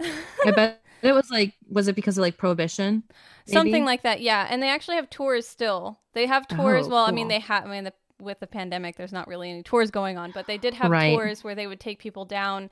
[0.44, 3.04] I bet it was like, was it because of like prohibition?
[3.44, 4.20] Something like that.
[4.20, 5.98] Yeah, and they actually have tours still.
[6.12, 6.88] They have tours.
[6.88, 7.64] Oh, well, I mean, they have.
[7.66, 10.58] I mean, the, with the pandemic, there's not really any tours going on, but they
[10.58, 10.98] did have Right.
[10.98, 12.70] tours where they would take people down,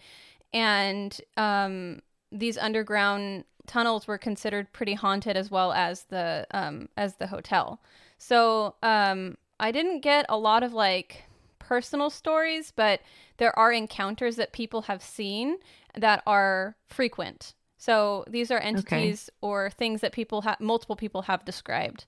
[0.53, 2.03] and um,
[2.33, 7.81] these underground tunnels were considered pretty haunted as well as the um, as the hotel.
[8.19, 11.25] So um, I didn't get a lot of like
[11.71, 13.01] personal stories, but
[13.37, 15.57] there are encounters that people have seen
[15.97, 17.55] that are frequent.
[17.79, 22.07] So these are entities or things that people have, multiple people have described.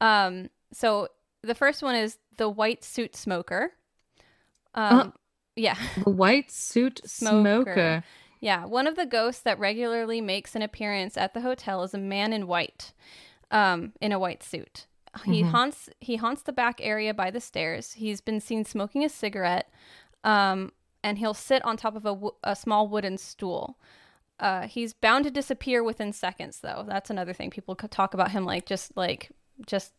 [0.00, 1.08] Um, so
[1.42, 3.72] the first one is the white suit smoker.
[4.74, 5.10] Um, Uh.
[5.54, 5.76] yeah.
[6.04, 7.42] The white suit Smoker.
[7.74, 8.04] smoker.
[8.40, 11.98] Yeah, one of the ghosts that regularly makes an appearance at the hotel is a
[11.98, 12.92] man in white,
[13.50, 14.86] um, in a white suit.
[15.24, 15.50] He Mhm.
[15.50, 17.92] haunts he haunts the back area by the stairs.
[17.92, 19.70] He's been seen smoking a cigarette,
[20.24, 20.72] um,
[21.02, 23.78] and he'll sit on top of a, a small wooden stool.
[24.40, 26.84] Uh, he's bound to disappear within seconds, though.
[26.88, 29.30] That's another thing people could talk about him like just like
[29.66, 29.92] just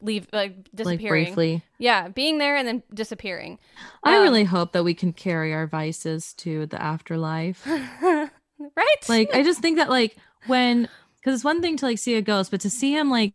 [0.00, 1.24] leave like Like disappearing.
[1.24, 1.62] briefly.
[1.78, 3.58] Yeah, being there and then disappearing.
[4.04, 7.66] I Um, really hope that we can carry our vices to the afterlife.
[7.66, 9.08] right?
[9.08, 10.16] like I just think that like
[10.46, 13.34] when because it's one thing to like see a ghost, but to see him like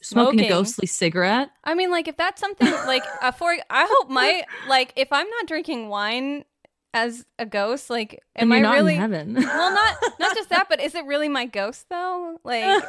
[0.00, 0.40] smoking, Smoking.
[0.40, 1.50] a ghostly cigarette.
[1.64, 5.28] I mean, like if that's something like uh, for I hope my like if I'm
[5.28, 6.44] not drinking wine
[6.92, 8.94] as a ghost, like am I really?
[8.94, 9.34] in heaven?
[9.34, 12.38] Well, not not just that, but is it really my ghost though?
[12.44, 12.82] Like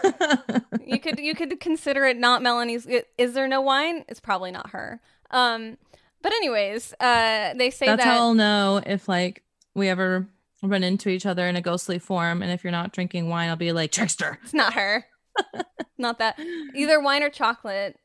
[0.86, 2.88] you could you could consider it not Melanie's.
[3.18, 4.06] Is there no wine?
[4.08, 5.00] It's probably not her.
[5.30, 5.78] Um,
[6.22, 9.44] but anyways, uh, they say That's that how I'll know if like
[9.74, 10.28] we ever
[10.64, 13.56] run into each other in a ghostly form, and if you're not drinking wine, I'll
[13.56, 14.38] be like trickster.
[14.44, 15.06] it's not her.
[15.98, 16.40] not that
[16.76, 17.98] either wine or chocolate.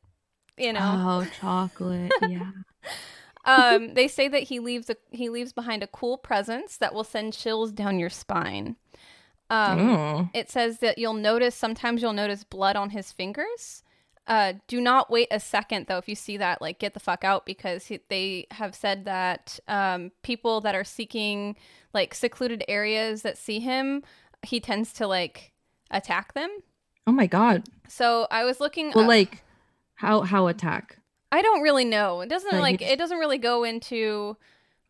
[0.56, 0.80] You know.
[0.82, 2.12] Oh, chocolate.
[2.28, 2.50] Yeah.
[3.44, 7.04] um, they say that he leaves a, he leaves behind a cool presence that will
[7.04, 8.76] send chills down your spine.
[9.50, 10.30] Um, oh.
[10.34, 13.82] It says that you'll notice sometimes you'll notice blood on his fingers.
[14.26, 15.98] Uh, do not wait a second though.
[15.98, 19.60] If you see that, like get the fuck out because he, they have said that
[19.68, 21.56] um, people that are seeking
[21.94, 24.02] like secluded areas that see him,
[24.42, 25.52] he tends to like
[25.90, 26.50] attack them.
[27.06, 27.64] Oh my god.
[27.88, 28.92] So I was looking.
[28.94, 29.42] Well, up- like
[29.94, 30.98] how how attack?
[31.32, 32.20] I don't really know.
[32.20, 34.36] It doesn't Like, like it doesn't really go into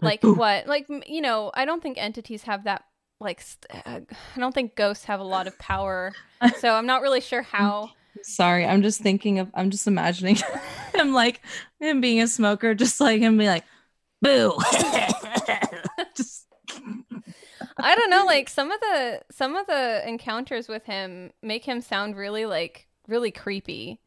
[0.01, 0.37] like boom.
[0.37, 0.67] what?
[0.67, 2.85] Like you know, I don't think entities have that.
[3.19, 4.03] Like, st- I
[4.39, 6.13] don't think ghosts have a lot of power.
[6.59, 7.91] so I'm not really sure how.
[8.23, 9.49] Sorry, I'm just thinking of.
[9.55, 10.37] I'm just imagining
[10.95, 11.41] him like
[11.81, 13.65] him being a smoker, just like him being like,
[14.23, 14.53] "Boo."
[17.79, 18.25] I don't know.
[18.25, 22.87] Like some of the some of the encounters with him make him sound really like
[23.09, 24.01] really creepy.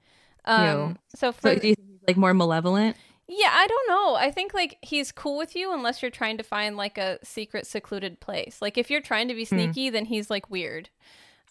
[0.46, 2.96] Um, so for so do you think he's like more malevolent?
[3.28, 4.16] Yeah, I don't know.
[4.16, 7.68] I think like he's cool with you unless you're trying to find like a secret
[7.68, 8.58] secluded place.
[8.62, 9.56] Like if you're trying to be Hmm.
[9.56, 10.90] sneaky, then he's like weird.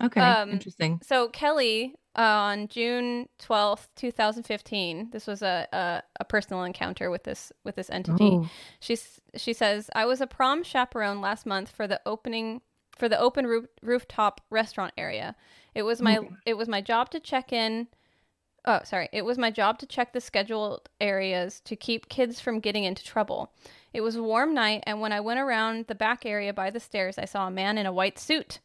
[0.03, 1.01] Okay, Um, interesting.
[1.05, 7.23] So Kelly uh, on June 12th, 2015, this was a, a a personal encounter with
[7.25, 8.31] this with this entity.
[8.33, 8.51] Oh.
[8.81, 12.61] She's she says, "I was a prom chaperone last month for the opening
[12.97, 15.37] for the open roof, rooftop restaurant area.
[15.75, 16.31] It was my Okay.
[16.47, 17.87] it was my job to check in
[18.65, 19.09] Oh, sorry.
[19.13, 23.03] It was my job to check the scheduled areas to keep kids from getting into
[23.05, 23.53] trouble.
[23.95, 26.81] It was a warm night, and when I went around the back area by the
[26.81, 28.59] stairs, I saw a man in a white suit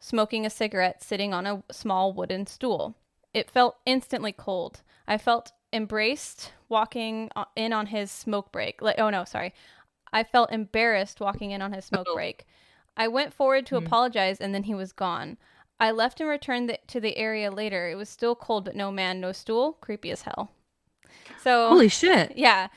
[0.00, 2.96] smoking a cigarette sitting on a small wooden stool.
[3.32, 4.80] It felt instantly cold.
[5.06, 8.82] I felt embraced walking in on his smoke break.
[8.82, 9.54] Like, oh no, sorry.
[10.12, 12.14] I felt embarrassed walking in on his smoke Oh.
[12.14, 12.44] break.
[12.96, 13.86] I went forward to Hmm.
[13.86, 15.36] apologize, and then he was gone.
[15.78, 17.88] I left and returned the, to the area later.
[17.88, 19.74] It was still cold, but no man, no stool.
[19.74, 20.50] Creepy as hell.
[21.42, 22.36] So Holy shit.
[22.36, 22.68] yeah,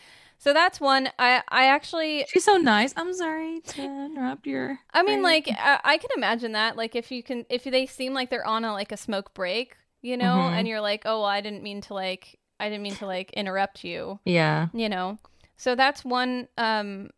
[0.43, 1.07] so that's one.
[1.17, 2.93] I I actually She's so nice.
[2.97, 4.77] I'm sorry to interrupt your.
[4.93, 6.75] I mean, great- like I, I can imagine that.
[6.75, 9.77] Like if you can, if they seem like they're on a like a smoke break,
[10.01, 10.51] you know, Mhm.
[10.59, 13.31] and you're like, oh, well, I didn't mean to like, I didn't mean to like
[13.31, 14.67] interrupt you, yeah.
[14.73, 15.17] you know.
[15.55, 17.09] So that's one, um,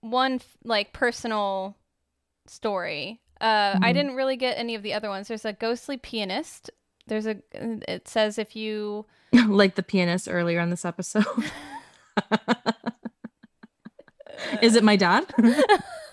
[0.00, 1.76] one f- like personal
[2.46, 3.20] story.
[3.42, 3.94] Uh, I Mhm.
[3.94, 5.28] didn't really get any of the other ones.
[5.28, 6.70] There's a ghostly pianist.
[7.06, 7.36] There's a.
[7.52, 9.04] It says if you.
[9.48, 11.26] like the pianist earlier on this episode.
[14.62, 15.26] Is it my dad?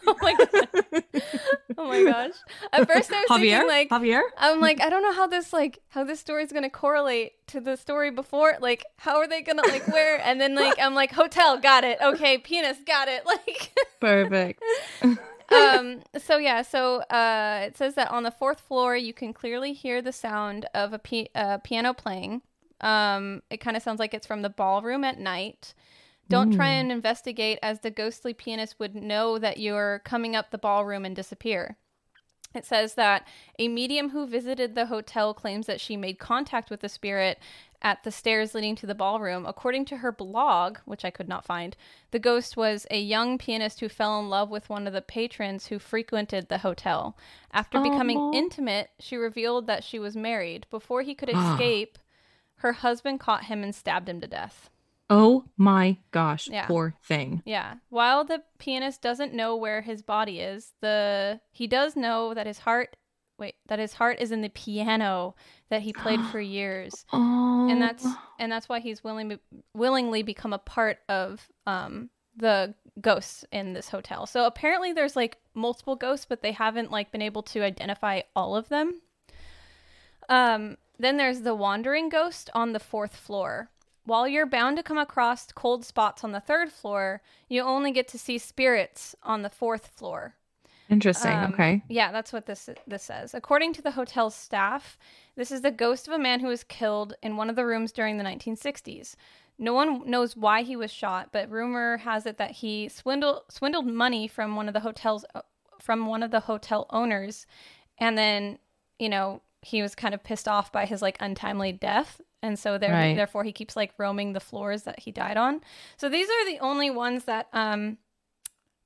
[0.07, 1.03] oh my god!
[1.77, 2.31] Oh my gosh!
[2.73, 3.59] At first I was Javier?
[3.59, 4.21] thinking like Javier?
[4.37, 7.59] I'm like, I don't know how this like how this story is gonna correlate to
[7.61, 8.57] the story before.
[8.59, 10.19] Like, how are they gonna like where?
[10.21, 11.99] And then like I'm like, hotel, got it.
[12.01, 13.23] Okay, penis, got it.
[13.27, 14.63] Like, Perfect.
[15.51, 16.01] um.
[16.17, 16.61] So yeah.
[16.61, 20.65] So uh, it says that on the fourth floor you can clearly hear the sound
[20.73, 22.41] of a pi- uh, piano playing.
[22.81, 25.73] Um, it kind of sounds like it's from the ballroom at night.
[26.29, 26.81] Don't try Mm.
[26.81, 31.15] and investigate, as the ghostly pianist would know that you're coming up the ballroom and
[31.15, 31.77] disappear.
[32.53, 33.27] It says that
[33.59, 37.39] a medium who visited the hotel claims that she made contact with the spirit
[37.81, 39.45] at the stairs leading to the ballroom.
[39.45, 41.75] According to her blog, which I could not find,
[42.11, 45.67] the ghost was a young pianist who fell in love with one of the patrons
[45.67, 47.17] who frequented the hotel.
[47.51, 48.33] After becoming Aw.
[48.33, 50.65] intimate, she revealed that she was married.
[50.71, 51.99] Before he could escape,
[52.57, 54.69] her husband caught him and stabbed him to death.
[55.09, 56.49] Oh my gosh.
[56.49, 56.65] Yeah.
[56.67, 57.41] Poor thing.
[57.45, 57.75] Yeah.
[57.89, 62.59] While the pianist doesn't know where his body is, the he does know that his
[62.59, 62.95] heart
[63.39, 65.35] wait, that his heart is in the piano
[65.69, 67.05] that he played for years.
[67.13, 67.69] Oh.
[67.69, 68.05] And that's
[68.39, 69.39] and that's why he's willing
[69.73, 74.25] willingly become a part of um the ghosts in this hotel.
[74.25, 78.55] So apparently there's like multiple ghosts, but they haven't like been able to identify all
[78.55, 79.01] of them.
[80.27, 83.69] Um then there's the wandering ghost on the fourth floor.
[84.07, 88.07] While you're bound to come across cold spots on the third floor, you only get
[88.07, 90.35] to see spirits on the fourth floor.
[90.89, 91.33] Interesting.
[91.33, 91.83] Um, okay.
[91.89, 93.33] Yeah, that's what this this says.
[93.33, 94.97] According to the hotel's staff,
[95.35, 97.91] this is the ghost of a man who was killed in one of the rooms
[97.91, 99.17] during the 1960s.
[99.59, 103.87] No one knows why he was shot, but rumor has it that he swindled swindled
[103.87, 105.25] money from one of the hotels
[105.81, 107.45] from one of the hotel owners,
[107.97, 108.57] and then
[108.99, 112.77] you know he was kind of pissed off by his like untimely death, and so
[112.77, 113.15] there, Right.
[113.15, 115.61] therefore he keeps like roaming the floors that he died on.
[115.97, 117.97] So these are the only ones that um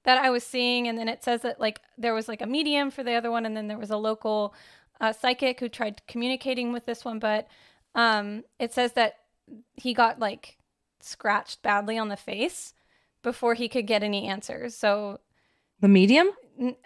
[0.04, 2.90] that I was seeing, and then it says that like there was like a medium
[2.90, 4.54] for the other one, and then there was a local
[5.00, 7.48] uh, psychic who tried communicating with this one, but
[7.96, 9.16] um, it says that
[9.76, 10.58] he got like
[11.02, 12.74] scratched badly on the face
[13.24, 14.76] before he could get any answers.
[14.76, 15.20] So
[15.82, 16.30] The medium?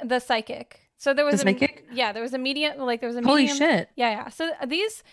[0.04, 0.82] the psychic.
[0.98, 3.58] So there was a yeah, there was a medium like there was a Holy medium.
[3.58, 3.90] shit.
[3.96, 4.30] Yeah, yeah.
[4.30, 5.04] So these,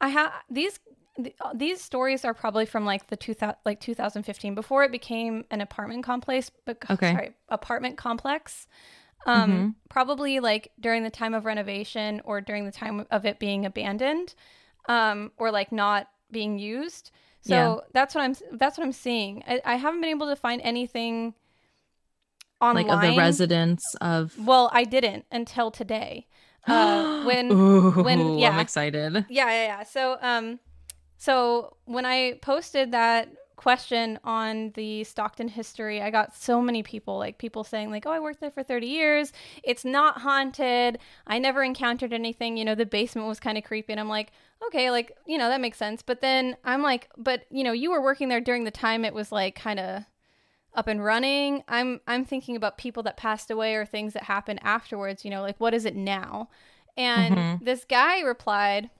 [0.00, 0.78] I have these.
[1.16, 4.92] th- uh, These stories are probably from like the two thousand like 2015 before it
[4.92, 6.50] became an apartment complex.
[6.64, 7.12] But Okay.
[7.12, 8.66] sorry, apartment complex.
[9.26, 9.74] Um, Mhm.
[9.88, 14.34] probably like during the time of renovation or during the time of it being abandoned,
[14.88, 17.10] um, or like not being used.
[17.40, 17.76] So Yeah.
[17.92, 19.42] that's what I'm that's what I'm seeing.
[19.46, 21.34] I, I haven't been able to find anything
[22.60, 22.86] online.
[22.86, 26.26] Like of the residents of Well, I didn't until today.
[26.66, 28.50] Uh, when Ooh, when- yeah.
[28.50, 29.26] I'm excited.
[29.28, 29.82] yeah, yeah, yeah.
[29.84, 30.58] So um,
[31.16, 36.00] so when I posted that question on the Stockton history.
[36.00, 38.86] I got so many people, like people saying, like, "Oh, I worked there for 30
[38.86, 39.32] years.
[39.64, 40.98] It's not haunted.
[41.26, 42.56] I never encountered anything.
[42.56, 44.30] You know, the basement was kind of creepy." And I'm like,
[44.66, 47.90] "Okay, like, you know, that makes sense." But then I'm like, "But you know, you
[47.90, 50.04] were working there during the time it was like kind of."
[50.76, 54.60] Up and running i'm i'm thinking about people that passed away or things that happened
[54.62, 56.48] afterwards you know like what is it now
[56.96, 57.64] and Mhm.
[57.64, 58.90] this guy replied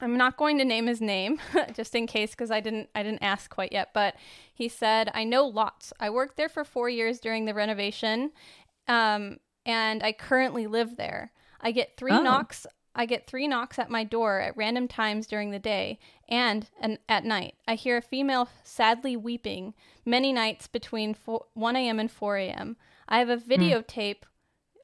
[0.00, 1.38] I'm not going to name his name
[1.74, 4.16] just in case because I didn't I didn't ask quite yet, but
[4.52, 5.92] he said, "I know lots.
[6.00, 8.32] I worked there for 4 years during the renovation.
[8.88, 11.30] Um, and I currently live there.
[11.60, 12.20] I get 3 Oh.
[12.22, 15.98] knocks I get 3 knocks at my door at random times during the day
[16.28, 17.54] and, and at night.
[17.66, 19.74] I hear a female sadly weeping
[20.04, 21.98] many nights between 4, 1 a.m.
[21.98, 22.76] and 4 a.m.
[23.08, 24.24] I have a videotape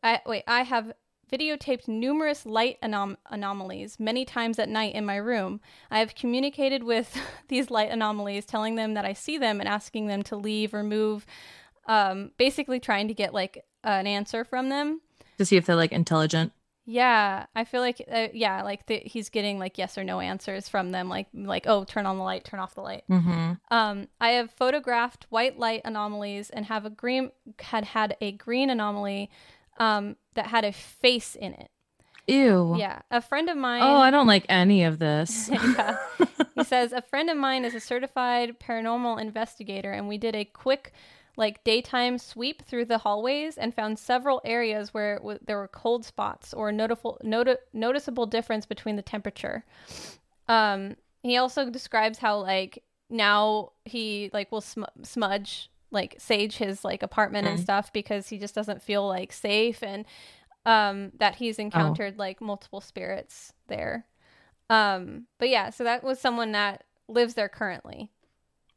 [0.03, 0.93] I wait, I have
[1.31, 5.61] videotaped numerous light anom- anomalies many times at night in my room.
[5.91, 10.07] I have communicated with these light anomalies, telling them that I see them and asking
[10.07, 11.27] them to leave or move,
[11.87, 15.01] um, basically trying to get like an answer from them.
[15.39, 16.53] To see if they're like intelligent.
[16.91, 20.71] Yeah, I feel like uh, yeah, like the, he's getting like yes or no answers
[20.71, 23.05] from them, like like oh, turn on the light, turn off the light.
[23.11, 23.53] Mm-hmm.
[23.71, 28.71] Um, I have photographed white light anomalies and have a green had had a green
[28.71, 29.29] anomaly
[29.77, 31.71] um, that had a face in it.
[32.27, 32.77] Ew.
[32.79, 33.83] Yeah, a friend of mine.
[33.83, 35.51] Oh, I don't like any of this.
[35.53, 35.99] yeah.
[36.55, 40.45] He says a friend of mine is a certified paranormal investigator, and we did a
[40.45, 40.93] quick,
[41.39, 46.05] like daytime sweep through the hallways and found several areas where w- there were cold
[46.05, 49.65] spots or notable noti- noticeable difference between the temperature.
[50.49, 56.85] Um, he also describes how like now he like will sm- smudge like sage his
[56.85, 57.63] like apartment and Mm.
[57.63, 60.05] stuff because he just doesn't feel like safe and
[60.67, 64.05] um that he's encountered like multiple spirits there
[64.69, 68.11] um but yeah so that was someone that lives there currently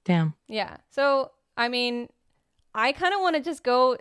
[0.05, 0.35] Damn.
[0.47, 2.07] yeah so i mean
[2.73, 3.97] i kind of want to just go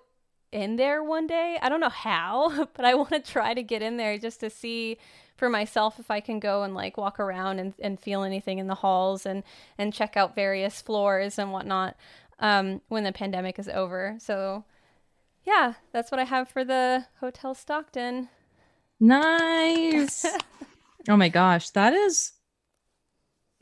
[0.53, 1.59] in there one day.
[1.63, 4.51] I don't know how but i want to try to get in there just to
[4.51, 4.99] see
[5.37, 8.67] for myself if i can go and like walk around and, and feel anything in
[8.67, 9.43] the halls and
[9.79, 11.97] and check out various floors and whatnot
[12.41, 14.17] um when the pandemic is over.
[14.19, 14.65] So
[15.45, 18.29] yeah that's what i have for the hotel stockton.
[18.99, 20.27] Nice.
[21.09, 22.33] oh my gosh, that is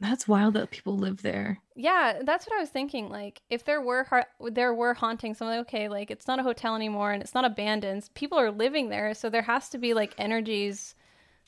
[0.01, 1.59] that's wild that people live there.
[1.75, 3.09] Yeah, that's what I was thinking.
[3.09, 6.45] Like, if there were har- there were hauntings, I'm like, okay, like it's not a
[6.45, 8.09] hotel anymore and it's not abandoned.
[8.15, 10.95] People are living there, so there has to be like energies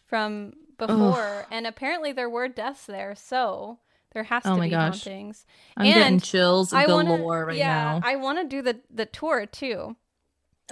[0.06, 1.46] from before.
[1.50, 3.78] And apparently, there were deaths there, so
[4.12, 5.04] there has Oh to my be gosh.
[5.04, 5.46] hauntings.
[5.76, 8.00] I'm getting chills I galore wanna, right yeah, now.
[8.02, 9.96] I want to do the the tour too.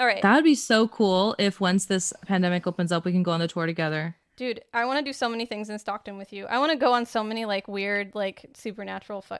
[0.00, 3.24] All right, That would be so cool if once this pandemic opens up, we can
[3.24, 4.14] go on the tour together.
[4.38, 6.46] Dude, I want to do so many things in Stockton with you.
[6.46, 9.20] I want to go on so many like weird, like supernatural.
[9.20, 9.34] Fu-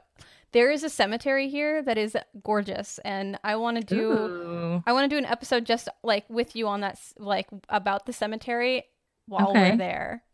[0.52, 4.12] there is a cemetery here that is gorgeous, and I want to do.
[4.12, 4.82] Ooh.
[4.86, 8.12] I want to do an episode just like with you on that, like about the
[8.12, 8.84] cemetery
[9.26, 9.70] while Okay.
[9.70, 10.24] we're there.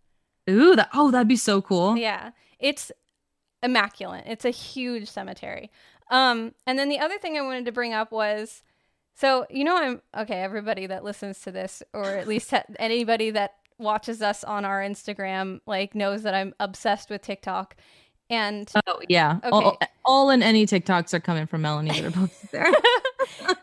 [0.48, 1.96] Ooh, that oh, that'd be so cool.
[1.98, 2.90] Yeah, it's
[3.62, 4.24] immaculate.
[4.26, 5.70] It's a huge cemetery.
[6.10, 8.62] Um, and then the other thing I wanted to bring up was,
[9.14, 10.40] so you know, I'm okay.
[10.42, 15.60] Everybody that listens to this, or at least anybody that watches us on our Instagram,
[15.66, 17.76] like knows that I'm obsessed with TikTok.
[18.30, 19.38] And Oh yeah.
[19.44, 19.86] All, Okay.
[20.04, 22.72] all and any TikToks are coming from Melanie that are posted there.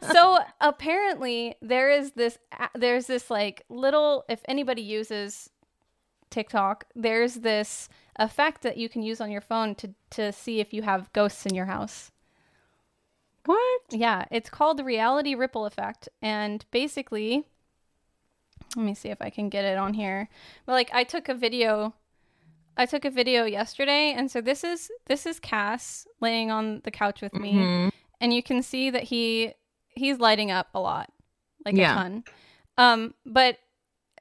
[0.11, 2.37] so apparently there is this
[2.75, 5.49] there's this like little if anybody uses
[6.29, 10.73] TikTok, there's this effect that you can use on your phone to to see if
[10.73, 12.11] you have ghosts in your house.
[13.45, 13.81] what?
[13.89, 17.47] Yeah, it's called the reality ripple effect and basically
[18.75, 20.29] let me see if I can get it on here.
[20.65, 21.93] But like I took a video
[22.77, 26.91] I took a video yesterday and so this is this is Cass laying on the
[26.91, 27.91] couch with me Mhm.
[28.21, 29.53] and you can see that he
[29.89, 31.11] he's lighting up a lot
[31.65, 31.91] like Yeah.
[31.91, 32.23] a ton
[32.77, 33.57] um but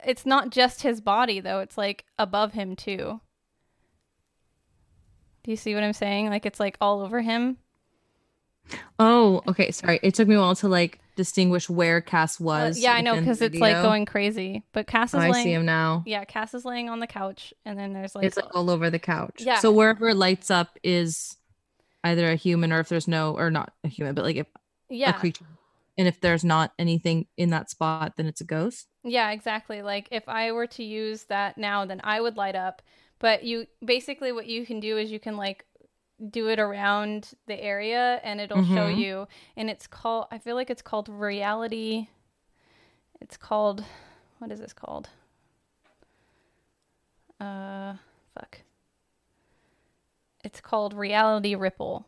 [0.05, 3.21] it's not just his body though it's like above him too
[5.45, 7.57] do you see what i'm saying like it's like all over him
[9.01, 9.73] Oh, okay.
[9.73, 9.99] Sorry.
[10.01, 12.79] It took me a while to like distinguish where Cass Uh, was.
[12.79, 15.53] yeah i know because it's like going crazy but cass Oh, is I laying see
[15.53, 16.03] him now.
[16.07, 18.91] yeah cass is laying on the couch and then there's like it's like all over
[18.91, 19.37] the couch.
[19.39, 19.59] Yeah.
[19.59, 21.37] So wherever it lights up is
[22.05, 24.47] either a human or if there's no or not a human, but like if
[24.89, 25.45] yeah a creature.
[25.99, 28.87] And if there's not anything in that spot, then it's a ghost.
[29.05, 29.83] Yeah, exactly.
[29.83, 32.81] Like if I were to use that now, then I would light up.
[33.19, 35.67] But you basically what you can do is you can like
[36.29, 38.99] do it around the area and it'll show Mhm.
[38.99, 42.09] you and it's called I feel like it's called reality
[43.21, 43.85] it's called
[44.39, 45.09] what is this called?
[47.41, 47.95] Uh
[48.35, 48.61] fuck.
[50.45, 52.07] It's called reality ripple.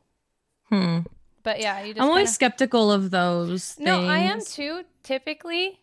[0.68, 1.00] Hmm.
[1.42, 3.78] But yeah, you just I'm always kinda- skeptical of those.
[3.78, 5.80] No, I am too, typically.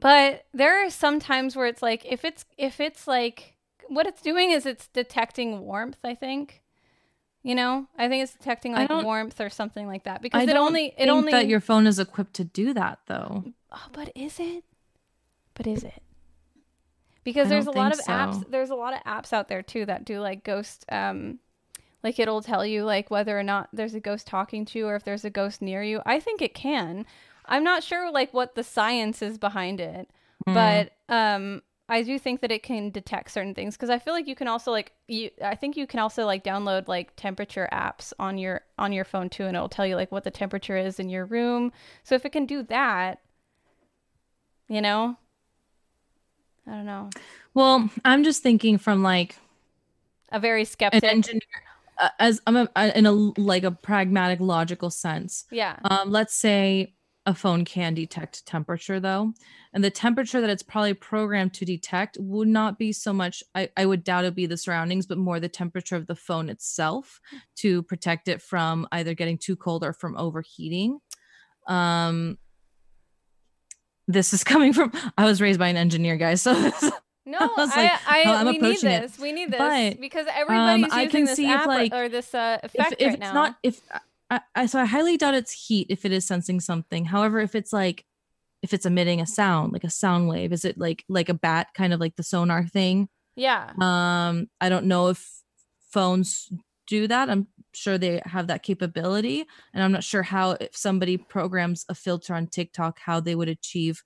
[0.00, 3.56] But there are some times where it's like if it's if it's like
[3.88, 6.62] what it's doing is it's detecting warmth, I think.
[7.42, 7.86] You know?
[7.96, 10.22] I think it's detecting like warmth or something like that.
[10.22, 13.00] Because I it only it think only that your phone is equipped to do that
[13.06, 13.44] though.
[13.72, 14.64] Oh, but is it?
[15.54, 16.02] But is it?
[17.24, 18.50] Because I there's a lot of think apps.
[18.50, 20.84] There's a lot of apps out there too that do like ghost.
[20.90, 21.38] Um,
[22.02, 24.96] like it'll tell you like whether or not there's a ghost talking to you or
[24.96, 26.00] if there's a ghost near you.
[26.06, 27.06] I think it can.
[27.46, 30.08] I'm not sure like what the science is behind it,
[30.46, 30.54] Hmm.
[30.54, 34.26] but um, I do think that it can detect certain things because I feel like
[34.28, 35.30] you can also like you.
[35.42, 39.30] I think you can also like download like temperature apps on your on your phone
[39.30, 41.72] too, and it'll tell you like what the temperature is in your room.
[42.02, 43.20] So if it can do that,
[44.68, 45.16] you know,
[46.66, 47.08] I don't know.
[47.54, 49.36] Well, I'm just thinking from like
[50.30, 51.02] A very skeptic.
[51.04, 51.40] engineer,
[51.98, 55.46] uh, as I'm a, uh, in a like a pragmatic, logical sense.
[55.50, 55.78] yeah.
[55.84, 56.92] Um, let's say
[57.28, 59.32] a phone can detect temperature though,
[59.74, 63.42] and the temperature that it's probably programmed to detect would not be so much.
[63.54, 66.48] I, I would doubt it'd be the surroundings, but more the temperature of the phone
[66.48, 67.20] itself
[67.56, 70.98] to protect it from either getting too cold or from overheating.
[71.66, 72.38] Um,
[74.06, 74.90] this is coming from.
[75.18, 76.82] I was raised by an engineer, guys, so this,
[77.26, 79.00] No, I, like, I, how I'm we need approaching it.
[79.02, 79.18] this.
[79.18, 81.92] We need this But, because everybody's I using can this see if, app or- like,
[81.92, 83.32] or, this uh, if, effect if right it's now.
[83.34, 83.80] not if
[84.30, 87.54] I, I so i highly doubt it's heat if it is sensing something however if
[87.54, 88.04] it's like
[88.62, 91.68] if it's emitting a sound like a sound wave is it like like a bat
[91.74, 93.72] kind of like the sonar thing yeah.
[93.80, 95.42] um i don't know if
[95.90, 96.50] phones
[96.86, 101.16] do that i'm sure they have that capability and i'm not sure how if somebody
[101.16, 104.02] programs a filter on tiktok how they would achieve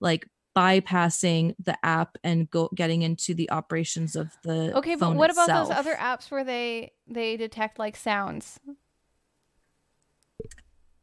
[0.00, 5.30] like bypassing the app and go getting into the operations of the Okay, but what
[5.30, 8.58] about those other apps where they they detect like sounds?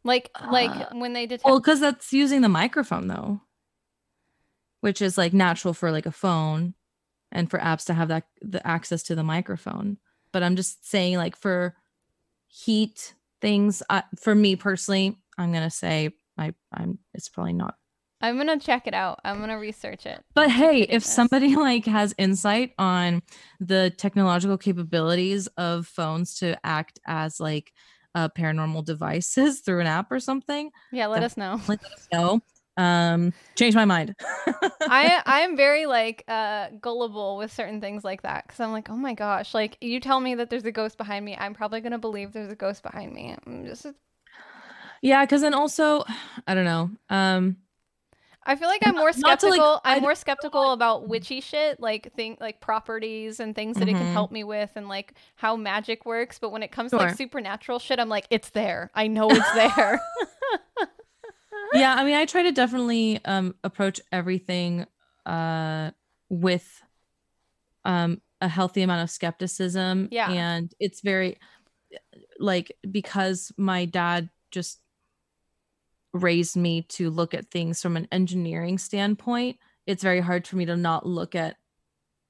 [0.03, 3.41] Like like Uh, when they detect Well, because that's using the microphone though,
[4.81, 6.73] which is like natural for like a phone,
[7.31, 9.97] and for apps to have that the access to the microphone.
[10.31, 11.75] But I'm just saying, like for
[12.47, 17.75] heat things, I, for me personally, I'm gonna say I I'm it's probably not.
[18.21, 19.19] I'm gonna check it out.
[19.25, 20.23] I'm gonna research it.
[20.33, 23.21] But hey, if somebody like has insight on
[23.59, 27.73] the technological capabilities of phones to act as like
[28.15, 31.59] uh, paranormal devices through an app or something, Yeah, let us know.
[31.67, 32.41] let us know.
[32.77, 34.15] Um, change my mind.
[34.85, 38.89] I I am very like uh gullible with certain things like that because I'm like,
[38.89, 41.81] oh my gosh, like you tell me that there's a ghost behind me, I'm probably
[41.81, 43.35] gonna believe there's a ghost behind me.
[43.45, 43.85] I'm just
[45.01, 46.03] yeah, because then also,
[46.47, 46.89] I don't know.
[47.09, 47.57] Um,
[48.45, 49.81] I feel like I'm more Not to, like, skeptical.
[49.83, 54.13] I'm more skeptical about witchy shit, like think like properties and things that it can
[54.13, 56.39] help me with, and like how magic works.
[56.39, 58.91] But when it comes to like supernatural shit, I'm like, it's there.
[58.93, 60.01] I know it's there.
[61.73, 64.85] yeah, I mean, I try to definitely um approach everything
[65.25, 65.91] uh
[66.29, 66.81] with
[67.85, 70.09] um a healthy amount of skepticism.
[70.11, 70.29] Yeah.
[70.29, 71.37] and it's very
[72.39, 74.79] like because my dad just
[76.13, 80.65] raised me to look at things from an engineering standpoint it's very hard for me
[80.65, 81.55] to not look at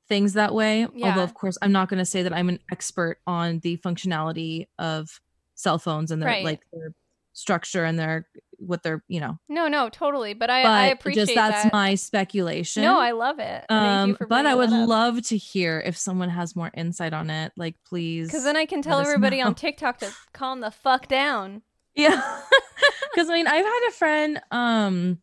[0.09, 1.09] things that way Yeah.
[1.09, 4.67] although of course i'm not going to say that i'm an expert on the functionality
[4.79, 5.19] of
[5.55, 6.43] cell phones and their Right.
[6.45, 6.93] like their
[7.33, 8.27] structure and their
[8.57, 10.33] what they're you know no, no, totally.
[10.35, 11.73] But I but I appreciate just that's that.
[11.73, 13.65] my speculation no, I love it.
[13.67, 17.11] Thank you um for but i would love to hear if someone has more insight
[17.11, 19.47] on it like please Because then I can tell everybody know.
[19.47, 21.63] on TikTok to calm the fuck down.
[21.95, 22.19] Yeah.
[23.15, 25.19] Cuz I mean, I've had a friend um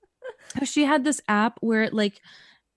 [0.65, 2.21] she had this app where it like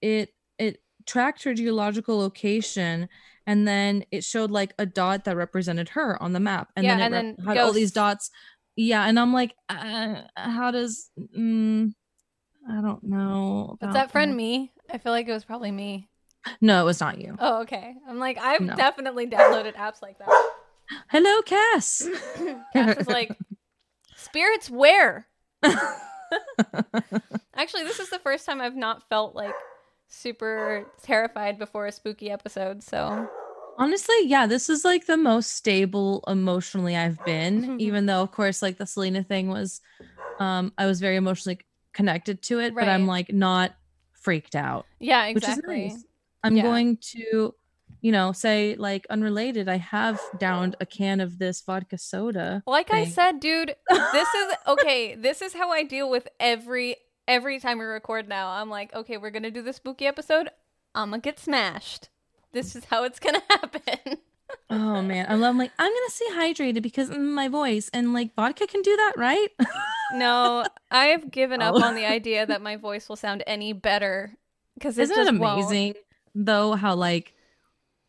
[0.02, 3.10] it it tracked her geological location
[3.45, 6.98] and then it showed like a dot that represented her on the map and Yeah,
[6.98, 8.30] then it and then had all these dots.
[8.76, 11.94] Yeah, and I'm like uh, how does mm,
[12.70, 13.76] I don't know.
[13.80, 14.72] What's that friend me?
[14.91, 16.10] I feel like it was probably me.
[16.61, 17.36] No, it was not you.
[17.40, 17.95] Oh, okay.
[18.07, 18.76] I'm like, I've No.
[18.76, 20.30] definitely downloaded apps like that.
[21.10, 22.07] Hello, Cass.
[22.74, 23.38] Cass is like,
[24.24, 25.28] spirits where?
[27.56, 29.54] Actually, this is the first time I've not felt like
[30.08, 32.84] super terrified before a spooky episode.
[32.84, 33.28] So
[33.78, 38.62] Honestly, yeah, this is like the most stable emotionally I've been, even though of course
[38.62, 39.82] like the Selena thing was
[40.40, 41.60] um I was very emotionally
[41.94, 43.74] connected to it, but I'm like not
[44.14, 45.88] freaked out, yeah, which exactly.
[45.88, 46.06] is nice.
[46.44, 46.64] I'm Yeah.
[46.64, 47.56] going to
[48.03, 52.61] you know, say like unrelated, I have downed a can of this vodka soda.
[52.67, 55.15] Like I said, dude, this is okay.
[55.15, 56.97] This is how I deal with every
[57.27, 58.49] every time we record now.
[58.49, 60.49] I'm like, okay, we're gonna do the spooky episode.
[60.93, 62.09] I'm gonna get smashed.
[62.51, 64.17] This is how it's gonna happen.
[64.69, 68.35] oh man, I love like I'm gonna stay hydrated because of my voice and like
[68.35, 69.47] vodka can do that, right?
[70.13, 71.84] no, I've given up Oh.
[71.84, 72.09] on the oh.
[72.09, 74.34] idea that my voice will sound any better
[74.75, 75.59] because it Isn't it won't.
[75.61, 75.93] amazing
[76.35, 77.34] though how like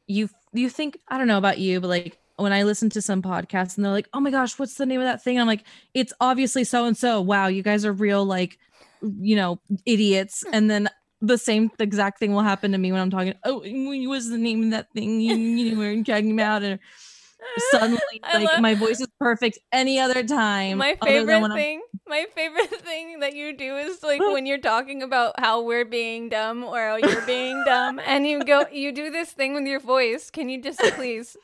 [0.06, 3.22] you you think I don't know about you, but like when I listen to some
[3.22, 5.64] podcasts and they're like, "Oh my gosh, what's the name of that thing?" I'm like,
[5.94, 8.58] "It's obviously so and so." Wow, you guys are real like
[9.02, 10.44] you know idiots.
[10.46, 10.54] Hmm.
[10.54, 10.88] And then
[11.20, 13.34] the same exact thing will happen to me when I'm talking.
[13.44, 16.62] Oh, what was the name of that thing you, you were talking about?
[16.62, 16.78] And
[17.70, 18.00] suddenly,
[18.32, 20.78] like love- my voice is perfect any other time.
[20.78, 24.58] My favorite when I'm- thing, my favorite thing that you do is like when you're
[24.58, 28.92] talking about how we're being dumb or how you're being dumb, and you go, you
[28.92, 30.30] do this thing with your voice.
[30.30, 31.36] Can you just please?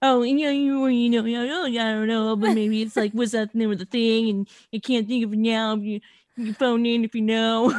[0.00, 3.12] Oh, and yeah, you you know, yeah, yeah, I don't know, but maybe it's like,
[3.12, 4.28] what's that name of the thing?
[4.30, 5.74] And you can't think of it now.
[5.74, 6.00] You
[6.36, 7.74] you phone in if you know.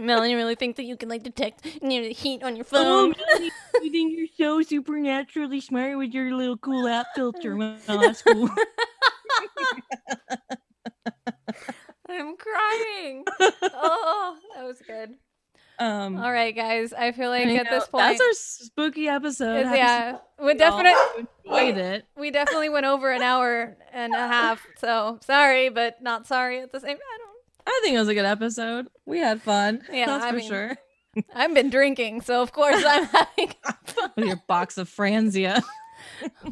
[0.00, 3.14] Melanie really thinks that you can like detect you know, heat on your oh, phone.
[3.28, 3.50] Melanie,
[3.82, 7.56] you think you're so supernaturally smart with your little cool app filter?
[7.56, 8.48] Well, that's cool.
[12.08, 13.24] I'm crying.
[13.40, 15.14] oh, that was good.
[15.78, 16.92] Um, All right, guys.
[16.92, 19.66] I feel like I at know, this point, that's our spooky episode.
[19.66, 22.06] is- yeah, we definitely enjoyed it.
[22.16, 24.64] we definitely went over an hour and a half.
[24.78, 26.96] So sorry, but not sorry at the same.
[26.96, 27.31] I.
[27.66, 28.88] I think it was a good episode.
[29.06, 29.82] We had fun.
[29.92, 30.76] Yeah, that's I for mean- sure.
[31.34, 33.04] I've been drinking, so of course I'm
[33.36, 33.54] having
[34.16, 35.62] With your box of Franzia.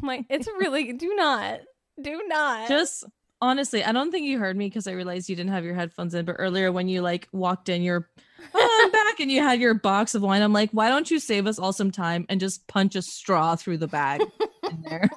[0.01, 0.23] my.
[0.29, 1.61] It's really do not,
[2.01, 2.67] do not.
[2.67, 3.03] just
[3.43, 6.13] honestly i don't think you heard me because i realized you didn't have your headphones
[6.13, 8.07] in but earlier when you like walked in you're
[8.53, 11.17] oh, i'm back and you had your box of wine i'm like why don't you
[11.19, 14.21] save us all some time and just punch a straw through the bag
[14.69, 15.09] in there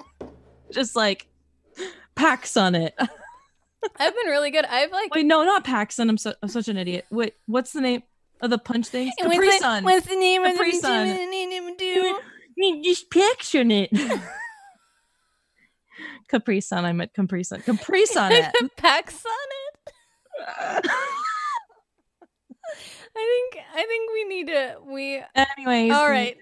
[0.73, 1.27] just like
[2.15, 2.95] packs paxson it
[3.99, 4.65] I've been really good.
[4.65, 5.15] I've like.
[5.15, 8.03] wait no not paxson i'm, so, I'm such an idiot wait what's the name
[8.41, 10.79] of the punch things And what's capri the- sun What's the name of Capri the
[10.79, 11.07] Sun.
[11.79, 12.19] do?
[12.57, 13.91] You just paxson it
[16.29, 20.87] capri sun i meant capri sun capri sun it Pax it.
[23.17, 23.65] I think.
[23.73, 24.77] I think we need to.
[24.87, 25.23] We.
[25.37, 26.37] Anyways, All right.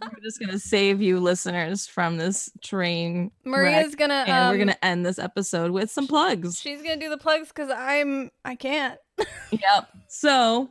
[0.00, 3.30] We're, we're just gonna save you listeners from this train.
[3.44, 4.24] Maria's gonna.
[4.26, 6.58] and we're um, gonna end this episode with some plugs.
[6.58, 8.30] She's gonna do the plugs because I'm.
[8.44, 8.98] I can't.
[9.50, 9.88] Yep.
[10.08, 10.70] So,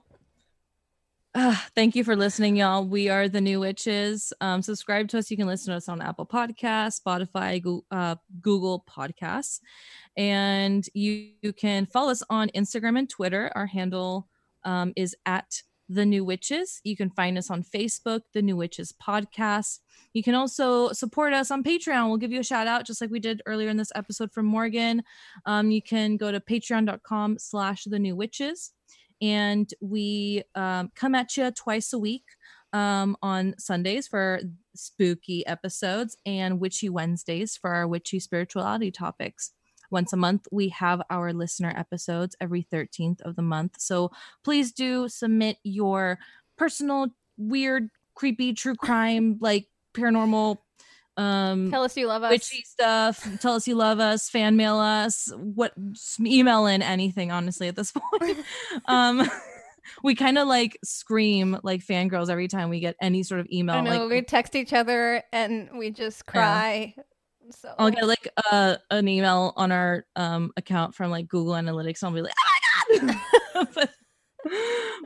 [1.36, 2.84] uh, thank you for listening, y'all.
[2.84, 4.34] We are the New Witches.
[4.42, 5.30] Um, subscribe to us.
[5.30, 9.60] You can listen to us on Apple Podcasts, Spotify, Goo- uh, Google Podcasts,
[10.18, 13.52] and you, you can follow us on Instagram and Twitter.
[13.54, 14.28] Our handle
[14.66, 16.80] um, is at the New Witches.
[16.84, 19.80] You can find us on Facebook, the New Witches Podcast.
[20.14, 22.08] You can also support us on Patreon.
[22.08, 24.46] We'll give you a shout out, just like we did earlier in this episode from
[24.46, 25.04] Morgan.
[25.46, 28.72] Um, you can go to patreon.com slash the new witches.
[29.22, 32.24] And we um, come at you twice a week
[32.72, 34.40] um, on Sundays for
[34.76, 39.52] spooky episodes and witchy Wednesdays for our witchy spirituality topics.
[39.92, 43.76] Once a month, we have our listener episodes every 13th of the month.
[43.80, 44.12] So
[44.44, 46.20] please do submit your
[46.58, 47.08] personal,
[47.38, 50.58] weird, creepy, true crime, like paranormal,
[51.20, 52.32] um, Tell us you love us.
[52.32, 53.28] witchy stuff.
[53.42, 54.30] Tell us you love us.
[54.30, 55.30] Fan mail us.
[55.36, 55.74] What?
[56.22, 57.30] email in anything.
[57.30, 58.38] Honestly, at this point,
[58.86, 59.30] um,
[60.04, 63.76] we kind of like scream like fangirls every time we get any sort of email.
[63.76, 66.96] I know like we text each other and we just cry.
[67.52, 72.02] So I'll get like uh, an email on our um account from like Google Analytics.
[72.04, 73.18] And I'll be like, oh my god.
[73.76, 73.90] but,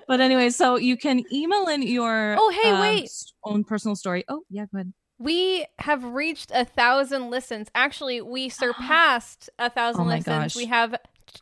[0.07, 3.09] but anyway, so you can email in your Oh, hey, um, wait.
[3.43, 4.23] own personal story.
[4.27, 4.93] Oh yeah, go ahead.
[5.19, 7.69] we have reached a thousand listens.
[7.75, 10.25] Actually, we surpassed a thousand Oh listens.
[10.25, 10.55] gosh.
[10.55, 10.93] We have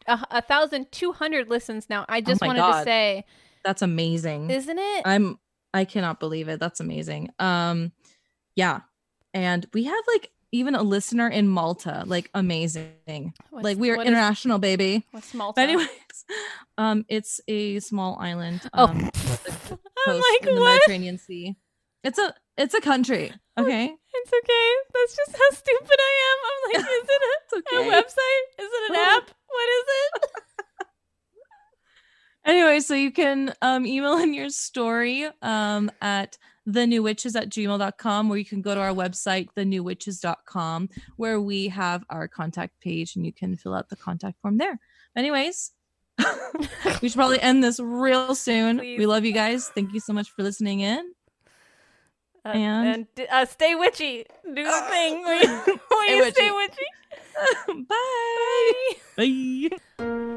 [0.08, 2.06] a, a thousand two hundred listens now.
[2.08, 3.26] I just my wanted to say,
[3.66, 4.50] That's amazing.
[4.52, 5.02] isn't it?
[5.06, 5.38] I'm
[5.74, 6.60] I cannot believe it.
[6.60, 7.30] That's amazing.
[7.40, 7.92] Um
[8.56, 8.82] yeah.
[9.34, 12.04] And we have like even a listener in Malta.
[12.06, 13.34] Like amazing.
[13.50, 15.06] What's- like we are what is- international, baby.
[15.12, 15.54] What's Malta?
[15.62, 15.90] But anyways,
[16.78, 18.86] um it's a small island Oh.
[18.86, 20.74] um I'm coast like, in the what?
[20.74, 21.56] Mediterranean Sea.
[22.04, 23.32] It's a it's a country.
[23.58, 23.86] Okay.
[24.14, 24.70] It's okay.
[24.94, 26.38] That's just how stupid I am.
[26.48, 28.64] I'm like, is it a, It's a website?
[28.64, 29.30] Is it an app?
[29.48, 30.32] What is it?
[32.44, 38.38] Anyway, so you can um, email in your story um, at thenewwitches at gmail.com or
[38.38, 43.34] you can go to our website, thenewwitches.com, where we have our contact page and you
[43.34, 44.80] can fill out the contact form there.
[45.16, 45.72] Anyways,
[47.02, 48.78] we should probably end this real soon.
[48.80, 49.00] Please.
[49.00, 49.70] We love you guys.
[49.70, 51.12] Thank you so much for listening in.
[52.46, 54.26] Uh, And- and uh, stay witchy.
[54.46, 55.24] Do the thing.
[55.24, 56.86] Will you, will Stay you stay witchy.
[57.76, 57.86] witchy?
[59.18, 59.70] Bye.
[59.98, 60.28] Bye.